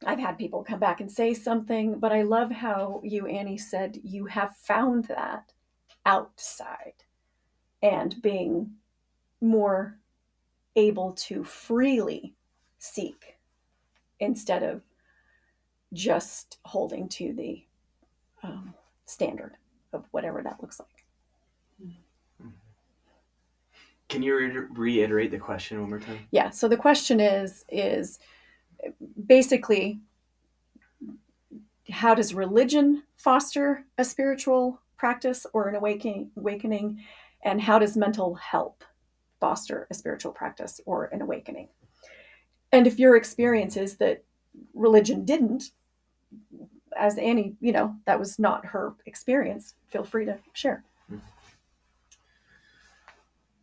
I've 0.05 0.19
had 0.19 0.37
people 0.37 0.63
come 0.63 0.79
back 0.79 0.99
and 0.99 1.11
say 1.11 1.33
something, 1.33 1.99
but 1.99 2.11
I 2.11 2.23
love 2.23 2.51
how 2.51 3.01
you, 3.03 3.27
Annie, 3.27 3.57
said 3.57 3.99
you 4.03 4.25
have 4.25 4.55
found 4.57 5.05
that 5.05 5.53
outside 6.05 7.03
and 7.83 8.19
being 8.21 8.71
more 9.41 9.99
able 10.75 11.13
to 11.13 11.43
freely 11.43 12.35
seek 12.79 13.37
instead 14.19 14.63
of 14.63 14.81
just 15.93 16.57
holding 16.65 17.07
to 17.09 17.33
the 17.33 17.63
um, 18.43 18.73
standard 19.05 19.57
of 19.93 20.05
whatever 20.11 20.41
that 20.41 20.61
looks 20.61 20.79
like. 20.79 20.87
Can 24.11 24.21
you 24.21 24.35
re- 24.35 24.67
reiterate 24.73 25.31
the 25.31 25.37
question 25.37 25.79
one 25.79 25.89
more 25.89 25.99
time? 25.99 26.19
Yeah. 26.31 26.49
So 26.49 26.67
the 26.67 26.75
question 26.75 27.21
is 27.21 27.63
is 27.69 28.19
basically 29.25 29.99
how 31.89 32.15
does 32.15 32.33
religion 32.33 33.03
foster 33.17 33.85
a 33.97 34.05
spiritual 34.05 34.79
practice 34.97 35.45
or 35.53 35.67
an 35.67 35.75
awakening 35.75 36.31
awakening 36.37 37.03
and 37.43 37.59
how 37.61 37.79
does 37.79 37.97
mental 37.97 38.35
health 38.35 38.83
foster 39.39 39.87
a 39.89 39.93
spiritual 39.93 40.31
practice 40.31 40.79
or 40.85 41.05
an 41.05 41.21
awakening? 41.21 41.67
And 42.71 42.87
if 42.87 42.99
your 42.99 43.15
experience 43.15 43.75
is 43.75 43.97
that 43.97 44.23
religion 44.73 45.25
didn't 45.25 45.71
as 46.97 47.17
Annie, 47.17 47.55
you 47.59 47.71
know, 47.71 47.95
that 48.05 48.19
was 48.19 48.37
not 48.37 48.65
her 48.65 48.93
experience, 49.05 49.75
feel 49.87 50.03
free 50.03 50.25
to 50.25 50.37
share. 50.53 50.83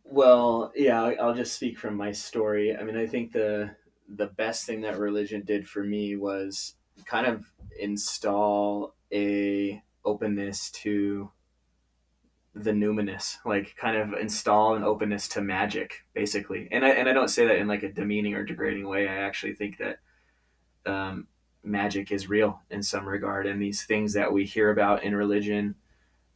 Well, 0.03 0.71
yeah, 0.75 1.01
I'll 1.01 1.35
just 1.35 1.53
speak 1.53 1.77
from 1.77 1.95
my 1.95 2.11
story. 2.11 2.75
I 2.75 2.83
mean, 2.83 2.97
I 2.97 3.05
think 3.05 3.31
the 3.31 3.69
the 4.15 4.27
best 4.27 4.65
thing 4.65 4.81
that 4.81 4.97
religion 4.97 5.43
did 5.45 5.67
for 5.67 5.83
me 5.83 6.15
was 6.15 6.75
kind 7.05 7.27
of 7.27 7.45
install 7.79 8.95
a 9.13 9.81
openness 10.03 10.71
to 10.71 11.31
the 12.55 12.71
numinous, 12.71 13.37
like 13.45 13.75
kind 13.77 13.97
of 13.97 14.19
install 14.19 14.75
an 14.75 14.83
openness 14.83 15.27
to 15.29 15.41
magic, 15.41 16.05
basically. 16.13 16.67
And 16.71 16.83
I 16.83 16.89
and 16.89 17.07
I 17.07 17.13
don't 17.13 17.29
say 17.29 17.45
that 17.45 17.57
in 17.57 17.67
like 17.67 17.83
a 17.83 17.91
demeaning 17.91 18.33
or 18.33 18.43
degrading 18.43 18.87
way. 18.87 19.07
I 19.07 19.17
actually 19.17 19.53
think 19.53 19.77
that 19.77 19.99
um, 20.85 21.27
magic 21.63 22.11
is 22.11 22.29
real 22.29 22.61
in 22.69 22.81
some 22.83 23.07
regard, 23.07 23.45
and 23.45 23.61
these 23.61 23.83
things 23.83 24.13
that 24.13 24.33
we 24.33 24.45
hear 24.45 24.71
about 24.71 25.03
in 25.03 25.15
religion 25.15 25.75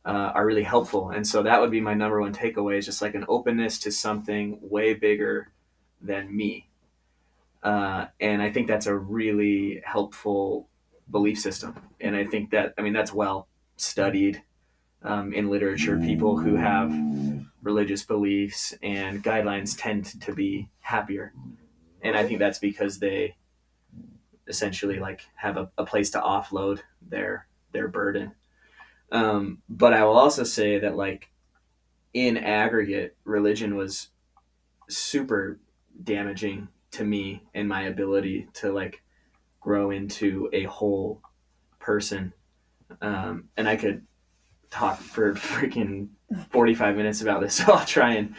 uh, 0.05 0.31
are 0.35 0.45
really 0.45 0.63
helpful. 0.63 1.09
And 1.09 1.25
so 1.25 1.43
that 1.43 1.61
would 1.61 1.71
be 1.71 1.81
my 1.81 1.93
number 1.93 2.21
one 2.21 2.33
takeaway 2.33 2.77
is 2.77 2.85
just 2.85 3.01
like 3.01 3.15
an 3.15 3.25
openness 3.27 3.79
to 3.79 3.91
something 3.91 4.59
way 4.61 4.93
bigger 4.93 5.51
than 6.01 6.35
me. 6.35 6.69
Uh, 7.63 8.07
and 8.19 8.41
I 8.41 8.51
think 8.51 8.67
that's 8.67 8.87
a 8.87 8.95
really 8.95 9.81
helpful 9.85 10.67
belief 11.09 11.39
system. 11.39 11.79
And 12.01 12.15
I 12.15 12.25
think 12.25 12.51
that, 12.51 12.73
I 12.77 12.81
mean, 12.81 12.93
that's 12.93 13.13
well 13.13 13.47
studied 13.77 14.43
um, 15.01 15.33
in 15.33 15.49
literature. 15.49 15.97
People 15.97 16.37
who 16.37 16.55
have 16.55 16.93
religious 17.61 18.03
beliefs 18.03 18.73
and 18.83 19.23
guidelines 19.23 19.75
tend 19.77 20.21
to 20.21 20.33
be 20.33 20.69
happier. 20.81 21.33
And 22.01 22.17
I 22.17 22.27
think 22.27 22.39
that's 22.39 22.59
because 22.59 22.99
they 22.99 23.37
essentially 24.47 24.99
like 24.99 25.21
have 25.35 25.55
a, 25.55 25.69
a 25.77 25.85
place 25.85 26.09
to 26.11 26.19
offload 26.19 26.81
their 27.01 27.47
their 27.71 27.87
burden. 27.87 28.33
Um, 29.11 29.61
but 29.69 29.93
I 29.93 30.03
will 30.03 30.17
also 30.17 30.43
say 30.43 30.79
that 30.79 30.97
like 30.97 31.29
in 32.13 32.37
aggregate, 32.37 33.15
religion 33.23 33.75
was 33.75 34.09
super 34.89 35.59
damaging 36.03 36.67
to 36.93 37.03
me 37.03 37.43
and 37.53 37.67
my 37.67 37.83
ability 37.83 38.47
to 38.53 38.71
like 38.71 39.01
grow 39.59 39.91
into 39.91 40.49
a 40.53 40.63
whole 40.63 41.21
person. 41.79 42.33
Um, 43.01 43.49
and 43.57 43.67
I 43.67 43.75
could 43.75 44.05
talk 44.69 44.99
for 44.99 45.33
freaking 45.33 46.09
45 46.49 46.95
minutes 46.95 47.21
about 47.21 47.41
this, 47.41 47.55
so 47.57 47.73
I'll 47.73 47.85
try 47.85 48.13
and 48.15 48.35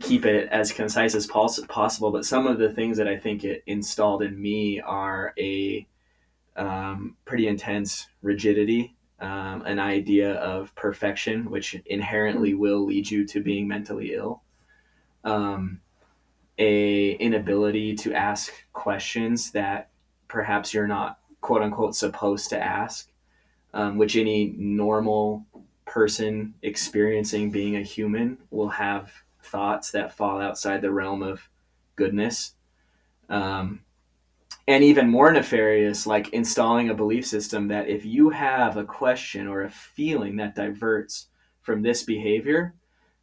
keep 0.00 0.24
it 0.24 0.48
as 0.50 0.72
concise 0.72 1.14
as 1.14 1.26
pos- 1.26 1.64
possible. 1.66 2.10
But 2.10 2.24
some 2.24 2.46
of 2.46 2.58
the 2.58 2.72
things 2.72 2.96
that 2.98 3.08
I 3.08 3.16
think 3.16 3.44
it 3.44 3.62
installed 3.66 4.22
in 4.22 4.40
me 4.40 4.80
are 4.80 5.34
a 5.38 5.86
um, 6.56 7.16
pretty 7.24 7.46
intense 7.46 8.08
rigidity, 8.22 8.96
um, 9.20 9.62
an 9.62 9.78
idea 9.78 10.34
of 10.34 10.74
perfection, 10.74 11.50
which 11.50 11.74
inherently 11.86 12.54
will 12.54 12.84
lead 12.84 13.10
you 13.10 13.26
to 13.28 13.40
being 13.40 13.68
mentally 13.68 14.14
ill. 14.14 14.42
Um, 15.24 15.80
a 16.60 17.12
inability 17.12 17.96
to 17.96 18.12
ask 18.14 18.52
questions 18.72 19.50
that 19.52 19.88
perhaps 20.28 20.72
you're 20.72 20.86
not 20.86 21.18
quote 21.40 21.62
unquote 21.62 21.96
supposed 21.96 22.50
to 22.50 22.62
ask, 22.62 23.10
um, 23.74 23.96
which 23.96 24.14
any 24.14 24.54
normal 24.56 25.46
person 25.86 26.54
experiencing 26.62 27.50
being 27.50 27.76
a 27.76 27.82
human 27.82 28.38
will 28.50 28.68
have 28.68 29.10
thoughts 29.42 29.90
that 29.90 30.14
fall 30.16 30.40
outside 30.40 30.82
the 30.82 30.92
realm 30.92 31.22
of 31.22 31.48
goodness. 31.96 32.52
Um, 33.28 33.80
and 34.68 34.84
even 34.84 35.08
more 35.08 35.32
nefarious, 35.32 36.06
like 36.06 36.28
installing 36.28 36.90
a 36.90 36.94
belief 36.94 37.26
system 37.26 37.68
that 37.68 37.88
if 37.88 38.04
you 38.04 38.30
have 38.30 38.76
a 38.76 38.84
question 38.84 39.48
or 39.48 39.62
a 39.62 39.70
feeling 39.70 40.36
that 40.36 40.54
diverts 40.54 41.26
from 41.62 41.82
this 41.82 42.02
behavior, 42.02 42.74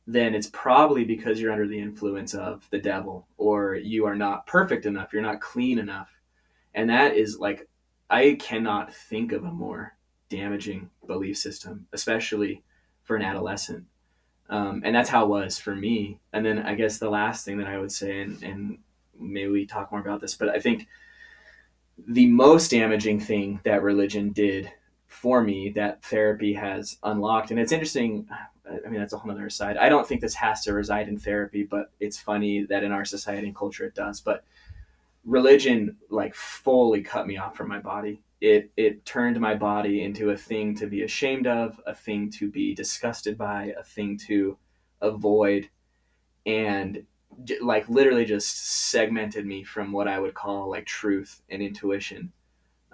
then 0.08 0.34
it's 0.34 0.50
probably 0.52 1.04
because 1.04 1.40
you're 1.40 1.52
under 1.52 1.68
the 1.68 1.80
influence 1.80 2.34
of 2.34 2.66
the 2.70 2.80
devil 2.80 3.28
or 3.38 3.76
you 3.76 4.06
are 4.06 4.16
not 4.16 4.48
perfect 4.48 4.86
enough, 4.86 5.12
you're 5.12 5.22
not 5.22 5.42
clean 5.42 5.78
enough. 5.78 6.10
And 6.74 6.90
that 6.90 7.16
is 7.16 7.38
like, 7.40 7.68
I 8.10 8.38
cannot 8.40 8.94
think 8.94 9.34
of 9.34 9.44
a 9.44 9.52
more 9.52 9.98
damaging 10.30 10.90
belief 11.06 11.38
system, 11.38 11.88
especially 11.92 12.64
for 13.04 13.18
an 13.18 13.22
adolescent. 13.22 13.84
Um, 14.50 14.82
and 14.86 14.96
that's 14.96 15.10
how 15.10 15.26
it 15.26 15.30
was 15.30 15.60
for 15.60 15.76
me. 15.76 16.22
And 16.32 16.46
then 16.46 16.60
I 16.60 16.76
guess 16.76 17.00
the 17.00 17.10
last 17.10 17.44
thing 17.44 17.58
that 17.58 17.68
I 17.68 17.78
would 17.78 17.92
say, 17.92 18.22
and, 18.22 18.42
and 18.42 18.78
maybe 19.20 19.52
we 19.52 19.66
talk 19.66 19.92
more 19.92 20.00
about 20.00 20.22
this, 20.22 20.36
but 20.36 20.48
I 20.48 20.60
think 20.60 20.88
the 22.08 22.28
most 22.28 22.72
damaging 22.72 23.20
thing 23.20 23.60
that 23.64 23.84
religion 23.84 24.32
did 24.32 24.72
for 25.08 25.42
me 25.42 25.70
that 25.70 26.04
therapy 26.04 26.54
has 26.54 26.98
unlocked, 27.04 27.52
and 27.52 27.60
it's 27.60 27.72
interesting, 27.72 28.28
I 28.66 28.90
mean, 28.90 29.00
that's 29.00 29.14
a 29.14 29.18
whole 29.18 29.32
other 29.32 29.50
side. 29.50 29.78
I 29.78 29.90
don't 29.90 30.08
think 30.08 30.22
this 30.22 30.36
has 30.36 30.64
to 30.66 30.74
reside 30.74 31.08
in 31.08 31.18
therapy, 31.18 31.64
but 31.64 31.92
it's 32.00 32.20
funny 32.20 32.66
that 32.66 32.84
in 32.84 32.92
our 32.92 33.06
society 33.06 33.48
and 33.48 33.56
culture 33.56 33.86
it 33.86 33.96
does. 33.96 34.22
But 34.22 34.44
religion, 35.26 35.98
like, 36.10 36.36
fully 36.36 37.02
cut 37.02 37.26
me 37.26 37.38
off 37.38 37.56
from 37.56 37.70
my 37.70 37.80
body. 37.80 38.22
It, 38.40 38.70
it 38.78 39.06
turned 39.06 39.40
my 39.40 39.56
body 39.56 40.04
into 40.04 40.30
a 40.30 40.38
thing 40.38 40.76
to 40.76 40.88
be 40.88 41.04
ashamed 41.04 41.48
of, 41.48 41.80
a 41.88 41.96
thing 41.96 42.30
to 42.32 42.52
be 42.52 42.76
disgusted 42.76 43.38
by, 43.38 43.74
a 43.80 43.84
thing 43.84 44.18
to 44.28 44.58
avoid, 45.02 45.70
and 46.46 47.04
like 47.62 47.88
literally 47.88 48.26
just 48.26 48.90
segmented 48.90 49.46
me 49.46 49.64
from 49.64 49.92
what 49.92 50.08
I 50.08 50.20
would 50.20 50.34
call 50.34 50.70
like 50.70 50.86
truth 50.86 51.42
and 51.50 51.62
intuition. 51.62 52.32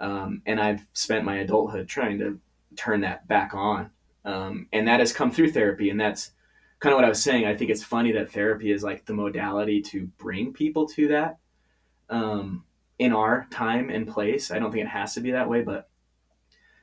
Um, 0.04 0.42
and 0.46 0.60
I've 0.60 0.86
spent 0.92 1.24
my 1.24 1.36
adulthood 1.36 1.88
trying 1.88 2.18
to 2.18 2.38
turn 2.76 3.00
that 3.02 3.26
back 3.28 3.54
on 3.54 3.90
um, 4.24 4.68
and 4.72 4.88
that 4.88 5.00
has 5.00 5.12
come 5.12 5.30
through 5.30 5.52
therapy. 5.52 5.90
And 5.90 6.00
that's 6.00 6.32
kind 6.80 6.92
of 6.92 6.96
what 6.96 7.04
I 7.04 7.08
was 7.08 7.22
saying. 7.22 7.46
I 7.46 7.54
think 7.54 7.70
it's 7.70 7.82
funny 7.82 8.12
that 8.12 8.32
therapy 8.32 8.70
is 8.70 8.82
like 8.82 9.04
the 9.04 9.14
modality 9.14 9.82
to 9.82 10.06
bring 10.18 10.52
people 10.52 10.86
to 10.88 11.08
that 11.08 11.38
um, 12.08 12.64
in 12.98 13.12
our 13.12 13.46
time 13.50 13.90
and 13.90 14.08
place. 14.08 14.50
I 14.50 14.58
don't 14.58 14.72
think 14.72 14.84
it 14.84 14.90
has 14.90 15.14
to 15.14 15.20
be 15.20 15.32
that 15.32 15.48
way, 15.48 15.62
but 15.62 15.88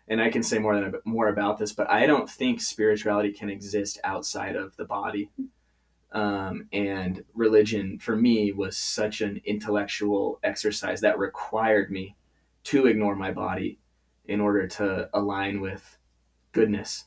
and 0.07 0.21
I 0.21 0.29
can 0.29 0.43
say 0.43 0.60
more 0.60 0.75
than 0.75 0.93
more 1.05 1.29
about 1.29 1.57
this, 1.57 1.71
but 1.71 1.89
I 1.89 2.05
don't 2.05 2.29
think 2.29 2.60
spirituality 2.60 3.31
can 3.31 3.49
exist 3.49 3.99
outside 4.03 4.55
of 4.55 4.75
the 4.75 4.84
body. 4.84 5.29
Um, 6.12 6.67
and 6.73 7.23
religion 7.34 7.97
for 7.97 8.17
me 8.17 8.51
was 8.51 8.75
such 8.75 9.21
an 9.21 9.39
intellectual 9.45 10.39
exercise 10.43 10.99
that 11.01 11.17
required 11.17 11.89
me 11.89 12.17
to 12.63 12.86
ignore 12.88 13.15
my 13.15 13.32
body 13.32 13.80
in 14.26 14.39
order 14.39 14.67
to 14.67 15.10
align 15.13 15.62
with 15.62 15.97
goodness 16.52 17.06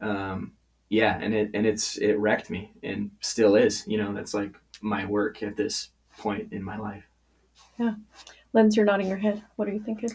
um, 0.00 0.52
yeah, 0.88 1.18
and 1.20 1.34
it 1.34 1.50
and 1.54 1.66
it's 1.66 1.96
it 1.98 2.14
wrecked 2.14 2.50
me 2.50 2.72
and 2.82 3.10
still 3.20 3.56
is. 3.56 3.84
You 3.86 3.98
know, 3.98 4.12
that's 4.12 4.34
like 4.34 4.54
my 4.80 5.04
work 5.04 5.42
at 5.42 5.56
this 5.56 5.90
point 6.18 6.52
in 6.52 6.62
my 6.62 6.78
life. 6.78 7.04
Yeah, 7.78 7.94
Lens, 8.52 8.76
you're 8.76 8.86
nodding 8.86 9.08
your 9.08 9.16
head. 9.16 9.42
What 9.56 9.68
are 9.68 9.72
you 9.72 9.82
thinking? 9.82 10.14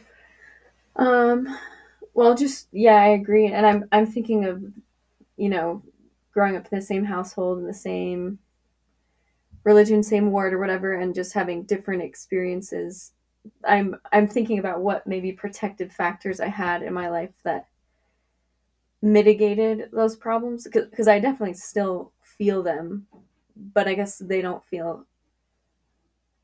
Um, 0.95 1.57
well, 2.13 2.35
just 2.35 2.67
yeah, 2.71 2.95
I 2.95 3.09
agree, 3.09 3.47
and 3.47 3.65
I'm 3.65 3.85
I'm 3.91 4.05
thinking 4.05 4.45
of, 4.45 4.63
you 5.35 5.49
know, 5.49 5.83
growing 6.33 6.55
up 6.55 6.67
in 6.71 6.79
the 6.79 6.85
same 6.85 7.05
household 7.05 7.59
in 7.59 7.67
the 7.67 7.73
same 7.73 8.39
religion, 9.63 10.01
same 10.01 10.31
ward 10.31 10.53
or 10.53 10.59
whatever, 10.59 10.93
and 10.93 11.13
just 11.13 11.33
having 11.33 11.63
different 11.63 12.01
experiences. 12.01 13.11
I'm 13.67 13.95
I'm 14.11 14.27
thinking 14.27 14.59
about 14.59 14.81
what 14.81 15.07
maybe 15.07 15.31
protective 15.31 15.91
factors 15.91 16.39
I 16.39 16.47
had 16.47 16.83
in 16.83 16.93
my 16.93 17.09
life 17.09 17.33
that 17.43 17.67
mitigated 19.01 19.89
those 19.91 20.15
problems 20.15 20.67
because 20.71 21.07
I 21.07 21.19
definitely 21.19 21.55
still 21.55 22.11
feel 22.21 22.61
them, 22.61 23.07
but 23.55 23.87
I 23.87 23.95
guess 23.95 24.17
they 24.19 24.41
don't 24.41 24.63
feel 24.63 25.05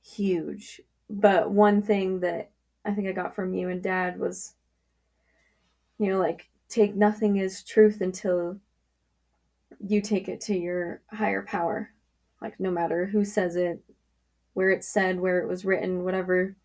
huge. 0.04 0.82
But 1.10 1.52
one 1.52 1.82
thing 1.82 2.20
that 2.22 2.52
I 2.84 2.92
think 2.92 3.08
I 3.08 3.12
got 3.12 3.36
from 3.36 3.54
you 3.54 3.70
and 3.70 3.82
dad 3.82 4.20
was, 4.20 4.54
you 6.00 6.10
know, 6.10 6.20
like 6.20 6.50
take 6.70 6.96
nothing 6.96 7.40
as 7.40 7.64
truth 7.64 8.02
until 8.02 8.58
you 9.80 10.02
take 10.02 10.28
it 10.28 10.42
to 10.42 10.56
your 10.58 11.02
higher 11.12 11.44
power. 11.44 11.92
Like, 12.42 12.60
no 12.60 12.72
matter 12.72 13.06
who 13.06 13.26
says 13.26 13.56
it, 13.56 13.82
where 14.54 14.70
it's 14.70 14.88
said, 14.88 15.20
where 15.20 15.40
it 15.40 15.48
was 15.48 15.66
written, 15.66 16.04
whatever. 16.04 16.56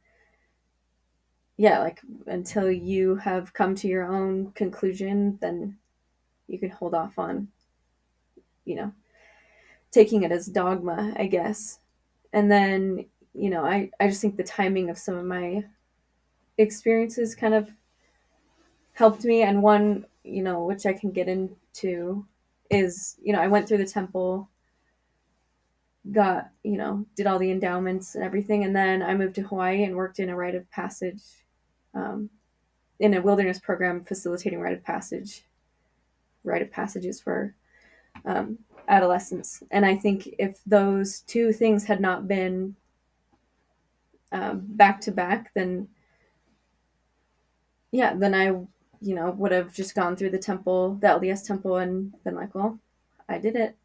Yeah, 1.63 1.79
like 1.79 2.01
until 2.27 2.69
you 2.73 3.15
have 3.15 3.53
come 3.53 3.77
to 3.77 3.87
your 3.87 4.03
own 4.03 4.51
conclusion, 4.51 5.39
then 5.41 5.79
you 6.49 6.59
can 6.59 6.71
hold 6.71 6.93
off 6.93 7.21
on, 7.21 7.47
you 8.65 8.75
know, 8.75 8.93
taking 9.93 10.25
it 10.25 10.33
as 10.33 10.47
dogma, 10.47 11.15
I 11.17 11.27
guess. 11.29 11.79
And 12.33 12.51
then, 12.51 13.07
you 13.33 13.49
know, 13.49 13.65
I, 13.65 13.93
I 14.01 14.09
just 14.09 14.21
think 14.21 14.37
the 14.37 14.43
timing 14.43 14.91
of 14.91 14.99
some 14.99 15.15
of 15.15 15.25
my 15.25 15.65
experiences 16.59 17.37
kind 17.37 17.55
of 17.55 17.71
helped 18.95 19.25
me. 19.25 19.43
And 19.45 19.63
one, 19.63 20.07
you 20.25 20.43
know, 20.43 20.65
which 20.65 20.85
I 20.85 20.93
can 20.93 21.13
get 21.13 21.29
into 21.29 22.27
is, 22.71 23.15
you 23.23 23.33
know, 23.33 23.41
I 23.41 23.47
went 23.47 23.69
through 23.69 23.79
the 23.79 23.87
temple, 23.87 24.51
got, 26.11 26.51
you 26.65 26.77
know, 26.77 27.07
did 27.15 27.29
all 27.29 27.39
the 27.39 27.53
endowments 27.53 28.17
and 28.17 28.25
everything. 28.25 28.65
And 28.65 28.75
then 28.75 29.01
I 29.01 29.15
moved 29.15 29.37
to 29.37 29.43
Hawaii 29.43 29.85
and 29.85 29.95
worked 29.95 30.19
in 30.19 30.29
a 30.29 30.35
rite 30.35 30.57
of 30.57 30.69
passage, 30.73 31.23
um, 31.95 32.31
in 32.99 33.15
a 33.15 33.23
wilderness 33.23 33.59
program 33.59 34.03
facilitating 34.03 34.61
rite 34.61 34.75
of 34.75 34.85
passage 34.85 35.45
rite 36.45 36.63
of 36.63 36.71
passages 36.71 37.21
for 37.21 37.55
um, 38.25 38.59
adolescents. 38.89 39.63
And 39.71 39.87
I 39.87 39.97
think 39.97 40.35
if 40.39 40.61
those 40.67 41.21
two 41.21 41.53
things 41.53 41.85
had 41.85 42.01
not 42.01 42.27
been 42.27 42.75
um, 44.33 44.63
back 44.67 45.01
to 45.03 45.13
back, 45.13 45.53
then 45.55 45.89
yeah, 47.91 48.15
then 48.15 48.35
I, 48.35 48.47
you 48.47 49.15
know, 49.15 49.31
would 49.33 49.53
have 49.53 49.73
just 49.73 49.95
gone 49.95 50.17
through 50.17 50.31
the 50.31 50.39
temple, 50.39 50.95
the 51.01 51.09
LDS 51.09 51.47
temple, 51.47 51.77
and 51.77 52.13
been 52.25 52.35
like, 52.35 52.55
well, 52.55 52.79
I 53.29 53.39
did 53.39 53.55
it, 53.55 53.77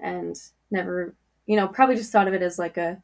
and 0.00 0.36
never, 0.70 1.14
you 1.46 1.56
know, 1.56 1.68
probably 1.68 1.94
just 1.94 2.10
thought 2.10 2.26
of 2.26 2.34
it 2.34 2.42
as 2.42 2.58
like 2.58 2.76
a 2.76 3.00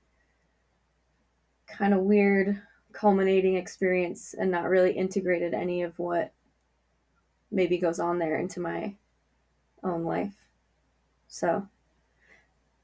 kind 1.69 1.95
of 1.95 2.01
weird 2.01 2.61
culminating 2.93 3.57
experience 3.57 4.35
and 4.35 4.51
not 4.51 4.69
really 4.69 4.93
integrated 4.93 5.55
any 5.55 5.83
of 5.83 5.99
what 5.99 6.33
maybe 7.51 7.79
goes 7.79 8.01
on 8.01 8.19
there 8.19 8.39
into 8.39 8.61
my 8.61 8.95
own 9.83 10.05
life. 10.05 10.35
So, 11.29 11.67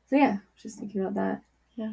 so 0.08 0.16
yeah, 0.16 0.38
just 0.60 0.78
thinking 0.78 1.00
about 1.00 1.14
that. 1.14 1.42
Yeah. 1.76 1.92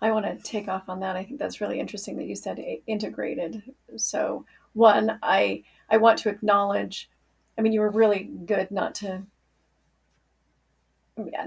I 0.00 0.12
want 0.12 0.26
to 0.26 0.36
take 0.42 0.68
off 0.68 0.88
on 0.88 1.00
that. 1.00 1.16
I 1.16 1.24
think 1.24 1.38
that's 1.38 1.60
really 1.60 1.80
interesting 1.80 2.16
that 2.16 2.26
you 2.26 2.36
said 2.36 2.62
integrated. 2.86 3.62
So, 3.96 4.44
one, 4.72 5.18
I 5.22 5.64
I 5.90 5.96
want 5.96 6.18
to 6.20 6.28
acknowledge. 6.28 7.10
I 7.56 7.62
mean, 7.62 7.72
you 7.72 7.80
were 7.80 7.90
really 7.90 8.30
good 8.46 8.70
not 8.70 8.94
to. 8.96 9.22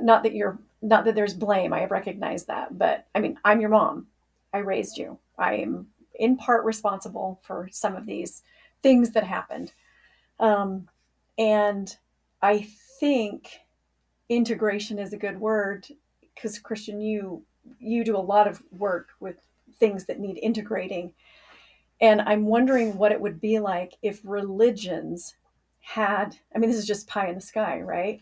Not 0.02 0.24
that 0.24 0.36
you're 0.36 0.60
not 0.82 1.06
that 1.06 1.16
there's 1.16 1.34
blame. 1.34 1.72
I 1.72 1.86
recognize 1.86 2.46
that, 2.46 2.78
but 2.78 3.08
I 3.16 3.20
mean, 3.20 3.40
I'm 3.46 3.62
your 3.62 3.70
mom. 3.70 4.08
I 4.54 4.60
raised 4.60 4.98
you. 4.98 5.18
I 5.38 5.56
am 5.56 5.88
in 6.16 6.38
part 6.38 6.66
responsible 6.66 7.40
for 7.44 7.70
some 7.72 7.96
of 7.96 8.06
these 8.06 8.44
things 8.84 9.12
that 9.12 9.24
happened, 9.24 9.74
um, 10.40 10.88
and 11.38 11.96
I 12.42 12.68
think 13.00 13.62
integration 14.30 15.00
is 15.00 15.14
a 15.14 15.18
good 15.18 15.40
word 15.40 15.88
because 16.36 16.60
Christian, 16.60 17.02
you 17.02 17.44
you 17.80 18.04
do 18.04 18.18
a 18.18 18.20
lot 18.20 18.48
of 18.48 18.62
work 18.72 19.10
with 19.20 19.36
things 19.78 20.06
that 20.06 20.20
need 20.20 20.40
integrating. 20.42 21.14
And 22.00 22.22
I'm 22.22 22.46
wondering 22.46 22.98
what 22.98 23.12
it 23.12 23.22
would 23.22 23.40
be 23.40 23.60
like 23.60 23.94
if 24.02 24.20
religions 24.24 25.36
had, 25.82 26.36
I 26.56 26.60
mean, 26.60 26.70
this 26.70 26.80
is 26.80 26.88
just 26.88 27.08
pie 27.08 27.28
in 27.28 27.36
the 27.36 27.42
sky, 27.42 27.82
right? 27.82 28.22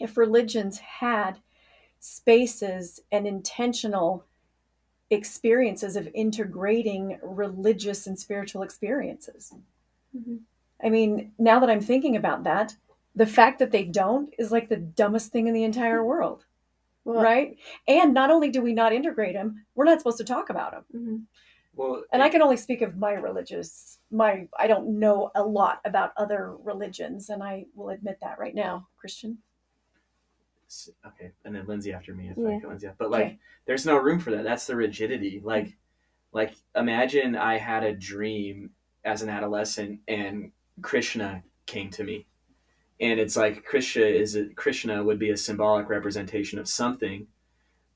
If 0.00 0.16
religions 0.16 0.78
had 0.78 1.38
spaces 2.00 3.00
and 3.12 3.26
intentional 3.26 4.24
experiences 5.10 5.96
of 5.96 6.08
integrating 6.14 7.18
religious 7.22 8.06
and 8.06 8.18
spiritual 8.18 8.62
experiences. 8.62 9.52
Mm-hmm. 10.16 10.36
I 10.84 10.90
mean, 10.90 11.32
now 11.38 11.60
that 11.60 11.70
I'm 11.70 11.80
thinking 11.80 12.16
about 12.16 12.44
that, 12.44 12.76
the 13.14 13.26
fact 13.26 13.58
that 13.60 13.70
they 13.70 13.84
don't 13.84 14.32
is 14.38 14.52
like 14.52 14.68
the 14.68 14.76
dumbest 14.76 15.32
thing 15.32 15.46
in 15.46 15.54
the 15.54 15.64
entire 15.64 16.04
world 16.04 16.44
well, 17.06 17.22
right? 17.22 17.56
And 17.86 18.12
not 18.12 18.30
only 18.30 18.50
do 18.50 18.60
we 18.60 18.74
not 18.74 18.92
integrate 18.92 19.34
them, 19.34 19.64
we're 19.76 19.84
not 19.84 20.00
supposed 20.00 20.18
to 20.18 20.24
talk 20.24 20.50
about 20.50 20.72
them. 20.72 20.84
Mm-hmm. 20.94 21.16
Well, 21.76 22.02
and 22.12 22.22
I 22.22 22.28
can 22.28 22.42
only 22.42 22.56
speak 22.56 22.82
of 22.82 22.96
my 22.96 23.12
religious. 23.12 23.98
My 24.10 24.48
I 24.58 24.66
don't 24.66 24.98
know 24.98 25.30
a 25.36 25.42
lot 25.42 25.80
about 25.84 26.12
other 26.16 26.56
religions, 26.64 27.28
and 27.28 27.44
I 27.44 27.66
will 27.74 27.90
admit 27.90 28.18
that 28.22 28.38
right 28.40 28.54
now, 28.54 28.88
Christian. 28.98 29.38
Okay, 31.06 31.32
and 31.44 31.54
then 31.54 31.66
Lindsay 31.66 31.92
after 31.92 32.14
me. 32.14 32.28
If 32.28 32.36
yeah. 32.36 32.58
I 32.62 32.68
Lindsay, 32.68 32.88
but 32.98 33.10
like, 33.10 33.24
okay. 33.24 33.38
there's 33.66 33.86
no 33.86 33.96
room 33.96 34.18
for 34.18 34.30
that. 34.32 34.44
That's 34.44 34.66
the 34.66 34.76
rigidity. 34.76 35.40
Like, 35.42 35.76
like 36.32 36.54
imagine 36.74 37.36
I 37.36 37.58
had 37.58 37.84
a 37.84 37.94
dream 37.94 38.70
as 39.04 39.22
an 39.22 39.28
adolescent, 39.28 40.00
and 40.08 40.50
Krishna 40.82 41.42
came 41.66 41.90
to 41.90 42.04
me 42.04 42.26
and 43.00 43.20
it's 43.20 43.36
like 43.36 43.64
Krishna 43.64 44.04
is 44.04 44.36
a, 44.36 44.46
Krishna 44.54 45.02
would 45.02 45.18
be 45.18 45.30
a 45.30 45.36
symbolic 45.36 45.88
representation 45.88 46.58
of 46.58 46.68
something, 46.68 47.26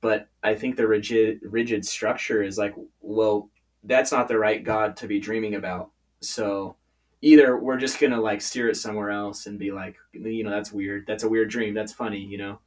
but 0.00 0.28
I 0.42 0.54
think 0.54 0.76
the 0.76 0.86
rigid 0.86 1.40
rigid 1.42 1.86
structure 1.86 2.42
is 2.42 2.58
like, 2.58 2.74
well, 3.00 3.50
that's 3.84 4.12
not 4.12 4.28
the 4.28 4.38
right 4.38 4.62
God 4.62 4.96
to 4.98 5.06
be 5.06 5.18
dreaming 5.18 5.54
about. 5.54 5.90
So 6.20 6.76
either 7.22 7.56
we're 7.56 7.76
just 7.76 8.00
gonna 8.00 8.20
like 8.20 8.40
steer 8.40 8.68
it 8.68 8.76
somewhere 8.76 9.10
else 9.10 9.46
and 9.46 9.58
be 9.58 9.72
like, 9.72 9.96
you 10.12 10.44
know, 10.44 10.50
that's 10.50 10.72
weird. 10.72 11.06
That's 11.06 11.24
a 11.24 11.28
weird 11.28 11.50
dream. 11.50 11.74
That's 11.74 11.92
funny, 11.92 12.20
you 12.20 12.38
know, 12.38 12.60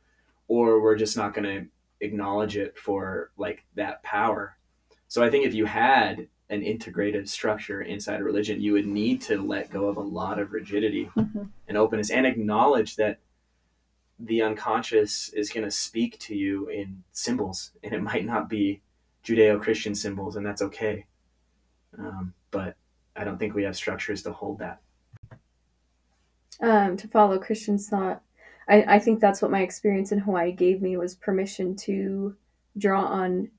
or 0.47 0.81
we're 0.81 0.95
just 0.95 1.17
not 1.17 1.33
gonna 1.33 1.65
acknowledge 2.01 2.57
it 2.57 2.77
for 2.77 3.31
like 3.37 3.65
that 3.75 4.03
power. 4.03 4.57
So 5.07 5.23
I 5.23 5.29
think 5.29 5.45
if 5.45 5.53
you 5.53 5.65
had 5.65 6.27
an 6.49 6.61
integrative 6.61 7.27
structure 7.27 7.81
inside 7.81 8.19
a 8.19 8.23
religion, 8.23 8.61
you 8.61 8.73
would 8.73 8.85
need 8.85 9.21
to 9.21 9.41
let 9.41 9.71
go 9.71 9.85
of 9.85 9.97
a 9.97 10.01
lot 10.01 10.39
of 10.39 10.51
rigidity 10.51 11.09
mm-hmm. 11.15 11.43
and 11.67 11.77
openness 11.77 12.11
and 12.11 12.25
acknowledge 12.25 12.95
that 12.97 13.19
the 14.19 14.41
unconscious 14.41 15.29
is 15.29 15.49
going 15.49 15.65
to 15.65 15.71
speak 15.71 16.19
to 16.19 16.35
you 16.35 16.67
in 16.69 17.03
symbols 17.11 17.71
and 17.83 17.93
it 17.93 18.01
might 18.01 18.25
not 18.25 18.49
be 18.49 18.81
judeo-christian 19.25 19.95
symbols 19.95 20.35
and 20.35 20.45
that's 20.45 20.61
okay 20.61 21.05
um, 21.97 22.33
but 22.51 22.75
i 23.15 23.23
don't 23.23 23.37
think 23.37 23.53
we 23.53 23.63
have 23.63 23.75
structures 23.75 24.21
to 24.23 24.31
hold 24.31 24.59
that 24.59 24.81
um, 26.61 26.97
to 26.97 27.07
follow 27.07 27.39
christian's 27.39 27.89
thought 27.89 28.21
I, 28.67 28.95
I 28.95 28.99
think 28.99 29.19
that's 29.19 29.41
what 29.41 29.51
my 29.51 29.61
experience 29.61 30.11
in 30.11 30.19
hawaii 30.19 30.51
gave 30.51 30.81
me 30.81 30.97
was 30.97 31.15
permission 31.15 31.75
to 31.77 32.35
draw 32.77 33.03
on 33.03 33.49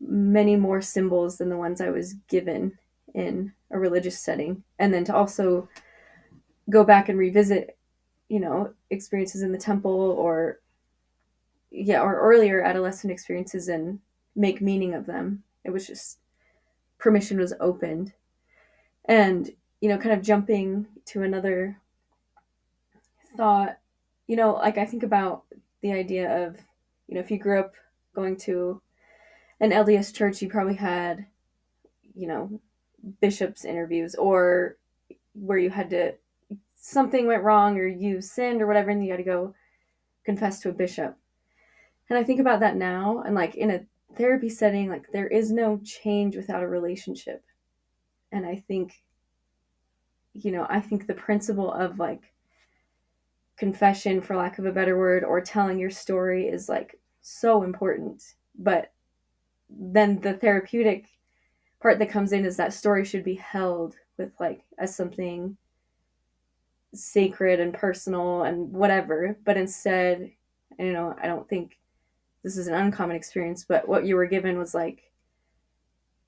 many 0.00 0.56
more 0.56 0.80
symbols 0.80 1.38
than 1.38 1.48
the 1.48 1.56
ones 1.56 1.80
I 1.80 1.90
was 1.90 2.14
given 2.28 2.78
in 3.14 3.52
a 3.70 3.78
religious 3.78 4.18
setting. 4.18 4.62
And 4.78 4.92
then 4.92 5.04
to 5.04 5.14
also 5.14 5.68
go 6.70 6.84
back 6.84 7.08
and 7.08 7.18
revisit, 7.18 7.76
you 8.28 8.40
know, 8.40 8.74
experiences 8.90 9.42
in 9.42 9.52
the 9.52 9.58
temple 9.58 9.90
or, 9.90 10.60
yeah, 11.70 12.00
or 12.00 12.18
earlier 12.18 12.62
adolescent 12.62 13.12
experiences 13.12 13.68
and 13.68 13.98
make 14.36 14.60
meaning 14.60 14.94
of 14.94 15.06
them. 15.06 15.42
It 15.64 15.70
was 15.70 15.86
just 15.86 16.18
permission 16.98 17.38
was 17.38 17.54
opened. 17.60 18.12
And, 19.08 19.50
you 19.80 19.88
know, 19.88 19.98
kind 19.98 20.14
of 20.14 20.22
jumping 20.22 20.86
to 21.06 21.22
another 21.22 21.80
thought, 23.36 23.78
you 24.26 24.36
know, 24.36 24.52
like 24.52 24.76
I 24.76 24.84
think 24.84 25.02
about 25.02 25.44
the 25.80 25.92
idea 25.92 26.46
of, 26.46 26.58
you 27.06 27.14
know, 27.14 27.20
if 27.20 27.30
you 27.30 27.38
grew 27.38 27.58
up 27.58 27.74
going 28.14 28.36
to 28.36 28.82
an 29.60 29.70
LDS 29.70 30.14
church, 30.14 30.42
you 30.42 30.50
probably 30.50 30.74
had, 30.74 31.26
you 32.14 32.28
know, 32.28 32.60
bishops' 33.20 33.64
interviews 33.64 34.14
or 34.14 34.76
where 35.34 35.58
you 35.58 35.70
had 35.70 35.88
to, 35.90 36.14
something 36.74 37.26
went 37.26 37.44
wrong 37.44 37.78
or 37.78 37.86
you 37.86 38.20
sinned 38.20 38.60
or 38.60 38.66
whatever, 38.66 38.90
and 38.90 39.02
you 39.02 39.10
had 39.10 39.18
to 39.18 39.22
go 39.22 39.54
confess 40.24 40.60
to 40.60 40.68
a 40.68 40.72
bishop. 40.72 41.16
And 42.10 42.18
I 42.18 42.24
think 42.24 42.40
about 42.40 42.60
that 42.60 42.76
now, 42.76 43.22
and 43.24 43.34
like 43.34 43.54
in 43.54 43.70
a 43.70 43.86
therapy 44.16 44.48
setting, 44.48 44.88
like 44.88 45.10
there 45.12 45.28
is 45.28 45.50
no 45.50 45.80
change 45.84 46.36
without 46.36 46.62
a 46.62 46.68
relationship. 46.68 47.42
And 48.32 48.46
I 48.46 48.56
think, 48.56 49.02
you 50.34 50.52
know, 50.52 50.66
I 50.68 50.80
think 50.80 51.06
the 51.06 51.14
principle 51.14 51.72
of 51.72 51.98
like 51.98 52.32
confession, 53.56 54.20
for 54.20 54.36
lack 54.36 54.58
of 54.58 54.66
a 54.66 54.72
better 54.72 54.96
word, 54.96 55.24
or 55.24 55.40
telling 55.40 55.78
your 55.78 55.90
story 55.90 56.48
is 56.48 56.68
like 56.68 56.98
so 57.20 57.62
important. 57.62 58.22
But 58.58 58.92
then 59.70 60.20
the 60.20 60.34
therapeutic 60.34 61.06
part 61.80 61.98
that 61.98 62.10
comes 62.10 62.32
in 62.32 62.44
is 62.44 62.56
that 62.56 62.72
story 62.72 63.04
should 63.04 63.24
be 63.24 63.34
held 63.34 63.96
with 64.16 64.32
like 64.40 64.62
as 64.78 64.94
something 64.94 65.56
sacred 66.94 67.60
and 67.60 67.74
personal 67.74 68.44
and 68.44 68.72
whatever 68.72 69.36
but 69.44 69.56
instead 69.56 70.30
you 70.78 70.92
know 70.92 71.14
i 71.22 71.26
don't 71.26 71.48
think 71.48 71.78
this 72.42 72.56
is 72.56 72.66
an 72.66 72.74
uncommon 72.74 73.14
experience 73.14 73.64
but 73.64 73.86
what 73.86 74.06
you 74.06 74.16
were 74.16 74.26
given 74.26 74.58
was 74.58 74.74
like 74.74 75.07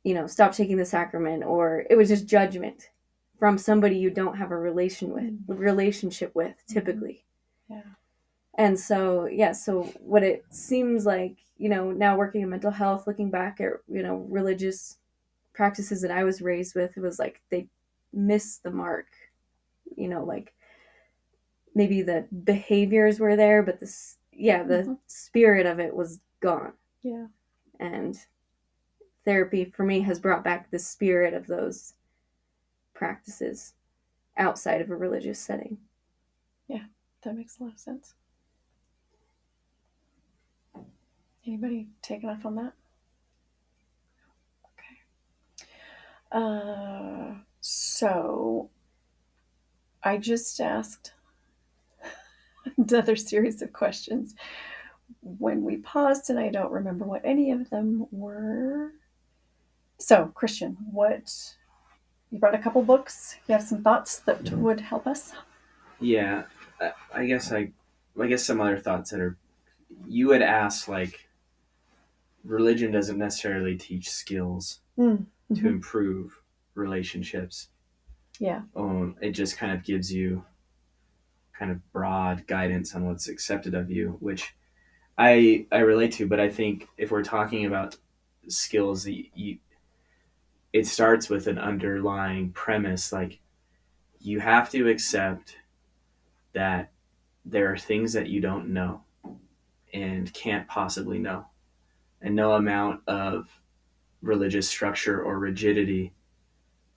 you 0.04 0.14
know 0.14 0.26
stop 0.26 0.52
taking 0.52 0.76
the 0.76 0.84
sacrament 0.84 1.44
or 1.44 1.84
it 1.90 1.96
was 1.96 2.08
just 2.08 2.26
judgment 2.26 2.90
from 3.38 3.56
somebody 3.56 3.96
you 3.96 4.10
don't 4.10 4.36
have 4.36 4.50
a 4.50 4.56
relation 4.56 5.10
with 5.10 5.24
mm-hmm. 5.24 5.54
relationship 5.54 6.34
with 6.34 6.54
typically 6.66 7.24
yeah 7.68 7.82
and 8.54 8.78
so 8.78 9.26
yeah 9.26 9.52
so 9.52 9.82
what 10.00 10.22
it 10.22 10.44
seems 10.50 11.06
like 11.06 11.36
you 11.60 11.68
know, 11.68 11.90
now 11.90 12.16
working 12.16 12.40
in 12.40 12.48
mental 12.48 12.70
health, 12.70 13.06
looking 13.06 13.30
back 13.30 13.60
at, 13.60 13.72
you 13.86 14.02
know, 14.02 14.26
religious 14.30 14.96
practices 15.52 16.00
that 16.00 16.10
I 16.10 16.24
was 16.24 16.40
raised 16.40 16.74
with, 16.74 16.96
it 16.96 17.00
was 17.00 17.18
like 17.18 17.42
they 17.50 17.68
missed 18.14 18.62
the 18.62 18.70
mark. 18.70 19.08
You 19.94 20.08
know, 20.08 20.24
like 20.24 20.54
maybe 21.74 22.00
the 22.00 22.26
behaviors 22.44 23.20
were 23.20 23.36
there, 23.36 23.62
but 23.62 23.78
this, 23.78 24.16
yeah, 24.32 24.62
the 24.62 24.74
mm-hmm. 24.76 24.92
spirit 25.06 25.66
of 25.66 25.78
it 25.78 25.94
was 25.94 26.20
gone. 26.40 26.72
Yeah. 27.02 27.26
And 27.78 28.18
therapy 29.30 29.64
for 29.64 29.84
me 29.84 30.00
has 30.00 30.18
brought 30.18 30.42
back 30.42 30.68
the 30.72 30.78
spirit 30.80 31.34
of 31.34 31.46
those 31.46 31.94
practices 32.94 33.74
outside 34.36 34.80
of 34.80 34.90
a 34.90 34.96
religious 34.96 35.38
setting. 35.38 35.78
Yeah, 36.66 36.82
that 37.22 37.36
makes 37.36 37.60
a 37.60 37.62
lot 37.62 37.74
of 37.74 37.78
sense. 37.78 38.14
Anybody 41.46 41.86
taking 42.02 42.28
off 42.28 42.44
on 42.44 42.56
that? 42.56 42.72
Okay. 44.74 44.98
Uh, 46.32 47.34
so 47.60 48.68
I 50.02 50.16
just 50.16 50.60
asked 50.60 51.12
another 52.76 53.14
series 53.14 53.62
of 53.62 53.72
questions 53.72 54.34
when 55.22 55.62
we 55.62 55.76
paused, 55.76 56.30
and 56.30 56.38
I 56.40 56.48
don't 56.48 56.72
remember 56.72 57.04
what 57.04 57.24
any 57.24 57.52
of 57.52 57.70
them 57.70 58.08
were. 58.10 58.90
So, 60.00 60.32
Christian, 60.34 60.76
what 60.90 61.54
you 62.30 62.38
brought 62.38 62.54
a 62.54 62.58
couple 62.58 62.82
books. 62.82 63.36
You 63.46 63.52
have 63.52 63.62
some 63.62 63.82
thoughts 63.82 64.18
that 64.20 64.50
would 64.52 64.80
help 64.80 65.06
us. 65.06 65.32
Yeah, 66.00 66.44
I 67.14 67.26
guess 67.26 67.52
I, 67.52 67.72
I 68.18 68.26
guess 68.26 68.44
some 68.44 68.60
other 68.60 68.78
thoughts 68.78 69.10
that 69.10 69.20
are. 69.20 69.36
You 70.08 70.30
had 70.30 70.42
asked 70.42 70.88
like 70.88 71.28
religion 72.44 72.92
doesn't 72.92 73.18
necessarily 73.18 73.76
teach 73.76 74.08
skills 74.08 74.80
mm. 74.98 75.18
hmm 75.48 75.54
to 75.54 75.66
improve 75.66 76.40
relationships. 76.76 77.68
Yeah. 78.38 78.62
Um, 78.76 79.16
it 79.20 79.32
just 79.32 79.58
kind 79.58 79.72
of 79.72 79.82
gives 79.82 80.12
you 80.12 80.44
kind 81.58 81.72
of 81.72 81.92
broad 81.92 82.46
guidance 82.46 82.94
on 82.94 83.04
what's 83.04 83.28
accepted 83.28 83.74
of 83.74 83.90
you, 83.90 84.16
which 84.20 84.54
I 85.18 85.66
I 85.72 85.78
relate 85.78 86.12
to. 86.12 86.26
But 86.28 86.38
I 86.38 86.48
think 86.48 86.88
if 86.96 87.10
we're 87.10 87.24
talking 87.24 87.66
about 87.66 87.96
skills, 88.46 89.02
that 89.04 89.24
you, 89.34 89.58
it 90.72 90.86
starts 90.86 91.28
with 91.28 91.46
an 91.46 91.58
underlying 91.58 92.52
premise 92.52 93.12
like 93.12 93.40
you 94.20 94.40
have 94.40 94.70
to 94.70 94.88
accept 94.88 95.56
that 96.52 96.92
there 97.44 97.72
are 97.72 97.78
things 97.78 98.12
that 98.12 98.28
you 98.28 98.40
don't 98.40 98.68
know 98.68 99.02
and 99.92 100.32
can't 100.32 100.68
possibly 100.68 101.18
know. 101.18 101.46
And 102.20 102.36
no 102.36 102.52
amount 102.52 103.00
of 103.06 103.48
religious 104.20 104.68
structure 104.68 105.22
or 105.22 105.38
rigidity 105.38 106.12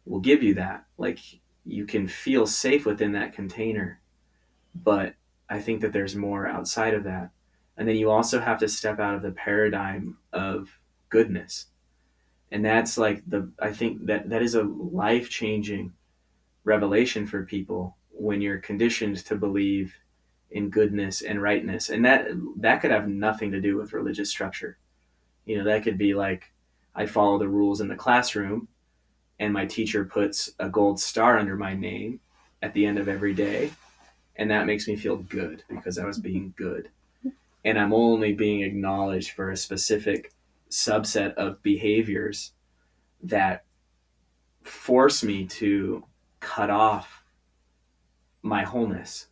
will 0.05 0.19
give 0.19 0.43
you 0.43 0.55
that. 0.55 0.85
Like 0.97 1.19
you 1.65 1.85
can 1.85 2.07
feel 2.07 2.45
safe 2.45 2.85
within 2.85 3.13
that 3.13 3.33
container, 3.33 4.01
but 4.75 5.15
I 5.49 5.59
think 5.59 5.81
that 5.81 5.93
there's 5.93 6.15
more 6.15 6.45
outside 6.45 6.93
of 6.93 7.05
that. 7.05 7.31
And 7.77 7.87
then 7.87 7.95
you 7.95 8.11
also 8.11 8.39
have 8.39 8.59
to 8.59 8.67
step 8.67 8.99
out 8.99 9.15
of 9.15 9.21
the 9.21 9.31
paradigm 9.31 10.17
of 10.31 10.77
goodness. 11.09 11.67
And 12.53 12.63
that's 12.63 12.99
like 12.99 13.27
the 13.27 13.49
I 13.59 13.71
think 13.71 14.05
that 14.05 14.29
that 14.29 14.43
is 14.43 14.53
a 14.53 14.61
life-changing 14.61 15.91
revelation 16.63 17.25
for 17.25 17.43
people 17.45 17.97
when 18.11 18.41
you're 18.41 18.59
conditioned 18.59 19.17
to 19.25 19.35
believe 19.35 19.95
in 20.51 20.69
goodness 20.69 21.23
and 21.23 21.41
rightness. 21.41 21.89
And 21.89 22.05
that 22.05 22.27
that 22.57 22.79
could 22.79 22.91
have 22.91 23.09
nothing 23.09 23.51
to 23.53 23.59
do 23.59 23.75
with 23.75 23.91
religious 23.91 24.29
structure. 24.29 24.77
You 25.45 25.57
know, 25.57 25.63
that 25.63 25.83
could 25.83 25.97
be 25.97 26.13
like 26.13 26.51
I 26.95 27.07
follow 27.07 27.39
the 27.39 27.47
rules 27.47 27.81
in 27.81 27.87
the 27.87 27.95
classroom 27.95 28.67
and 29.39 29.51
my 29.51 29.65
teacher 29.65 30.05
puts 30.05 30.51
a 30.59 30.69
gold 30.69 30.99
star 30.99 31.39
under 31.39 31.55
my 31.55 31.73
name 31.73 32.19
at 32.61 32.75
the 32.75 32.85
end 32.85 32.99
of 32.99 33.07
every 33.07 33.33
day 33.33 33.71
and 34.35 34.51
that 34.51 34.67
makes 34.67 34.87
me 34.87 34.95
feel 34.95 35.17
good 35.17 35.63
because 35.69 35.97
I 35.97 36.05
was 36.05 36.19
being 36.19 36.53
good. 36.55 36.89
And 37.65 37.79
I'm 37.79 37.93
only 37.93 38.33
being 38.33 38.61
acknowledged 38.61 39.31
for 39.31 39.49
a 39.49 39.57
specific 39.57 40.31
subset 40.73 41.35
of 41.35 41.61
behaviors 41.61 42.53
that 43.21 43.65
force 44.63 45.23
me 45.23 45.45
to 45.45 46.03
cut 46.39 46.69
off 46.69 47.23
my 48.41 48.63
wholeness. 48.63 49.27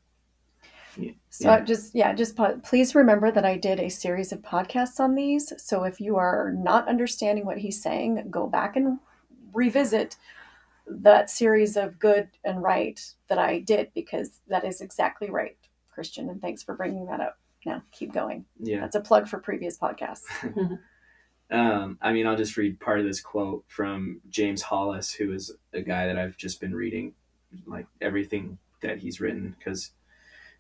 So 1.30 1.50
yeah. 1.50 1.62
just 1.62 1.96
yeah, 1.96 2.14
just 2.14 2.38
please 2.64 2.94
remember 2.94 3.32
that 3.32 3.46
I 3.46 3.58
did 3.58 3.80
a 3.80 3.90
series 3.90 4.34
of 4.34 4.42
podcasts 4.42 5.00
on 5.00 5.16
these. 5.16 5.54
So 5.58 5.84
if 5.84 6.02
you 6.02 6.18
are 6.18 6.54
not 6.58 6.90
understanding 6.90 7.46
what 7.46 7.58
he's 7.58 7.82
saying, 7.82 8.28
go 8.30 8.48
back 8.48 8.76
and 8.76 9.00
revisit 9.54 10.18
that 10.88 11.30
series 11.30 11.78
of 11.78 11.98
good 11.98 12.28
and 12.44 12.62
right 12.62 13.00
that 13.30 13.38
I 13.38 13.60
did 13.60 13.92
because 13.96 14.42
that 14.50 14.66
is 14.66 14.82
exactly 14.82 15.30
right, 15.30 15.58
Christian. 15.90 16.30
And 16.30 16.42
thanks 16.42 16.62
for 16.62 16.76
bringing 16.76 17.06
that 17.06 17.22
up. 17.22 17.38
Now 17.66 17.82
keep 17.92 18.12
going. 18.12 18.44
Yeah, 18.60 18.82
that's 18.82 18.96
a 18.96 19.02
plug 19.02 19.30
for 19.30 19.40
previous 19.40 19.78
podcasts. 19.78 20.24
um, 21.52 21.98
I 22.02 22.14
mean, 22.14 22.26
I'll 22.26 22.38
just 22.38 22.56
read 22.56 22.80
part 22.80 23.00
of 23.00 23.06
this 23.06 23.20
quote 23.20 23.66
from 23.68 24.22
James 24.30 24.62
Hollis, 24.62 25.12
who 25.12 25.34
is 25.34 25.52
a 25.74 25.82
guy 25.82 26.08
that 26.08 26.18
I've 26.18 26.38
just 26.38 26.62
been 26.62 26.74
reading, 26.74 27.14
like 27.68 27.88
everything 28.00 28.58
that 28.82 29.00
he's 29.00 29.20
written 29.20 29.56
because 29.58 29.92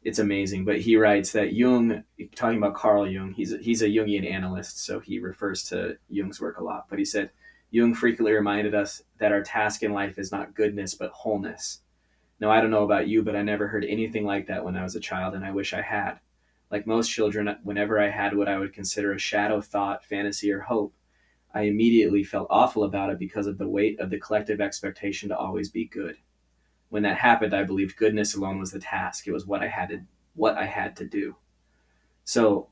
it's 0.03 0.19
amazing. 0.19 0.65
But 0.65 0.81
he 0.81 0.97
writes 0.97 1.31
that 1.31 1.53
Jung, 1.53 2.03
talking 2.35 2.57
about 2.57 2.75
Carl 2.75 3.07
Jung, 3.07 3.31
he's 3.31 3.53
a, 3.53 3.57
he's 3.57 3.81
a 3.81 3.87
Jungian 3.87 4.29
analyst, 4.29 4.83
so 4.83 4.99
he 4.99 5.19
refers 5.19 5.63
to 5.65 5.97
Jung's 6.09 6.41
work 6.41 6.59
a 6.59 6.63
lot. 6.63 6.87
But 6.89 6.99
he 6.99 7.05
said 7.05 7.31
Jung 7.69 7.93
frequently 7.93 8.33
reminded 8.33 8.75
us 8.75 9.01
that 9.19 9.31
our 9.31 9.41
task 9.41 9.83
in 9.83 9.93
life 9.93 10.19
is 10.19 10.31
not 10.31 10.55
goodness 10.55 10.93
but 10.93 11.11
wholeness. 11.11 11.79
Now 12.41 12.51
I 12.51 12.59
don't 12.59 12.71
know 12.71 12.83
about 12.83 13.07
you, 13.07 13.23
but 13.23 13.35
I 13.35 13.43
never 13.43 13.67
heard 13.67 13.85
anything 13.85 14.25
like 14.25 14.47
that 14.47 14.65
when 14.65 14.75
I 14.75 14.83
was 14.83 14.95
a 14.95 14.99
child, 14.99 15.35
and 15.35 15.45
I 15.45 15.51
wish 15.51 15.73
I 15.73 15.81
had. 15.81 16.19
Like 16.71 16.87
most 16.87 17.09
children, 17.09 17.55
whenever 17.63 17.99
I 17.99 18.09
had 18.09 18.35
what 18.35 18.47
I 18.47 18.57
would 18.57 18.73
consider 18.73 19.13
a 19.13 19.19
shadow 19.19 19.61
thought, 19.61 20.05
fantasy, 20.05 20.51
or 20.51 20.61
hope, 20.61 20.93
I 21.53 21.63
immediately 21.63 22.23
felt 22.23 22.47
awful 22.49 22.85
about 22.85 23.09
it 23.09 23.19
because 23.19 23.45
of 23.45 23.57
the 23.57 23.67
weight 23.67 23.99
of 23.99 24.09
the 24.09 24.19
collective 24.19 24.61
expectation 24.61 25.29
to 25.29 25.37
always 25.37 25.69
be 25.69 25.85
good 25.85 26.15
when 26.91 27.03
that 27.03 27.17
happened, 27.17 27.53
I 27.53 27.63
believed 27.63 27.95
goodness 27.95 28.35
alone 28.35 28.59
was 28.59 28.71
the 28.71 28.79
task. 28.79 29.25
It 29.25 29.31
was 29.31 29.47
what 29.47 29.63
I 29.63 29.67
had 29.67 29.89
to 29.89 30.01
what 30.35 30.57
I 30.57 30.65
had 30.65 30.97
to 30.97 31.05
do. 31.05 31.37
So, 32.25 32.67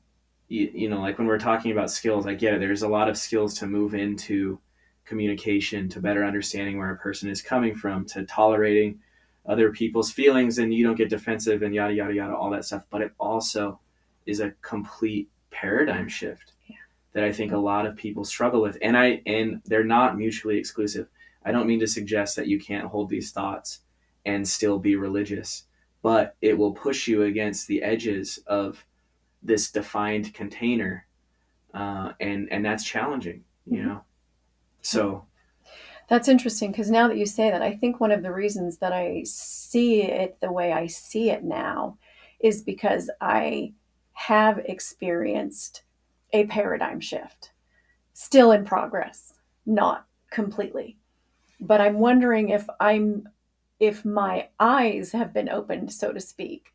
you, 0.48 0.70
you 0.74 0.88
know, 0.90 1.00
like 1.00 1.18
when 1.18 1.26
we're 1.26 1.38
talking 1.38 1.72
about 1.72 1.90
skills, 1.90 2.26
I 2.26 2.34
get 2.34 2.52
it. 2.52 2.60
There's 2.60 2.82
a 2.82 2.88
lot 2.88 3.08
of 3.08 3.16
skills 3.16 3.54
to 3.54 3.66
move 3.66 3.94
into 3.94 4.60
communication, 5.06 5.88
to 5.88 6.00
better 6.00 6.22
understanding 6.22 6.78
where 6.78 6.90
a 6.90 6.98
person 6.98 7.30
is 7.30 7.40
coming 7.40 7.74
from, 7.74 8.04
to 8.06 8.24
tolerating 8.26 9.00
other 9.46 9.72
people's 9.72 10.12
feelings, 10.12 10.58
and 10.58 10.72
you 10.72 10.84
don't 10.84 10.96
get 10.96 11.08
defensive 11.08 11.62
and 11.62 11.74
yada 11.74 11.94
yada 11.94 12.12
yada, 12.12 12.36
all 12.36 12.50
that 12.50 12.66
stuff. 12.66 12.84
But 12.90 13.00
it 13.00 13.12
also 13.18 13.80
is 14.30 14.40
a 14.40 14.52
complete 14.62 15.28
paradigm 15.50 16.08
shift 16.08 16.52
yeah. 16.68 16.76
that 17.12 17.24
I 17.24 17.32
think 17.32 17.52
a 17.52 17.58
lot 17.58 17.84
of 17.84 17.96
people 17.96 18.24
struggle 18.24 18.62
with, 18.62 18.78
and 18.80 18.96
I 18.96 19.20
and 19.26 19.60
they're 19.66 19.84
not 19.84 20.16
mutually 20.16 20.56
exclusive. 20.56 21.08
I 21.44 21.52
don't 21.52 21.66
mean 21.66 21.80
to 21.80 21.86
suggest 21.86 22.36
that 22.36 22.46
you 22.46 22.60
can't 22.60 22.86
hold 22.86 23.08
these 23.10 23.32
thoughts 23.32 23.80
and 24.24 24.46
still 24.46 24.78
be 24.78 24.96
religious, 24.96 25.64
but 26.02 26.36
it 26.40 26.56
will 26.56 26.72
push 26.72 27.08
you 27.08 27.24
against 27.24 27.66
the 27.66 27.82
edges 27.82 28.38
of 28.46 28.84
this 29.42 29.70
defined 29.70 30.32
container, 30.34 31.06
uh, 31.74 32.12
and 32.20 32.50
and 32.52 32.64
that's 32.64 32.84
challenging, 32.84 33.44
you 33.66 33.78
mm-hmm. 33.78 33.88
know. 33.88 34.04
So 34.82 35.26
that's 36.08 36.28
interesting 36.28 36.72
because 36.72 36.90
now 36.90 37.08
that 37.08 37.16
you 37.16 37.26
say 37.26 37.50
that, 37.50 37.62
I 37.62 37.74
think 37.76 38.00
one 38.00 38.10
of 38.10 38.22
the 38.22 38.32
reasons 38.32 38.78
that 38.78 38.92
I 38.92 39.22
see 39.24 40.02
it 40.02 40.38
the 40.40 40.52
way 40.52 40.72
I 40.72 40.86
see 40.86 41.30
it 41.30 41.44
now 41.44 41.98
is 42.40 42.62
because 42.62 43.10
I 43.20 43.72
have 44.12 44.58
experienced 44.58 45.82
a 46.32 46.46
paradigm 46.46 47.00
shift, 47.00 47.52
still 48.12 48.52
in 48.52 48.64
progress, 48.64 49.34
not 49.66 50.06
completely. 50.30 50.96
But 51.60 51.80
I'm 51.80 51.98
wondering 51.98 52.50
if 52.50 52.66
I'm 52.78 53.28
if 53.78 54.04
my 54.04 54.48
eyes 54.58 55.12
have 55.12 55.32
been 55.32 55.48
opened, 55.48 55.90
so 55.90 56.12
to 56.12 56.20
speak, 56.20 56.74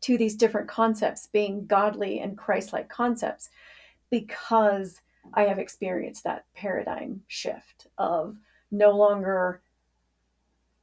to 0.00 0.18
these 0.18 0.34
different 0.34 0.68
concepts 0.68 1.28
being 1.28 1.64
godly 1.66 2.18
and 2.18 2.36
Christ 2.36 2.72
like 2.72 2.88
concepts, 2.88 3.50
because 4.10 5.00
I 5.34 5.42
have 5.42 5.60
experienced 5.60 6.24
that 6.24 6.44
paradigm 6.54 7.22
shift 7.28 7.86
of 7.98 8.36
no 8.70 8.90
longer 8.96 9.62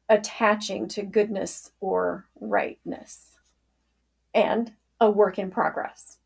attaching 0.08 0.88
to 0.88 1.04
goodness 1.04 1.72
or 1.82 2.28
rightness 2.40 3.32
and 4.34 4.72
a 5.00 5.10
work 5.10 5.40
in 5.40 5.52
progress, 5.52 6.18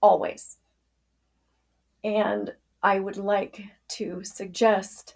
always. 0.00 0.58
And 2.02 2.52
I 2.82 3.00
would 3.00 3.16
like 3.16 3.64
to 3.88 4.22
suggest 4.22 5.14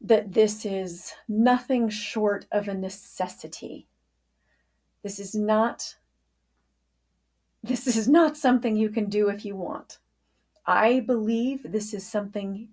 that 0.00 0.32
this 0.32 0.66
is 0.66 1.14
nothing 1.28 1.88
short 1.88 2.46
of 2.52 2.68
a 2.68 2.74
necessity. 2.74 3.86
This 5.02 5.18
is 5.18 5.34
not 5.34 5.96
this 7.62 7.86
is 7.86 8.06
not 8.06 8.36
something 8.36 8.76
you 8.76 8.90
can 8.90 9.06
do 9.06 9.30
if 9.30 9.42
you 9.42 9.56
want. 9.56 9.98
I 10.66 11.00
believe 11.00 11.62
this 11.64 11.94
is 11.94 12.06
something 12.06 12.68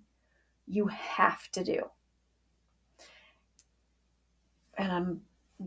you 0.66 0.86
have 0.88 1.50
to 1.52 1.64
do. 1.64 1.90
And 4.76 4.92
I'm 4.92 5.20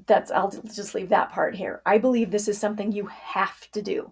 that's 0.05 0.31
I'll 0.31 0.51
just 0.51 0.95
leave 0.95 1.09
that 1.09 1.31
part 1.31 1.55
here. 1.55 1.81
I 1.85 1.97
believe 1.97 2.31
this 2.31 2.47
is 2.47 2.57
something 2.57 2.91
you 2.91 3.07
have 3.07 3.69
to 3.71 3.81
do. 3.81 4.11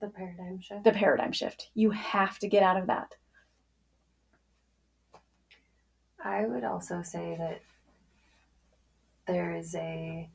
The 0.00 0.08
paradigm 0.08 0.60
shift. 0.60 0.84
The 0.84 0.92
paradigm 0.92 1.32
shift. 1.32 1.70
You 1.74 1.90
have 1.90 2.38
to 2.40 2.48
get 2.48 2.62
out 2.62 2.76
of 2.76 2.86
that. 2.86 3.14
I 6.22 6.46
would 6.46 6.64
also 6.64 7.02
say 7.02 7.36
that 7.38 7.60
there 9.26 9.54
is 9.54 9.74
a 9.74 10.28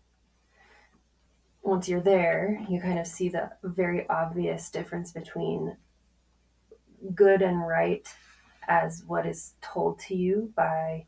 once 1.61 1.89
you're 1.89 2.01
there, 2.01 2.65
you 2.69 2.79
kind 2.79 2.97
of 2.97 3.05
see 3.05 3.29
the 3.29 3.51
very 3.63 4.07
obvious 4.09 4.69
difference 4.69 5.11
between 5.11 5.75
good 7.13 7.41
and 7.41 7.65
right 7.67 8.07
as 8.67 9.03
what 9.05 9.25
is 9.25 9.53
told 9.61 9.99
to 9.99 10.15
you 10.15 10.51
by 10.55 11.05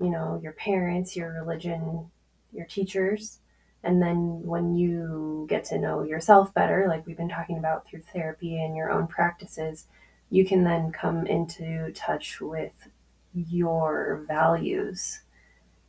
you 0.00 0.10
know 0.10 0.40
your 0.42 0.52
parents, 0.52 1.16
your 1.16 1.32
religion, 1.32 2.10
your 2.52 2.66
teachers, 2.66 3.38
and 3.82 4.02
then 4.02 4.42
when 4.42 4.74
you 4.74 5.46
get 5.48 5.64
to 5.64 5.78
know 5.78 6.02
yourself 6.02 6.52
better, 6.52 6.86
like 6.88 7.06
we've 7.06 7.16
been 7.16 7.28
talking 7.28 7.58
about 7.58 7.86
through 7.86 8.02
therapy 8.12 8.62
and 8.62 8.76
your 8.76 8.90
own 8.90 9.06
practices, 9.06 9.86
you 10.30 10.44
can 10.44 10.64
then 10.64 10.92
come 10.92 11.26
into 11.26 11.92
touch 11.92 12.40
with 12.40 12.88
your 13.32 14.24
values 14.26 15.20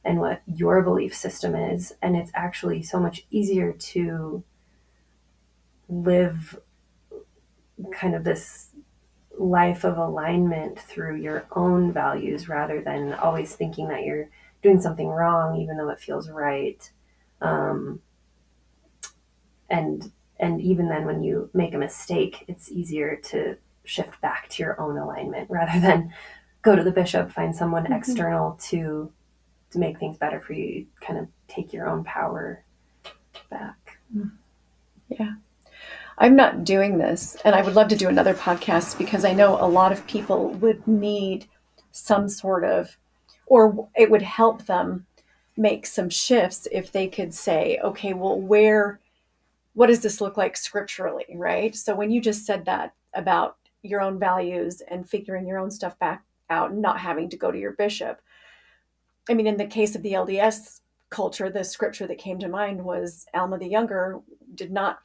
and 0.05 0.19
what 0.19 0.41
your 0.45 0.81
belief 0.81 1.15
system 1.15 1.55
is. 1.55 1.93
And 2.01 2.15
it's 2.15 2.31
actually 2.33 2.83
so 2.83 2.99
much 2.99 3.25
easier 3.31 3.73
to 3.73 4.43
live 5.89 6.59
kind 7.91 8.13
of 8.13 8.23
this 8.23 8.69
life 9.37 9.83
of 9.83 9.97
alignment 9.97 10.79
through 10.79 11.15
your 11.15 11.45
own 11.51 11.91
values 11.91 12.47
rather 12.47 12.81
than 12.81 13.13
always 13.13 13.55
thinking 13.55 13.87
that 13.87 14.03
you're 14.03 14.29
doing 14.61 14.81
something 14.81 15.07
wrong, 15.07 15.59
even 15.61 15.77
though 15.77 15.89
it 15.89 15.99
feels 15.99 16.29
right. 16.29 16.89
Um, 17.41 18.01
and 19.69 20.11
and 20.39 20.61
even 20.61 20.87
then 20.89 21.05
when 21.05 21.21
you 21.23 21.49
make 21.53 21.73
a 21.73 21.77
mistake 21.77 22.43
it's 22.47 22.71
easier 22.71 23.15
to 23.17 23.55
shift 23.83 24.19
back 24.21 24.47
to 24.49 24.63
your 24.63 24.79
own 24.79 24.97
alignment 24.97 25.49
rather 25.51 25.79
than 25.79 26.11
go 26.61 26.75
to 26.75 26.83
the 26.83 26.91
bishop 26.91 27.31
find 27.31 27.55
someone 27.55 27.85
Mhm. 27.85 27.97
external 27.97 28.57
to 28.63 29.11
to 29.71 29.79
make 29.79 29.99
things 29.99 30.17
better 30.17 30.39
for 30.39 30.53
you 30.53 30.65
you 30.65 30.87
kind 31.01 31.19
of 31.19 31.27
take 31.47 31.71
your 31.71 31.87
own 31.87 32.03
power 32.03 32.63
back 33.49 33.99
Yeah. 35.09 35.33
I'm 36.17 36.35
not 36.35 36.65
doing 36.65 36.97
this, 36.97 37.37
and 37.45 37.55
I 37.55 37.61
would 37.61 37.75
love 37.75 37.87
to 37.87 37.95
do 37.95 38.09
another 38.09 38.33
podcast 38.33 38.97
because 38.97 39.23
I 39.23 39.31
know 39.33 39.57
a 39.59 39.65
lot 39.69 39.91
of 39.93 40.05
people 40.05 40.49
would 40.55 40.85
need 40.85 41.47
some 41.91 42.27
sort 42.27 42.65
of, 42.65 42.97
or 43.49 43.89
it 43.95 44.09
would 44.09 44.21
help 44.21 44.65
them 44.65 45.05
make 45.57 45.85
some 45.85 46.09
shifts 46.09 46.67
if 46.71 46.91
they 46.91 47.07
could 47.07 47.33
say, 47.33 47.79
okay, 47.83 48.13
well, 48.13 48.39
where, 48.39 48.99
what 49.73 49.87
does 49.87 49.99
this 49.99 50.21
look 50.21 50.37
like 50.37 50.55
scripturally, 50.55 51.25
right? 51.35 51.75
So 51.75 51.93
when 51.95 52.11
you 52.11 52.21
just 52.21 52.45
said 52.45 52.65
that 52.65 52.93
about 53.13 53.57
your 53.81 54.01
own 54.01 54.19
values 54.19 54.81
and 54.87 55.09
figuring 55.09 55.47
your 55.47 55.59
own 55.59 55.71
stuff 55.71 55.97
back 55.99 56.23
out, 56.49 56.71
and 56.71 56.81
not 56.81 56.99
having 56.99 57.29
to 57.29 57.37
go 57.37 57.51
to 57.51 57.59
your 57.59 57.73
bishop, 57.73 58.21
I 59.29 59.33
mean, 59.33 59.47
in 59.47 59.57
the 59.57 59.65
case 59.65 59.95
of 59.95 60.03
the 60.03 60.13
LDS 60.13 60.81
culture, 61.09 61.49
the 61.49 61.63
scripture 61.63 62.07
that 62.07 62.17
came 62.19 62.39
to 62.39 62.47
mind 62.47 62.83
was 62.83 63.25
Alma 63.33 63.57
the 63.57 63.67
Younger 63.67 64.21
did 64.55 64.71
not 64.71 64.99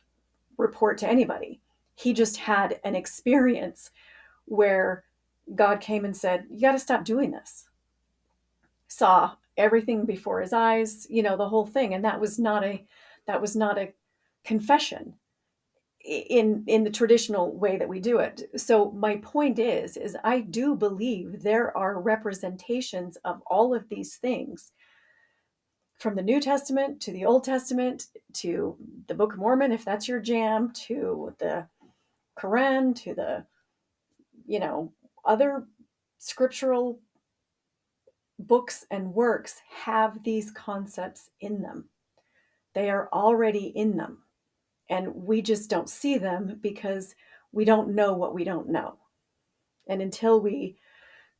report 0.59 0.99
to 0.99 1.09
anybody. 1.09 1.61
He 1.97 2.13
just 2.13 2.37
had 2.37 2.79
an 2.85 2.95
experience 2.95 3.91
where 4.45 5.05
God 5.55 5.81
came 5.81 6.05
and 6.05 6.17
said, 6.17 6.45
You 6.51 6.61
got 6.61 6.73
to 6.73 6.79
stop 6.79 7.05
doing 7.05 7.31
this. 7.31 7.67
Saw 8.97 9.33
everything 9.57 10.05
before 10.05 10.41
his 10.41 10.53
eyes, 10.53 11.07
you 11.11 11.23
know, 11.23 11.37
the 11.37 11.49
whole 11.49 11.67
thing. 11.67 11.95
And 11.95 12.05
that 12.05 12.21
was 12.21 12.39
not 12.39 12.65
a 12.65 12.85
that 13.27 13.41
was 13.41 13.57
not 13.57 13.79
a 13.79 13.93
confession 14.45 15.15
in 16.05 16.65
in 16.67 16.85
the 16.85 16.91
traditional 16.91 17.57
way 17.57 17.77
that 17.79 17.89
we 17.89 17.99
do 18.01 18.19
it. 18.19 18.43
So 18.57 18.91
my 18.93 19.17
point 19.17 19.59
is 19.59 19.97
is 19.97 20.17
I 20.23 20.41
do 20.41 20.75
believe 20.77 21.43
there 21.43 21.77
are 21.77 22.01
representations 22.01 23.17
of 23.25 23.43
all 23.47 23.75
of 23.75 23.89
these 23.89 24.17
things 24.17 24.73
from 25.97 26.15
the 26.15 26.23
New 26.23 26.41
Testament 26.41 27.01
to 27.03 27.13
the 27.13 27.25
Old 27.25 27.45
Testament 27.45 28.07
to 28.35 28.77
the 29.07 29.15
Book 29.15 29.33
of 29.33 29.39
Mormon, 29.39 29.73
if 29.73 29.85
that's 29.85 30.09
your 30.09 30.21
jam, 30.21 30.73
to 30.87 31.35
the 31.39 31.67
Quran, 32.39 32.95
to 32.97 33.15
the, 33.15 33.47
you 34.47 34.59
know, 34.59 34.93
other 35.25 35.67
scriptural 36.19 37.01
books 38.39 38.87
and 38.91 39.15
works 39.15 39.61
have 39.85 40.23
these 40.23 40.51
concepts 40.51 41.31
in 41.41 41.63
them. 41.63 41.89
They 42.75 42.91
are 42.91 43.09
already 43.13 43.67
in 43.67 43.97
them. 43.97 44.19
And 44.91 45.15
we 45.15 45.41
just 45.41 45.71
don't 45.71 45.89
see 45.89 46.19
them 46.19 46.59
because 46.61 47.15
we 47.53 47.65
don't 47.65 47.95
know 47.95 48.13
what 48.13 48.35
we 48.35 48.45
don't 48.45 48.69
know. 48.69 48.97
And 49.89 50.03
until 50.03 50.41
we 50.41 50.77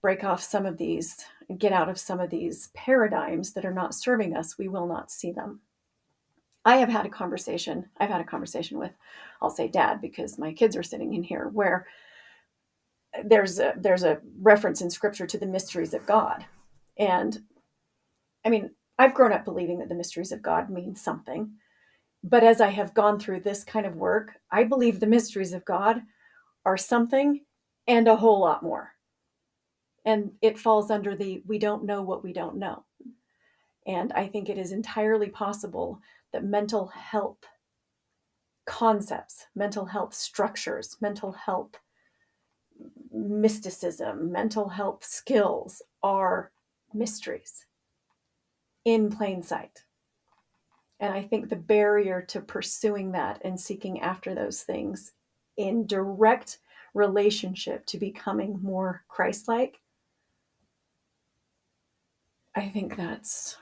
break 0.01 0.23
off 0.25 0.43
some 0.43 0.67
of 0.67 0.77
these 0.77 1.25
get 1.59 1.73
out 1.73 1.89
of 1.89 1.99
some 1.99 2.21
of 2.21 2.31
these 2.31 2.71
paradigms 2.75 3.53
that 3.53 3.65
are 3.65 3.73
not 3.73 3.95
serving 3.95 4.35
us, 4.37 4.57
we 4.57 4.69
will 4.69 4.87
not 4.87 5.11
see 5.11 5.31
them. 5.31 5.61
I 6.65 6.77
have 6.77 6.89
had 6.89 7.05
a 7.05 7.11
conversation. 7.11 7.87
I've 7.99 8.09
had 8.09 8.21
a 8.21 8.25
conversation 8.25 8.79
with, 8.79 8.93
I'll 9.43 9.51
say 9.51 9.69
dad 9.69 10.01
because 10.01 10.39
my 10.39 10.53
kids 10.53 10.77
are 10.77 10.83
sitting 10.83 11.13
in 11.15 11.23
here, 11.23 11.51
where 11.53 11.87
there's 13.25 13.59
a 13.61 13.75
there's 13.77 14.03
a 14.03 14.21
reference 14.41 14.81
in 14.81 14.91
scripture 14.91 15.27
to 15.27 15.39
the 15.39 15.47
mysteries 15.47 15.95
of 15.95 16.07
God. 16.07 16.47
And 16.99 17.41
I 18.45 18.51
mean, 18.51 18.71
I've 18.99 19.15
grown 19.15 19.33
up 19.33 19.45
believing 19.45 19.79
that 19.79 19.89
the 19.89 19.95
mysteries 19.95 20.33
of 20.33 20.43
God 20.43 20.71
mean 20.71 20.95
something. 20.95 21.53
But 22.23 22.45
as 22.45 22.61
I 22.61 22.69
have 22.69 22.95
gone 22.95 23.19
through 23.19 23.41
this 23.41 23.65
kind 23.65 23.87
of 23.87 23.97
work, 23.97 24.33
I 24.51 24.65
believe 24.65 25.01
the 25.01 25.07
mysteries 25.07 25.53
of 25.53 25.65
God 25.65 26.01
are 26.65 26.77
something 26.77 27.41
and 27.87 28.09
a 28.09 28.17
whole 28.17 28.41
lot 28.41 28.63
more 28.63 28.95
and 30.05 30.33
it 30.43 30.59
falls 30.59 30.91
under 30.91 31.17
the 31.17 31.43
we 31.47 31.59
don't 31.59 31.85
know 31.85 32.03
what 32.03 32.23
we 32.23 32.33
don't 32.33 32.57
know. 32.57 32.85
And 33.87 34.13
I 34.13 34.27
think 34.27 34.49
it 34.49 34.59
is 34.59 34.73
entirely 34.73 35.29
possible 35.29 36.01
that 36.33 36.45
mental 36.45 36.87
health 36.89 37.39
concepts, 38.67 39.47
mental 39.55 39.87
health 39.87 40.15
structures, 40.15 40.97
mental 41.01 41.33
health 41.33 41.79
mysticism, 43.13 44.33
mental 44.33 44.69
health 44.69 45.05
skills 45.05 45.83
are 46.03 46.51
mysteries 46.95 47.67
in 48.85 49.11
plain 49.11 49.43
sight. 49.43 49.85
And 51.01 51.13
I 51.13 51.23
think 51.23 51.49
the 51.49 51.57
barrier 51.57 52.23
to 52.29 52.41
pursuing 52.41 53.13
that 53.13 53.41
and 53.45 53.61
seeking 53.61 54.01
after 54.01 54.35
those 54.35 54.63
things 54.63 55.13
in 55.57 55.87
direct 55.87 56.59
relationship 56.95 57.85
to 57.87 57.99
becoming 57.99 58.61
more 58.63 59.05
Christ 59.09 59.49
like 59.49 59.81
I 62.55 62.69
think 62.69 62.97
that's 62.97 63.57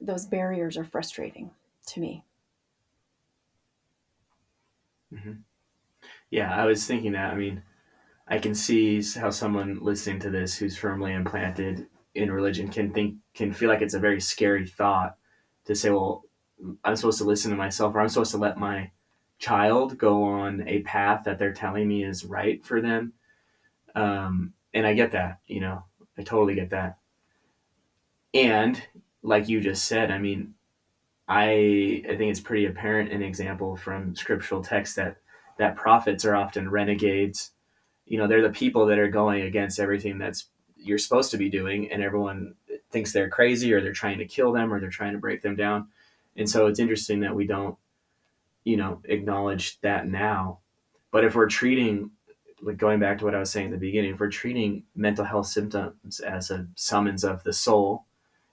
those 0.00 0.26
barriers 0.26 0.76
are 0.76 0.84
frustrating 0.84 1.50
to 1.86 2.00
me. 2.00 2.24
Mm-hmm. 5.12 5.32
Yeah, 6.30 6.54
I 6.54 6.66
was 6.66 6.86
thinking 6.86 7.12
that. 7.12 7.32
I 7.32 7.36
mean, 7.36 7.62
I 8.28 8.38
can 8.38 8.54
see 8.54 9.02
how 9.18 9.30
someone 9.30 9.78
listening 9.80 10.20
to 10.20 10.30
this 10.30 10.56
who's 10.56 10.76
firmly 10.76 11.12
implanted 11.12 11.86
in 12.14 12.30
religion 12.30 12.68
can 12.68 12.92
think 12.92 13.16
can 13.34 13.52
feel 13.52 13.68
like 13.68 13.82
it's 13.82 13.94
a 13.94 14.00
very 14.00 14.20
scary 14.20 14.66
thought 14.66 15.16
to 15.66 15.74
say, 15.74 15.90
well, 15.90 16.24
I'm 16.84 16.96
supposed 16.96 17.18
to 17.18 17.24
listen 17.24 17.50
to 17.50 17.56
myself 17.56 17.94
or 17.94 18.00
I'm 18.00 18.08
supposed 18.08 18.32
to 18.32 18.38
let 18.38 18.58
my 18.58 18.90
child 19.38 19.96
go 19.96 20.24
on 20.24 20.66
a 20.66 20.80
path 20.82 21.24
that 21.24 21.38
they're 21.38 21.52
telling 21.52 21.88
me 21.88 22.04
is 22.04 22.24
right 22.24 22.64
for 22.64 22.80
them. 22.80 23.12
Um, 23.94 24.52
and 24.74 24.86
I 24.86 24.94
get 24.94 25.12
that, 25.12 25.40
you 25.46 25.60
know, 25.60 25.84
I 26.18 26.22
totally 26.22 26.54
get 26.54 26.70
that. 26.70 26.98
And 28.34 28.80
like 29.22 29.48
you 29.48 29.60
just 29.60 29.84
said, 29.86 30.10
I 30.10 30.18
mean, 30.18 30.54
I 31.28 32.02
I 32.08 32.16
think 32.16 32.30
it's 32.30 32.40
pretty 32.40 32.66
apparent 32.66 33.12
an 33.12 33.22
example 33.22 33.76
from 33.76 34.14
scriptural 34.16 34.62
text 34.62 34.96
that 34.96 35.16
that 35.58 35.76
prophets 35.76 36.24
are 36.24 36.34
often 36.34 36.70
renegades. 36.70 37.52
You 38.06 38.18
know, 38.18 38.26
they're 38.26 38.42
the 38.42 38.50
people 38.50 38.86
that 38.86 38.98
are 38.98 39.08
going 39.08 39.42
against 39.42 39.78
everything 39.78 40.18
that's 40.18 40.48
you're 40.82 40.98
supposed 40.98 41.30
to 41.32 41.36
be 41.36 41.48
doing, 41.48 41.90
and 41.90 42.02
everyone 42.02 42.54
thinks 42.90 43.12
they're 43.12 43.28
crazy 43.28 43.72
or 43.72 43.80
they're 43.80 43.92
trying 43.92 44.18
to 44.18 44.26
kill 44.26 44.52
them 44.52 44.72
or 44.72 44.80
they're 44.80 44.90
trying 44.90 45.12
to 45.12 45.18
break 45.18 45.42
them 45.42 45.56
down. 45.56 45.88
And 46.36 46.48
so 46.48 46.66
it's 46.66 46.80
interesting 46.80 47.20
that 47.20 47.34
we 47.34 47.46
don't, 47.46 47.76
you 48.64 48.76
know, 48.76 49.00
acknowledge 49.04 49.80
that 49.80 50.08
now. 50.08 50.58
But 51.10 51.24
if 51.24 51.34
we're 51.34 51.48
treating, 51.48 52.10
like 52.62 52.76
going 52.76 53.00
back 53.00 53.18
to 53.18 53.24
what 53.24 53.34
I 53.34 53.38
was 53.38 53.50
saying 53.50 53.66
at 53.66 53.72
the 53.72 53.78
beginning, 53.78 54.12
if 54.12 54.20
we're 54.20 54.28
treating 54.28 54.84
mental 54.94 55.24
health 55.24 55.46
symptoms 55.46 56.20
as 56.20 56.50
a 56.50 56.66
summons 56.74 57.24
of 57.24 57.42
the 57.42 57.52
soul, 57.52 58.04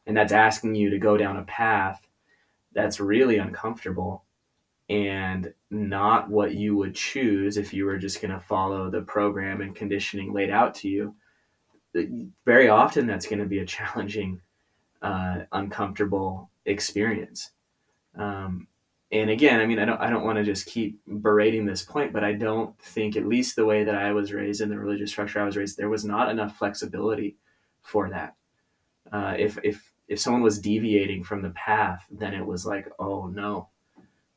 and 0.05 0.15
that's 0.15 0.31
asking 0.31 0.75
you 0.75 0.89
to 0.89 0.99
go 0.99 1.17
down 1.17 1.37
a 1.37 1.43
path 1.43 2.07
that's 2.73 2.99
really 2.99 3.37
uncomfortable 3.37 4.23
and 4.89 5.53
not 5.69 6.29
what 6.29 6.55
you 6.55 6.77
would 6.77 6.95
choose 6.95 7.57
if 7.57 7.73
you 7.73 7.85
were 7.85 7.97
just 7.97 8.21
going 8.21 8.31
to 8.31 8.39
follow 8.39 8.89
the 8.89 9.01
program 9.01 9.61
and 9.61 9.75
conditioning 9.75 10.31
laid 10.31 10.49
out 10.49 10.75
to 10.75 10.87
you. 10.87 11.13
Very 12.45 12.69
often, 12.69 13.07
that's 13.07 13.27
going 13.27 13.39
to 13.39 13.45
be 13.45 13.59
a 13.59 13.65
challenging, 13.65 14.41
uh, 15.01 15.39
uncomfortable 15.51 16.49
experience. 16.65 17.51
Um, 18.17 18.67
and 19.11 19.29
again, 19.29 19.61
I 19.61 19.65
mean, 19.65 19.79
I 19.79 19.85
don't, 19.85 20.01
I 20.01 20.09
don't 20.09 20.25
want 20.25 20.37
to 20.37 20.43
just 20.43 20.65
keep 20.65 20.99
berating 21.07 21.65
this 21.65 21.83
point, 21.83 22.11
but 22.11 22.23
I 22.23 22.33
don't 22.33 22.77
think, 22.79 23.15
at 23.15 23.25
least 23.25 23.55
the 23.55 23.65
way 23.65 23.83
that 23.83 23.95
I 23.95 24.11
was 24.11 24.33
raised 24.33 24.61
in 24.61 24.69
the 24.69 24.77
religious 24.77 25.11
structure 25.11 25.39
I 25.39 25.45
was 25.45 25.55
raised, 25.55 25.77
there 25.77 25.89
was 25.89 26.03
not 26.03 26.29
enough 26.29 26.57
flexibility 26.57 27.37
for 27.81 28.09
that. 28.09 28.35
Uh, 29.11 29.35
if, 29.37 29.57
if, 29.63 29.93
if 30.09 30.19
someone 30.19 30.41
was 30.41 30.59
deviating 30.59 31.23
from 31.23 31.41
the 31.41 31.51
path, 31.51 32.05
then 32.11 32.33
it 32.33 32.45
was 32.45 32.65
like, 32.65 32.91
oh 32.99 33.27
no, 33.27 33.69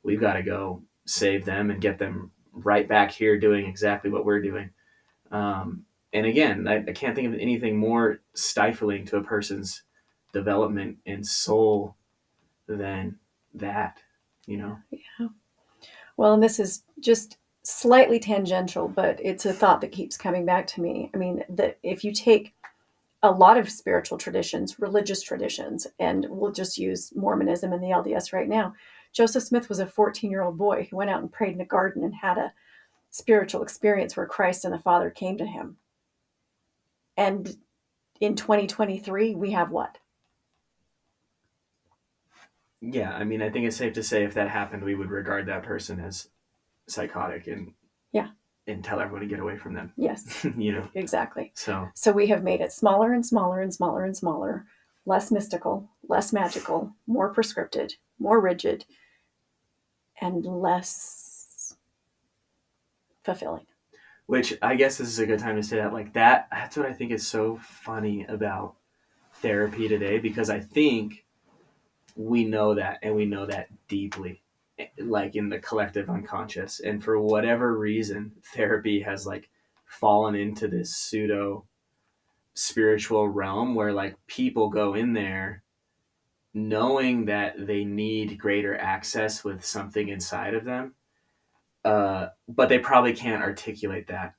we've 0.03 0.21
got 0.21 0.35
to 0.35 0.43
go 0.43 0.83
save 1.05 1.45
them 1.45 1.71
and 1.71 1.81
get 1.81 1.99
them 1.99 2.31
right 2.53 2.87
back 2.89 3.11
here 3.11 3.39
doing 3.39 3.67
exactly 3.67 4.11
what 4.11 4.25
we're 4.25 4.43
doing. 4.43 4.71
Um, 5.33 5.85
and 6.13 6.27
again, 6.27 6.67
I, 6.67 6.77
I, 6.77 6.93
can't 6.93 7.15
think 7.15 7.29
of 7.29 7.39
anything 7.39 7.77
more 7.77 8.21
stifling 8.35 9.05
to 9.07 9.19
a 9.19 9.23
person's 9.23 9.83
development 10.33 10.99
and 11.07 11.25
soul 11.25 11.97
than 12.67 13.19
that, 13.55 13.99
you 14.47 14.57
know? 14.57 14.79
Yeah. 14.91 15.29
Well, 16.17 16.35
and 16.35 16.43
this 16.43 16.59
is 16.59 16.83
just 17.01 17.39
slightly 17.63 18.19
tangential, 18.19 18.89
but 18.89 19.19
it's 19.23 19.47
a 19.47 19.53
thought 19.53 19.81
that 19.81 19.93
keeps 19.93 20.17
coming 20.17 20.45
back 20.45 20.67
to 20.69 20.81
me. 20.81 21.11
I 21.15 21.17
mean, 21.17 21.45
that 21.49 21.79
if 21.83 22.05
you 22.05 22.13
take 22.13 22.55
a 23.23 23.31
lot 23.31 23.59
of 23.59 23.71
spiritual 23.71 24.19
traditions, 24.19 24.79
religious 24.79 25.23
traditions, 25.23 25.87
and 25.99 26.27
we'll 26.31 26.53
just 26.53 26.79
use 26.79 27.13
Mormonism 27.15 27.73
and 27.73 27.83
the 27.83 27.89
LDS 27.89 28.33
right 28.33 28.49
now. 28.49 28.75
Joseph 29.13 29.43
Smith 29.43 29.69
was 29.69 29.79
a 29.79 29.87
14 29.87 30.31
year 30.31 30.43
old 30.43 30.57
boy 30.57 30.87
who 30.91 30.97
went 30.97 31.11
out 31.11 31.21
and 31.21 31.31
prayed 31.31 31.55
in 31.55 31.61
a 31.61 31.67
garden 31.67 32.03
and 32.03 32.15
had 32.15 32.39
a 32.39 32.53
spiritual 33.11 33.63
experience 33.63 34.17
where 34.17 34.27
Christ 34.27 34.65
and 34.65 34.73
the 34.73 34.79
Father 34.79 35.11
came 35.11 35.37
to 35.37 35.47
him. 35.47 35.77
And 37.21 37.55
in 38.19 38.35
2023, 38.35 39.35
we 39.35 39.51
have 39.51 39.71
what? 39.71 39.99
yeah, 42.81 43.13
I 43.13 43.25
mean, 43.25 43.43
I 43.43 43.51
think 43.51 43.67
it's 43.67 43.77
safe 43.77 43.93
to 43.93 44.03
say 44.03 44.25
if 44.25 44.33
that 44.35 44.49
happened, 44.49 44.83
we 44.83 44.95
would 44.95 45.11
regard 45.11 45.45
that 45.47 45.63
person 45.65 46.01
as 46.01 46.31
psychotic 46.89 47.47
and 47.47 47.75
Yeah. 48.11 48.31
and 48.67 48.83
tell 48.83 49.01
everyone 49.01 49.21
to 49.21 49.27
get 49.27 49.39
away 49.39 49.59
from 49.59 49.75
them. 49.75 49.93
Yes, 49.97 50.45
you 50.57 50.73
know, 50.73 50.89
exactly. 50.95 51.53
so 51.55 51.89
So 51.95 52.11
we 52.11 52.29
have 52.29 52.43
made 52.43 52.63
it 52.63 52.73
smaller 52.73 53.13
and 53.13 53.25
smaller 53.25 53.61
and 53.61 53.73
smaller 53.73 54.03
and 54.03 54.17
smaller, 54.17 54.65
less 55.05 55.31
mystical, 55.31 55.91
less 56.09 56.33
magical, 56.33 56.95
more 57.07 57.35
prescripted, 57.35 57.93
more 58.19 58.41
rigid, 58.41 58.87
and 60.23 60.47
less 60.47 61.77
fulfilling. 63.25 63.67
Which 64.31 64.57
I 64.63 64.77
guess 64.77 64.97
this 64.97 65.09
is 65.09 65.19
a 65.19 65.27
good 65.27 65.41
time 65.41 65.57
to 65.57 65.63
say 65.65 65.79
that 65.79 65.93
like 65.93 66.13
that 66.13 66.47
that's 66.53 66.77
what 66.77 66.87
I 66.87 66.93
think 66.93 67.11
is 67.11 67.27
so 67.27 67.59
funny 67.61 68.25
about 68.29 68.77
therapy 69.43 69.89
today 69.89 70.21
because 70.21 70.49
I 70.49 70.61
think 70.61 71.25
we 72.15 72.45
know 72.45 72.77
that 72.77 73.01
and 73.03 73.17
we 73.17 73.25
know 73.25 73.47
that 73.47 73.67
deeply 73.89 74.45
eh, 74.79 74.87
like 74.99 75.35
in 75.35 75.49
the 75.49 75.59
collective 75.59 76.09
unconscious. 76.09 76.79
And 76.79 77.03
for 77.03 77.19
whatever 77.19 77.77
reason 77.77 78.31
therapy 78.55 79.01
has 79.01 79.27
like 79.27 79.51
fallen 79.85 80.37
into 80.37 80.69
this 80.69 80.95
pseudo 80.95 81.67
spiritual 82.55 83.29
realm 83.29 83.75
where 83.75 83.93
like 83.93 84.15
people 84.29 84.71
go 84.71 84.95
in 84.95 85.13
there 85.13 85.65
knowing 86.55 87.25
that 87.25 87.67
they 87.67 87.85
need 87.85 88.39
greater 88.39 88.79
access 88.79 89.43
with 89.43 89.65
something 89.65 90.09
inside 90.09 90.55
of 90.55 90.65
them 90.65 90.95
uh, 91.85 92.29
but 92.49 92.69
they 92.69 92.79
probably 92.79 93.13
can't 93.13 93.43
articulate 93.43 94.07
that. 94.09 94.35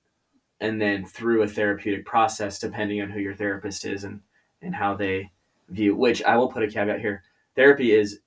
And 0.59 0.79
then 0.79 1.05
through 1.05 1.41
a 1.41 1.47
therapeutic 1.47 2.05
process 2.05 2.59
depending 2.59 3.01
on 3.01 3.09
who 3.09 3.19
your 3.19 3.35
therapist 3.35 3.85
is 3.85 4.03
and 4.03 4.21
and 4.61 4.75
how 4.75 4.95
they 4.95 5.31
view 5.69 5.95
which 5.95 6.21
i 6.23 6.35
will 6.35 6.49
put 6.49 6.61
a 6.61 6.67
caveat 6.67 6.99
here 6.99 7.23
therapy 7.55 7.93
is 7.93 8.19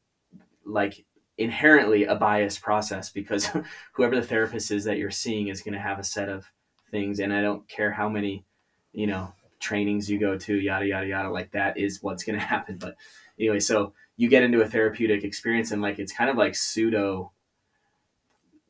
like 0.64 1.04
inherently 1.38 2.04
a 2.04 2.14
biased 2.14 2.62
process 2.62 3.10
because 3.10 3.50
whoever 3.92 4.16
the 4.16 4.26
therapist 4.26 4.70
is 4.70 4.84
that 4.84 4.98
you're 4.98 5.10
seeing 5.10 5.48
is 5.48 5.62
going 5.62 5.74
to 5.74 5.80
have 5.80 5.98
a 5.98 6.04
set 6.04 6.28
of 6.28 6.50
things. 6.90 7.18
And 7.18 7.32
i 7.32 7.42
don't 7.42 7.66
care 7.68 7.92
how 7.92 8.08
many 8.08 8.44
you 8.92 9.06
know 9.06 9.32
trainings 9.58 10.10
you 10.10 10.18
go 10.18 10.36
to 10.36 10.54
yada 10.54 10.86
yada 10.86 11.06
yada 11.06 11.30
like 11.30 11.50
that 11.52 11.76
is 11.76 12.02
what's 12.02 12.24
going 12.24 12.38
to 12.38 12.44
happen. 12.44 12.76
But 12.78 12.96
anyway 13.38 13.60
so 13.60 13.92
you 14.16 14.28
get 14.28 14.44
into 14.44 14.62
a 14.62 14.68
therapeutic 14.68 15.24
experience 15.24 15.72
and 15.72 15.82
like 15.82 15.98
it's 15.98 16.12
kind 16.12 16.30
of 16.30 16.36
like 16.36 16.54
pseudo 16.54 17.32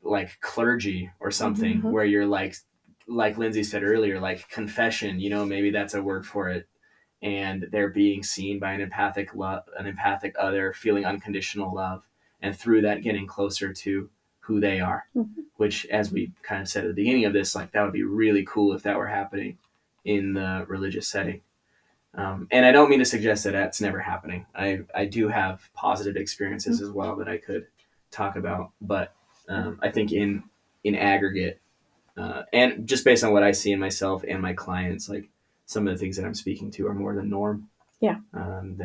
like 0.04 0.38
clergy 0.40 1.10
or 1.20 1.30
something 1.30 1.80
Mhm. 1.82 1.90
where 1.90 2.04
you're 2.04 2.26
like 2.26 2.54
like 3.06 3.36
lindsay 3.38 3.62
said 3.64 3.82
earlier 3.82 4.20
like 4.20 4.48
confession 4.48 5.18
you 5.20 5.28
know 5.30 5.44
maybe 5.44 5.70
that's 5.70 5.94
a 5.94 6.02
word 6.02 6.26
for 6.26 6.48
it. 6.50 6.66
And 7.22 7.66
they're 7.72 7.88
being 7.88 8.22
seen 8.22 8.58
by 8.58 8.72
an 8.72 8.80
empathic 8.82 9.34
love 9.34 9.64
an 9.78 9.86
empathic 9.86 10.34
other 10.38 10.72
feeling 10.74 11.04
unconditional 11.06 11.74
love 11.74 12.02
and 12.42 12.54
through 12.56 12.82
that 12.82 13.02
getting 13.02 13.26
closer 13.26 13.72
to 13.72 14.10
who 14.40 14.60
they 14.60 14.78
are. 14.80 15.06
Mhm. 15.16 15.44
which 15.56 15.86
as 15.86 16.10
we 16.12 16.32
kind 16.42 16.60
of 16.62 16.68
said 16.68 16.84
at 16.84 16.88
the 16.88 16.94
beginning 17.02 17.24
of 17.24 17.32
this 17.32 17.54
like 17.54 17.70
that 17.72 17.82
would 17.82 17.92
be 17.92 18.02
really 18.04 18.44
cool 18.44 18.74
if 18.74 18.82
that 18.82 18.98
were 18.98 19.06
happening 19.06 19.56
in 20.04 20.34
the 20.34 20.64
religious 20.68 21.08
setting. 21.08 21.40
Um, 22.14 22.46
and 22.52 22.64
i 22.66 22.72
don't 22.72 22.90
mean 22.90 22.98
to 23.00 23.04
suggest 23.04 23.44
that 23.44 23.52
that's 23.52 23.80
never 23.80 24.00
happening. 24.00 24.46
I 24.54 24.80
i 24.94 25.04
do 25.04 25.28
have 25.28 25.68
positive 25.74 26.16
experiences 26.16 26.80
as 26.82 26.90
well 26.90 27.16
that 27.16 27.28
i 27.28 27.38
could 27.38 27.66
talk 28.10 28.36
about 28.36 28.70
but 28.80 29.14
um, 29.48 29.78
i 29.82 29.90
think 29.90 30.12
in 30.12 30.42
in 30.84 30.94
aggregate 30.94 31.60
uh, 32.16 32.42
and 32.52 32.86
just 32.86 33.04
based 33.04 33.24
on 33.24 33.32
what 33.32 33.42
i 33.42 33.52
see 33.52 33.72
in 33.72 33.80
myself 33.80 34.24
and 34.28 34.40
my 34.40 34.52
clients 34.52 35.08
like 35.08 35.28
some 35.66 35.86
of 35.88 35.94
the 35.94 35.98
things 35.98 36.16
that 36.16 36.24
i'm 36.24 36.34
speaking 36.34 36.70
to 36.70 36.86
are 36.86 36.94
more 36.94 37.14
the 37.14 37.22
norm 37.22 37.68
Yeah. 38.00 38.16
um, 38.34 38.78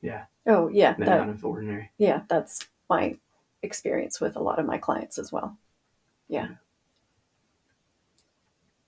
yeah. 0.00 0.24
Oh 0.46 0.68
yeah, 0.68 0.94
than 0.94 1.06
that, 1.06 1.20
out 1.20 1.28
of 1.28 1.44
ordinary 1.44 1.90
yeah, 1.98 2.22
that's 2.28 2.66
my 2.88 3.16
experience 3.62 4.20
with 4.20 4.36
a 4.36 4.40
lot 4.40 4.58
of 4.58 4.66
my 4.66 4.78
clients 4.78 5.18
as 5.18 5.32
well. 5.32 5.56
Yeah. 6.28 6.48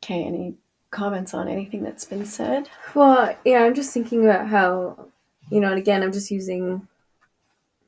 Okay, 0.03 0.25
any 0.25 0.55
comments 0.91 1.35
on 1.35 1.49
anything 1.49 1.83
that's 1.83 2.05
been 2.05 2.25
said? 2.25 2.69
Well, 2.95 3.37
yeah, 3.45 3.65
I'm 3.65 3.75
just 3.75 3.93
thinking 3.93 4.25
about 4.25 4.49
how, 4.49 5.09
you 5.51 5.61
know, 5.61 5.69
and 5.71 5.79
again, 5.79 6.03
I'm 6.03 6.13
just 6.13 6.31
using 6.31 6.87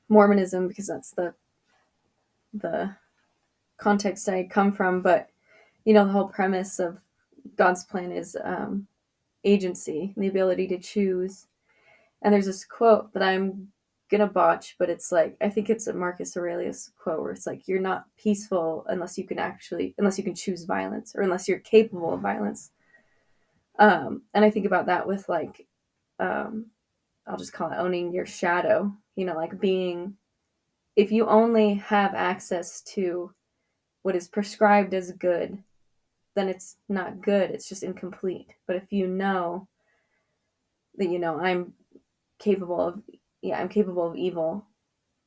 Mormonism 0.09 0.69
because 0.69 0.87
that's 0.87 1.13
the 1.13 1.35
the 2.53 2.95
context 3.83 4.29
I 4.29 4.45
come 4.45 4.73
from. 4.73 5.03
But 5.03 5.29
you 5.85 5.95
know, 5.95 6.05
the 6.05 6.13
whole 6.13 6.29
premise 6.29 6.79
of 6.79 7.01
God's 7.57 7.85
plan 7.85 8.13
is 8.13 8.37
um, 8.43 8.87
agency, 9.45 10.15
the 10.17 10.29
ability 10.29 10.69
to 10.69 10.79
choose. 10.79 11.47
And 12.23 12.33
there's 12.33 12.47
this 12.47 12.65
quote 12.65 13.13
that 13.13 13.23
I'm 13.23 13.69
gonna 14.11 14.29
botch, 14.29 14.77
but 14.79 14.91
it's 14.91 15.11
like 15.11 15.37
I 15.41 15.49
think 15.49 15.71
it's 15.71 15.87
a 15.87 15.93
Marcus 15.93 16.37
Aurelius 16.37 16.93
quote 16.99 17.21
where 17.21 17.33
it's 17.33 17.47
like 17.47 17.67
you're 17.67 17.81
not 17.81 18.05
peaceful 18.17 18.85
unless 18.89 19.19
you 19.19 19.27
can 19.27 19.39
actually 19.39 19.95
unless 19.99 20.19
you 20.19 20.25
can 20.25 20.35
choose 20.35 20.65
violence 20.65 21.15
or 21.17 21.23
unless 21.23 21.49
you're 21.49 21.59
capable 21.59 22.15
of 22.15 22.21
violence. 22.21 22.71
Um, 23.79 24.23
and 24.35 24.45
I 24.45 24.51
think 24.51 24.67
about 24.67 24.87
that 24.87 25.07
with 25.07 25.29
like 25.29 25.67
um, 26.21 26.67
I'll 27.27 27.39
just 27.39 27.53
call 27.53 27.73
it 27.73 27.79
owning 27.79 28.13
your 28.13 28.27
shadow, 28.27 28.93
you 29.17 29.25
know, 29.25 29.35
like 29.35 29.61
being 29.61 30.15
if 30.95 31.11
you 31.11 31.27
only 31.27 31.75
have 31.75 32.15
access 32.15 32.83
to 32.83 33.33
what 34.03 34.17
is 34.17 34.29
prescribed 34.29 34.95
as 34.95 35.13
good, 35.13 35.63
then 36.35 36.49
it's 36.49 36.77
not 36.89 37.21
good, 37.21 37.51
it's 37.51 37.69
just 37.69 37.83
incomplete. 37.83 38.49
But 38.67 38.77
if 38.77 38.93
you 38.93 39.07
know 39.07 39.69
that 40.97 41.09
you 41.09 41.19
know 41.19 41.39
I'm 41.41 41.75
capable 42.39 42.81
of 42.81 43.03
yeah, 43.41 43.61
I'm 43.61 43.69
capable 43.69 44.09
of 44.09 44.17
evil 44.17 44.67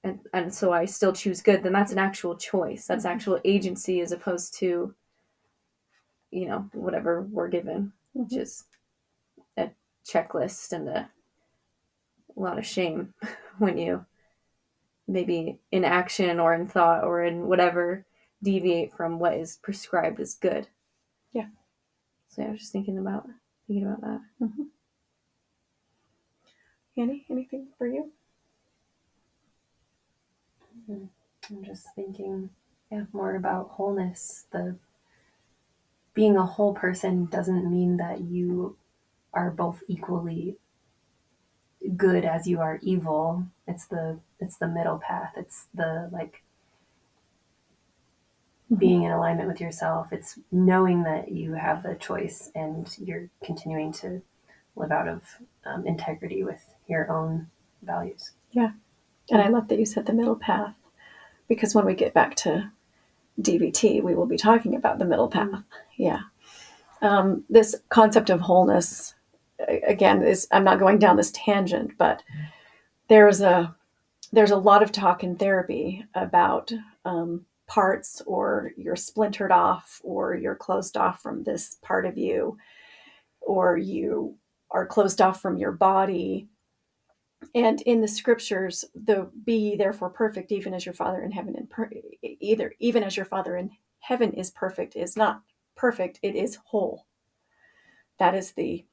and 0.03 0.19
and 0.33 0.53
so 0.53 0.71
I 0.71 0.85
still 0.85 1.13
choose 1.13 1.41
good, 1.41 1.63
then 1.63 1.73
that's 1.73 1.91
an 1.91 1.99
actual 1.99 2.35
choice. 2.35 2.85
That's 2.85 3.05
mm-hmm. 3.05 3.15
actual 3.15 3.39
agency 3.43 4.01
as 4.01 4.11
opposed 4.11 4.57
to 4.59 4.93
you 6.35 6.47
know, 6.47 6.69
whatever 6.73 7.21
we're 7.21 7.47
given, 7.47 7.93
which 8.13 8.29
mm-hmm. 8.29 8.41
is 8.41 8.65
a 9.57 9.69
checklist 10.05 10.73
and 10.73 10.89
a, 10.89 11.09
a 12.35 12.39
lot 12.39 12.59
of 12.59 12.65
shame 12.65 13.13
when 13.57 13.77
you 13.77 14.05
maybe 15.07 15.59
in 15.71 15.85
action 15.85 16.39
or 16.39 16.53
in 16.53 16.67
thought 16.67 17.03
or 17.03 17.23
in 17.23 17.47
whatever 17.47 18.05
deviate 18.45 18.93
from 18.93 19.19
what 19.19 19.33
is 19.33 19.57
prescribed 19.61 20.19
as 20.19 20.35
good. 20.35 20.67
Yeah. 21.33 21.47
So 22.29 22.41
yeah, 22.41 22.49
I 22.49 22.51
was 22.51 22.59
just 22.61 22.71
thinking 22.71 22.97
about 22.97 23.27
thinking 23.67 23.87
about 23.87 24.01
that. 24.01 24.21
Mm-hmm. 24.41 24.63
Annie, 26.97 27.25
anything 27.29 27.67
for 27.77 27.87
you? 27.87 28.11
Mm-hmm. 30.89 31.05
I'm 31.49 31.63
just 31.63 31.87
thinking, 31.95 32.51
yeah, 32.91 33.03
more 33.11 33.35
about 33.35 33.71
wholeness. 33.71 34.45
The 34.51 34.75
being 36.13 36.37
a 36.37 36.45
whole 36.45 36.73
person 36.73 37.25
doesn't 37.25 37.69
mean 37.69 37.97
that 37.97 38.21
you 38.21 38.77
are 39.33 39.51
both 39.51 39.83
equally 39.87 40.57
good 41.97 42.23
as 42.23 42.47
you 42.47 42.61
are 42.61 42.79
evil. 42.81 43.45
It's 43.67 43.85
the 43.87 44.19
it's 44.39 44.57
the 44.57 44.67
middle 44.67 44.99
path. 44.99 45.33
It's 45.35 45.67
the 45.73 46.09
like 46.11 46.43
being 48.77 49.03
in 49.03 49.11
alignment 49.11 49.47
with 49.47 49.61
yourself. 49.61 50.11
It's 50.11 50.39
knowing 50.51 51.03
that 51.03 51.31
you 51.31 51.53
have 51.53 51.83
the 51.83 51.95
choice 51.95 52.51
and 52.55 52.93
you're 52.99 53.29
continuing 53.43 53.91
to 53.93 54.21
live 54.75 54.91
out 54.91 55.07
of 55.07 55.21
um, 55.65 55.85
integrity 55.85 56.43
with 56.43 56.63
your 56.87 57.11
own 57.11 57.47
values. 57.83 58.31
Yeah. 58.51 58.71
And 59.29 59.41
I 59.41 59.49
love 59.49 59.67
that 59.67 59.79
you 59.79 59.85
said 59.85 60.05
the 60.05 60.13
middle 60.13 60.35
path 60.35 60.75
because 61.47 61.75
when 61.75 61.85
we 61.85 61.93
get 61.93 62.13
back 62.13 62.35
to 62.37 62.71
DBT, 63.41 64.01
we 64.01 64.15
will 64.15 64.25
be 64.25 64.37
talking 64.37 64.75
about 64.75 64.99
the 64.99 65.05
middle 65.05 65.27
path. 65.27 65.63
Yeah. 65.97 66.21
Um, 67.01 67.43
this 67.49 67.75
concept 67.89 68.29
of 68.29 68.41
wholeness, 68.41 69.13
again, 69.87 70.23
is 70.23 70.47
I'm 70.51 70.63
not 70.63 70.79
going 70.79 70.99
down 70.99 71.17
this 71.17 71.31
tangent, 71.31 71.97
but 71.97 72.23
there's 73.09 73.41
a 73.41 73.75
there's 74.31 74.51
a 74.51 74.57
lot 74.57 74.83
of 74.83 74.91
talk 74.91 75.23
in 75.23 75.35
therapy 75.35 76.03
about 76.13 76.71
um, 77.05 77.45
parts 77.67 78.21
or 78.25 78.71
you're 78.77 78.95
splintered 78.95 79.51
off 79.51 79.99
or 80.03 80.35
you're 80.35 80.55
closed 80.55 80.97
off 80.97 81.21
from 81.21 81.43
this 81.43 81.77
part 81.81 82.05
of 82.05 82.17
you 82.17 82.57
or 83.41 83.77
you 83.77 84.35
are 84.71 84.85
closed 84.85 85.21
off 85.21 85.41
from 85.41 85.57
your 85.57 85.71
body. 85.71 86.47
And 87.53 87.81
in 87.81 88.01
the 88.01 88.07
scriptures 88.07 88.85
the 88.93 89.29
be 89.45 89.75
therefore 89.75 90.09
perfect 90.09 90.51
even 90.51 90.73
as 90.73 90.85
your 90.85 90.93
father 90.93 91.23
in 91.23 91.31
heaven 91.31 91.55
and 91.55 91.69
per- 91.69 91.89
either 92.21 92.73
even 92.79 93.03
as 93.03 93.15
your 93.15 93.25
father 93.25 93.55
in 93.55 93.71
heaven 93.99 94.33
is 94.33 94.51
perfect 94.51 94.95
is 94.95 95.15
not 95.15 95.41
perfect 95.75 96.19
it 96.21 96.35
is 96.35 96.57
whole. 96.65 97.05
That 98.19 98.35
is 98.35 98.51
the 98.51 98.85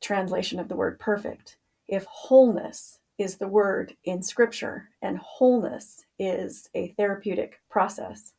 translation 0.00 0.58
of 0.58 0.68
the 0.68 0.76
word 0.76 0.98
perfect. 0.98 1.58
If 1.88 2.04
wholeness 2.04 2.98
is 3.18 3.36
the 3.36 3.48
word 3.48 3.96
in 4.04 4.22
scripture 4.22 4.90
and 5.02 5.18
wholeness 5.18 6.04
is 6.18 6.68
a 6.74 6.88
therapeutic 6.96 7.60
process 7.70 8.32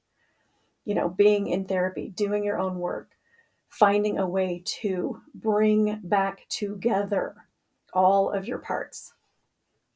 you 0.86 0.93
know 0.95 1.09
being 1.09 1.47
in 1.47 1.65
therapy 1.65 2.09
doing 2.09 2.43
your 2.43 2.59
own 2.59 2.78
work 2.78 3.11
finding 3.69 4.17
a 4.17 4.28
way 4.28 4.61
to 4.65 5.21
bring 5.36 5.99
back 6.03 6.45
together 6.49 7.36
all 7.93 8.32
of 8.32 8.47
your 8.47 8.59
parts 8.59 9.13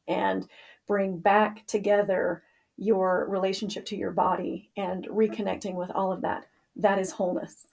and 0.07 0.47
bring 0.87 1.17
back 1.17 1.65
together 1.67 2.43
your 2.77 3.27
relationship 3.29 3.85
to 3.85 3.95
your 3.95 4.11
body 4.11 4.69
and 4.75 5.07
reconnecting 5.07 5.75
with 5.75 5.91
all 5.91 6.11
of 6.11 6.21
that. 6.21 6.47
That 6.75 6.99
is 6.99 7.11
wholeness. 7.11 7.67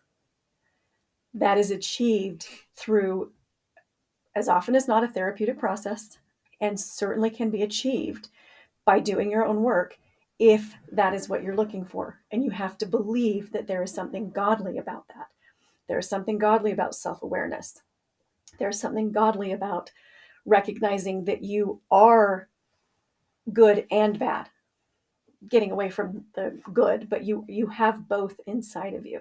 That 1.35 1.59
is 1.59 1.71
achieved 1.71 2.47
through, 2.77 3.33
as 4.35 4.49
often 4.49 4.75
as 4.75 4.87
not, 4.87 5.05
a 5.05 5.09
therapeutic 5.09 5.59
process, 5.59 6.19
and 6.61 6.79
certainly 6.79 7.31
can 7.31 7.51
be 7.51 7.63
achieved 7.63 8.29
by 8.85 9.01
doing 9.01 9.31
your 9.31 9.45
own 9.45 9.63
work 9.63 9.99
if 10.39 10.75
that 10.93 11.15
is 11.15 11.29
what 11.29 11.43
you're 11.43 11.57
looking 11.57 11.85
for. 11.85 12.21
And 12.31 12.45
you 12.45 12.51
have 12.51 12.79
to 12.79 12.87
believe 12.87 13.53
that 13.53 13.67
there 13.67 13.83
is 13.83 13.93
something 13.93 14.31
godly 14.31 14.79
about 14.79 15.09
that. 15.09 15.29
There 15.89 15.99
is 15.99 16.09
something 16.09 16.39
godly 16.39 16.73
about 16.73 16.95
self 16.95 17.23
awareness. 17.23 17.83
There's 18.59 18.81
something 18.81 19.13
godly 19.13 19.53
about 19.53 19.91
recognizing 20.45 21.25
that 21.25 21.43
you 21.43 21.81
are 21.91 22.49
good 23.53 23.87
and 23.91 24.19
bad 24.19 24.49
getting 25.49 25.71
away 25.71 25.89
from 25.89 26.25
the 26.35 26.59
good 26.73 27.09
but 27.09 27.25
you 27.25 27.45
you 27.49 27.67
have 27.69 28.09
both 28.09 28.41
inside 28.47 28.95
of 28.95 29.07
you 29.07 29.21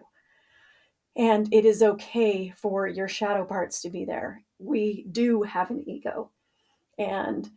and 1.16 1.48
it 1.54 1.66
is 1.66 1.84
okay 1.84 2.52
for 2.56 2.88
your 2.88 3.08
shadow 3.08 3.46
parts 3.46 3.82
to 3.82 3.90
be 3.90 4.04
there 4.04 4.42
we 4.58 5.06
do 5.12 5.44
have 5.44 5.70
an 5.70 5.84
ego 5.88 6.30
and 6.98 7.50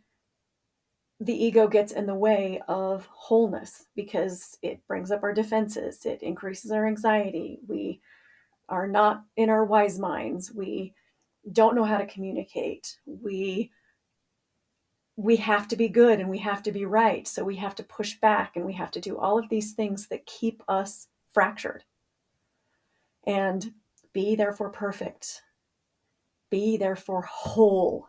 the 1.19 1.33
ego 1.33 1.67
gets 1.67 1.91
in 1.91 2.05
the 2.07 2.15
way 2.15 2.61
of 2.67 3.05
wholeness 3.11 3.85
because 3.95 4.57
it 4.61 4.85
brings 4.87 5.11
up 5.11 5.23
our 5.23 5.33
defenses 5.33 6.05
it 6.05 6.21
increases 6.23 6.71
our 6.71 6.87
anxiety 6.87 7.59
we 7.67 8.01
are 8.69 8.87
not 8.87 9.23
in 9.37 9.49
our 9.49 9.65
wise 9.65 9.99
minds 9.99 10.51
we 10.51 10.93
don't 11.51 11.75
know 11.75 11.83
how 11.83 11.97
to 11.97 12.05
communicate 12.05 12.97
we 13.05 13.71
we 15.17 15.35
have 15.35 15.67
to 15.67 15.75
be 15.75 15.87
good 15.87 16.19
and 16.19 16.29
we 16.29 16.39
have 16.39 16.63
to 16.63 16.71
be 16.71 16.85
right 16.85 17.27
so 17.27 17.43
we 17.43 17.55
have 17.57 17.75
to 17.75 17.83
push 17.83 18.19
back 18.19 18.55
and 18.55 18.65
we 18.65 18.73
have 18.73 18.91
to 18.91 18.99
do 18.99 19.17
all 19.17 19.37
of 19.37 19.49
these 19.49 19.73
things 19.73 20.07
that 20.07 20.25
keep 20.25 20.63
us 20.67 21.07
fractured. 21.33 21.83
And 23.25 23.73
be 24.13 24.35
therefore 24.35 24.69
perfect. 24.69 25.43
Be 26.49 26.77
therefore 26.77 27.21
whole 27.21 28.07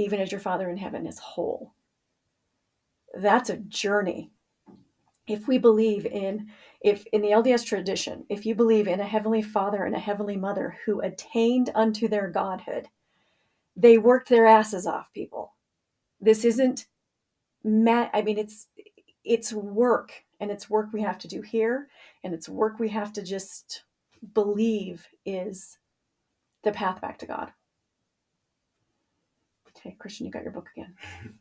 even 0.00 0.20
as 0.20 0.32
your 0.32 0.40
father 0.40 0.68
in 0.70 0.76
heaven 0.76 1.06
is 1.06 1.18
whole 1.18 1.74
that's 3.14 3.50
a 3.50 3.56
journey 3.56 4.30
if 5.30 5.46
we 5.46 5.58
believe 5.58 6.06
in 6.06 6.48
if 6.80 7.04
in 7.12 7.20
the 7.20 7.28
LDS 7.28 7.64
tradition, 7.64 8.24
if 8.28 8.46
you 8.46 8.54
believe 8.54 8.88
in 8.88 9.00
a 9.00 9.06
heavenly 9.06 9.42
father 9.42 9.84
and 9.84 9.94
a 9.94 9.98
heavenly 9.98 10.36
mother 10.36 10.76
who 10.84 11.00
attained 11.00 11.70
unto 11.74 12.08
their 12.08 12.28
godhood, 12.28 12.88
they 13.76 13.98
worked 13.98 14.28
their 14.28 14.46
asses 14.46 14.86
off, 14.86 15.12
people. 15.12 15.54
This 16.20 16.44
isn't 16.44 16.86
met. 17.62 18.10
I 18.14 18.22
mean, 18.22 18.38
it's 18.38 18.68
it's 19.24 19.52
work, 19.52 20.12
and 20.40 20.50
it's 20.50 20.70
work 20.70 20.88
we 20.92 21.02
have 21.02 21.18
to 21.18 21.28
do 21.28 21.42
here, 21.42 21.88
and 22.24 22.34
it's 22.34 22.48
work 22.48 22.78
we 22.78 22.88
have 22.88 23.12
to 23.12 23.22
just 23.22 23.84
believe 24.34 25.06
is 25.24 25.78
the 26.64 26.72
path 26.72 27.00
back 27.00 27.18
to 27.18 27.26
God. 27.26 27.52
Okay, 29.80 29.96
Christian, 29.98 30.26
you 30.26 30.32
got 30.32 30.42
your 30.42 30.52
book 30.52 30.68
again. 30.76 30.94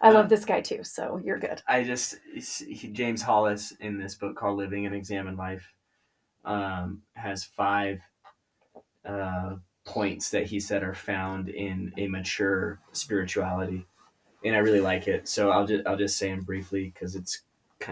I 0.00 0.10
love 0.10 0.28
this 0.28 0.44
guy 0.44 0.60
too, 0.60 0.84
so 0.84 1.18
you're 1.24 1.38
good. 1.38 1.62
I 1.66 1.82
just 1.82 2.16
he, 2.34 2.88
James 2.88 3.22
Hollis 3.22 3.72
in 3.80 3.98
this 3.98 4.14
book 4.14 4.36
called 4.36 4.58
Living 4.58 4.84
an 4.84 4.92
Examined 4.92 5.38
Life 5.38 5.72
um, 6.44 7.02
has 7.14 7.44
five 7.44 8.00
uh, 9.06 9.54
points 9.86 10.30
that 10.30 10.46
he 10.46 10.60
said 10.60 10.82
are 10.82 10.94
found 10.94 11.48
in 11.48 11.92
a 11.96 12.06
mature 12.08 12.80
spirituality, 12.92 13.86
and 14.44 14.54
I 14.54 14.58
really 14.58 14.80
like 14.80 15.08
it. 15.08 15.26
So 15.26 15.50
I'll 15.50 15.66
just 15.66 15.86
I'll 15.86 15.96
just 15.96 16.18
say 16.18 16.28
him 16.28 16.42
briefly 16.42 16.92
because 16.92 17.14
it's 17.14 17.40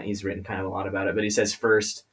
he's 0.01 0.23
written 0.23 0.43
kind 0.43 0.59
of 0.59 0.67
a 0.67 0.69
lot 0.69 0.87
about 0.87 1.07
it. 1.07 1.15
But 1.15 1.23
he 1.23 1.29
says 1.31 1.53
first 1.53 2.03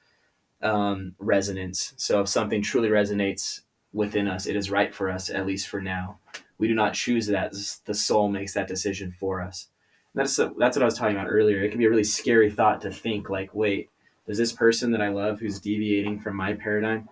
um, 0.62 1.14
resonance. 1.18 1.93
So 1.97 2.22
if 2.22 2.28
something 2.28 2.62
truly 2.62 2.88
resonates 2.88 3.61
within 3.93 4.28
us, 4.28 4.47
it 4.47 4.57
is 4.57 4.70
right 4.70 4.95
for 4.95 5.11
us 5.11 5.28
at 5.28 5.47
least 5.47 5.68
for 5.68 5.80
now. 5.82 6.20
We 6.61 6.68
do 6.68 6.74
not 6.74 6.94
choose 6.94 7.26
that; 7.26 7.52
the 7.86 7.94
soul 7.94 8.28
makes 8.28 8.54
that 8.54 8.68
decision 8.68 9.12
for 9.18 9.40
us 9.42 9.66
that's 10.14 10.36
that's 10.36 10.76
what 10.76 10.82
I 10.82 10.84
was 10.84 10.94
talking 10.94 11.16
about 11.16 11.28
earlier. 11.28 11.62
It 11.62 11.70
can 11.70 11.78
be 11.78 11.84
a 11.84 11.90
really 11.90 12.04
scary 12.04 12.50
thought 12.50 12.80
to 12.82 12.90
think 12.90 13.30
like, 13.30 13.54
wait, 13.54 13.90
does 14.26 14.38
this 14.38 14.52
person 14.52 14.90
that 14.92 15.02
I 15.02 15.08
love 15.08 15.38
who's 15.38 15.61
deviating 15.61 16.20
from 16.20 16.36
my 16.36 16.54
paradigm, 16.54 17.08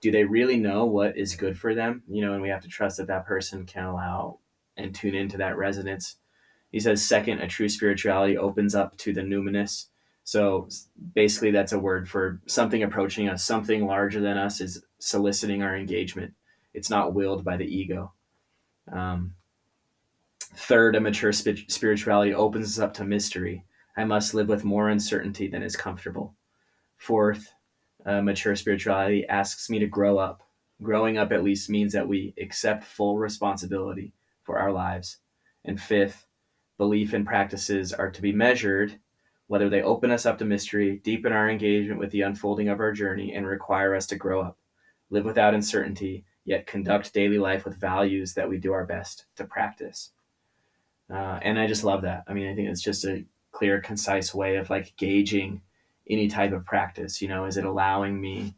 do 0.00 0.10
they 0.10 0.24
really 0.24 0.56
know 0.56 0.84
what 0.84 1.16
is 1.16 1.36
good 1.36 1.58
for 1.58 1.74
them? 1.74 2.02
You 2.08 2.24
know, 2.24 2.34
and 2.34 2.42
we 2.42 2.48
have 2.48 2.62
to 2.62 2.68
trust 2.68 2.98
that 2.98 3.06
that 3.06 3.26
person 3.26 3.64
can 3.64 3.84
allow 3.84 4.38
and 4.76 4.94
tune 4.94 5.14
into 5.14 5.38
that 5.38 5.56
resonance. 5.56 6.16
He 6.70 6.80
says, 6.80 7.06
second, 7.06 7.40
a 7.40 7.46
true 7.46 7.68
spirituality 7.68 8.36
opens 8.38 8.74
up 8.74 8.96
to 8.98 9.12
the 9.12 9.20
numinous. 9.20 9.86
So 10.24 10.68
basically, 11.14 11.50
that's 11.50 11.72
a 11.72 11.78
word 11.78 12.08
for 12.08 12.40
something 12.46 12.82
approaching 12.82 13.28
us, 13.28 13.44
something 13.44 13.86
larger 13.86 14.20
than 14.20 14.38
us 14.38 14.60
is 14.60 14.82
soliciting 14.98 15.62
our 15.62 15.76
engagement. 15.76 16.32
It's 16.74 16.88
not 16.88 17.12
willed 17.12 17.44
by 17.44 17.56
the 17.56 17.66
ego. 17.66 18.12
Um, 18.90 19.34
Third, 20.54 20.96
a 20.96 21.00
mature 21.00 21.32
spirituality 21.32 22.34
opens 22.34 22.66
us 22.66 22.78
up 22.78 22.92
to 22.94 23.04
mystery. 23.04 23.64
I 23.96 24.04
must 24.04 24.34
live 24.34 24.48
with 24.48 24.64
more 24.64 24.90
uncertainty 24.90 25.48
than 25.48 25.62
is 25.62 25.76
comfortable. 25.76 26.34
Fourth, 26.98 27.52
a 28.04 28.20
mature 28.20 28.54
spirituality 28.54 29.26
asks 29.26 29.70
me 29.70 29.78
to 29.78 29.86
grow 29.86 30.18
up. 30.18 30.42
Growing 30.82 31.16
up 31.16 31.32
at 31.32 31.42
least 31.42 31.70
means 31.70 31.92
that 31.94 32.06
we 32.06 32.34
accept 32.38 32.84
full 32.84 33.18
responsibility 33.18 34.12
for 34.42 34.58
our 34.58 34.72
lives. 34.72 35.18
And 35.64 35.80
fifth, 35.80 36.26
belief 36.76 37.14
and 37.14 37.24
practices 37.24 37.92
are 37.92 38.10
to 38.10 38.20
be 38.20 38.32
measured 38.32 38.98
whether 39.46 39.68
they 39.68 39.82
open 39.82 40.10
us 40.10 40.24
up 40.24 40.38
to 40.38 40.44
mystery, 40.44 41.00
deepen 41.04 41.32
our 41.32 41.50
engagement 41.50 42.00
with 42.00 42.10
the 42.10 42.22
unfolding 42.22 42.68
of 42.68 42.80
our 42.80 42.92
journey, 42.92 43.34
and 43.34 43.46
require 43.46 43.94
us 43.94 44.06
to 44.06 44.16
grow 44.16 44.40
up, 44.40 44.58
live 45.10 45.24
without 45.24 45.54
uncertainty, 45.54 46.24
yet 46.44 46.66
conduct 46.66 47.12
daily 47.12 47.38
life 47.38 47.64
with 47.64 47.76
values 47.76 48.34
that 48.34 48.48
we 48.48 48.58
do 48.58 48.72
our 48.72 48.84
best 48.84 49.26
to 49.36 49.44
practice. 49.44 50.10
Uh, 51.12 51.38
and 51.42 51.58
I 51.58 51.66
just 51.66 51.84
love 51.84 52.02
that. 52.02 52.24
I 52.26 52.32
mean, 52.32 52.48
I 52.48 52.54
think 52.54 52.68
it's 52.68 52.82
just 52.82 53.04
a 53.04 53.24
clear, 53.52 53.80
concise 53.80 54.34
way 54.34 54.56
of 54.56 54.70
like 54.70 54.96
gauging 54.96 55.60
any 56.08 56.28
type 56.28 56.52
of 56.52 56.64
practice. 56.64 57.20
You 57.20 57.28
know, 57.28 57.44
is 57.44 57.56
it 57.56 57.64
allowing 57.64 58.20
me 58.20 58.54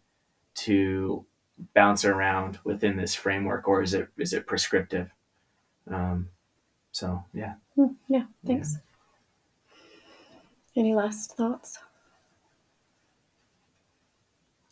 to 0.56 1.26
bounce 1.74 2.04
around 2.04 2.58
within 2.64 2.96
this 2.96 3.14
framework, 3.14 3.68
or 3.68 3.82
is 3.82 3.94
it 3.94 4.08
is 4.16 4.32
it 4.32 4.46
prescriptive? 4.46 5.10
Um, 5.90 6.28
so 6.92 7.24
yeah. 7.34 7.54
Hmm, 7.74 7.94
yeah. 8.08 8.24
Thanks. 8.46 8.74
Yeah. 8.74 8.80
Any 10.76 10.94
last 10.94 11.36
thoughts? 11.36 11.78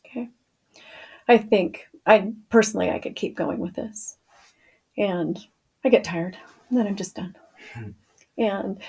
Okay. 0.04 0.28
I 1.28 1.38
think 1.38 1.88
I 2.06 2.32
personally 2.48 2.90
I 2.90 2.98
could 2.98 3.16
keep 3.16 3.36
going 3.36 3.58
with 3.58 3.74
this, 3.74 4.16
and 4.96 5.38
I 5.84 5.88
get 5.88 6.04
tired, 6.04 6.36
and 6.68 6.78
then 6.78 6.86
I'm 6.86 6.96
just 6.96 7.16
done. 7.16 7.36
Hmm. 7.74 7.90
and 8.36 8.80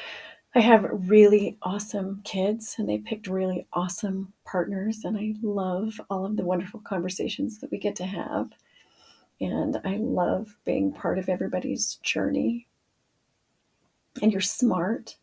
I 0.55 0.59
have 0.59 1.09
really 1.09 1.57
awesome 1.63 2.21
kids, 2.23 2.75
and 2.77 2.87
they 2.87 2.99
picked 2.99 3.25
really 3.25 3.65
awesome 3.73 4.33
partners, 4.45 5.03
and 5.03 5.17
I 5.17 5.33
love 5.41 5.99
all 6.11 6.25
of 6.25 6.37
the 6.37 6.45
wonderful 6.45 6.79
conversations 6.79 7.59
that 7.59 7.71
we 7.71 7.79
get 7.79 7.95
to 7.97 8.05
have. 8.05 8.51
And 9.41 9.81
I 9.83 9.97
love 9.97 10.55
being 10.63 10.93
part 10.93 11.17
of 11.17 11.27
everybody's 11.27 11.95
journey. 12.03 12.67
And 14.21 14.31
you're 14.31 14.41
smart, 14.41 15.15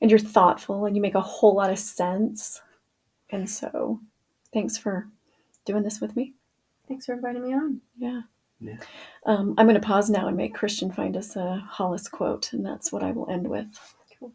and 0.00 0.10
you're 0.12 0.20
thoughtful, 0.20 0.86
and 0.86 0.94
you 0.94 1.02
make 1.02 1.16
a 1.16 1.20
whole 1.20 1.56
lot 1.56 1.70
of 1.70 1.78
sense. 1.80 2.60
And 3.30 3.50
so, 3.50 4.00
thanks 4.52 4.78
for 4.78 5.08
doing 5.64 5.82
this 5.82 6.00
with 6.00 6.14
me. 6.14 6.34
Thanks 6.88 7.06
for 7.06 7.14
inviting 7.14 7.42
me 7.42 7.54
on. 7.54 7.80
Yeah. 7.96 8.22
Yeah. 8.60 8.76
Um, 9.26 9.54
I'm 9.58 9.66
going 9.66 9.80
to 9.80 9.86
pause 9.86 10.08
now 10.08 10.28
and 10.28 10.36
make 10.36 10.54
Christian 10.54 10.90
find 10.90 11.16
us 11.16 11.36
a 11.36 11.62
Hollis 11.68 12.08
quote, 12.08 12.52
and 12.52 12.64
that's 12.64 12.90
what 12.90 13.02
I 13.02 13.12
will 13.12 13.28
end 13.30 13.46
with. 13.46 13.66
Cool. 14.18 14.32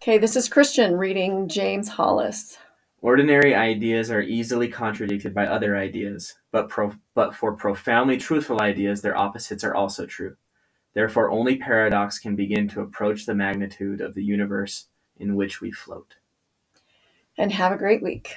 Okay, 0.00 0.18
this 0.18 0.36
is 0.36 0.48
Christian 0.48 0.96
reading 0.96 1.48
James 1.48 1.88
Hollis. 1.88 2.58
Ordinary 3.00 3.54
ideas 3.54 4.10
are 4.10 4.22
easily 4.22 4.68
contradicted 4.68 5.34
by 5.34 5.46
other 5.46 5.76
ideas, 5.76 6.34
but, 6.52 6.68
pro- 6.68 6.94
but 7.14 7.34
for 7.34 7.54
profoundly 7.54 8.16
truthful 8.16 8.62
ideas, 8.62 9.02
their 9.02 9.16
opposites 9.16 9.64
are 9.64 9.74
also 9.74 10.06
true. 10.06 10.36
Therefore, 10.94 11.30
only 11.30 11.56
paradox 11.56 12.18
can 12.18 12.36
begin 12.36 12.68
to 12.68 12.80
approach 12.80 13.26
the 13.26 13.34
magnitude 13.34 14.00
of 14.00 14.14
the 14.14 14.24
universe 14.24 14.86
in 15.18 15.34
which 15.34 15.60
we 15.60 15.70
float. 15.70 16.14
And 17.36 17.52
have 17.52 17.72
a 17.72 17.76
great 17.76 18.02
week. 18.02 18.36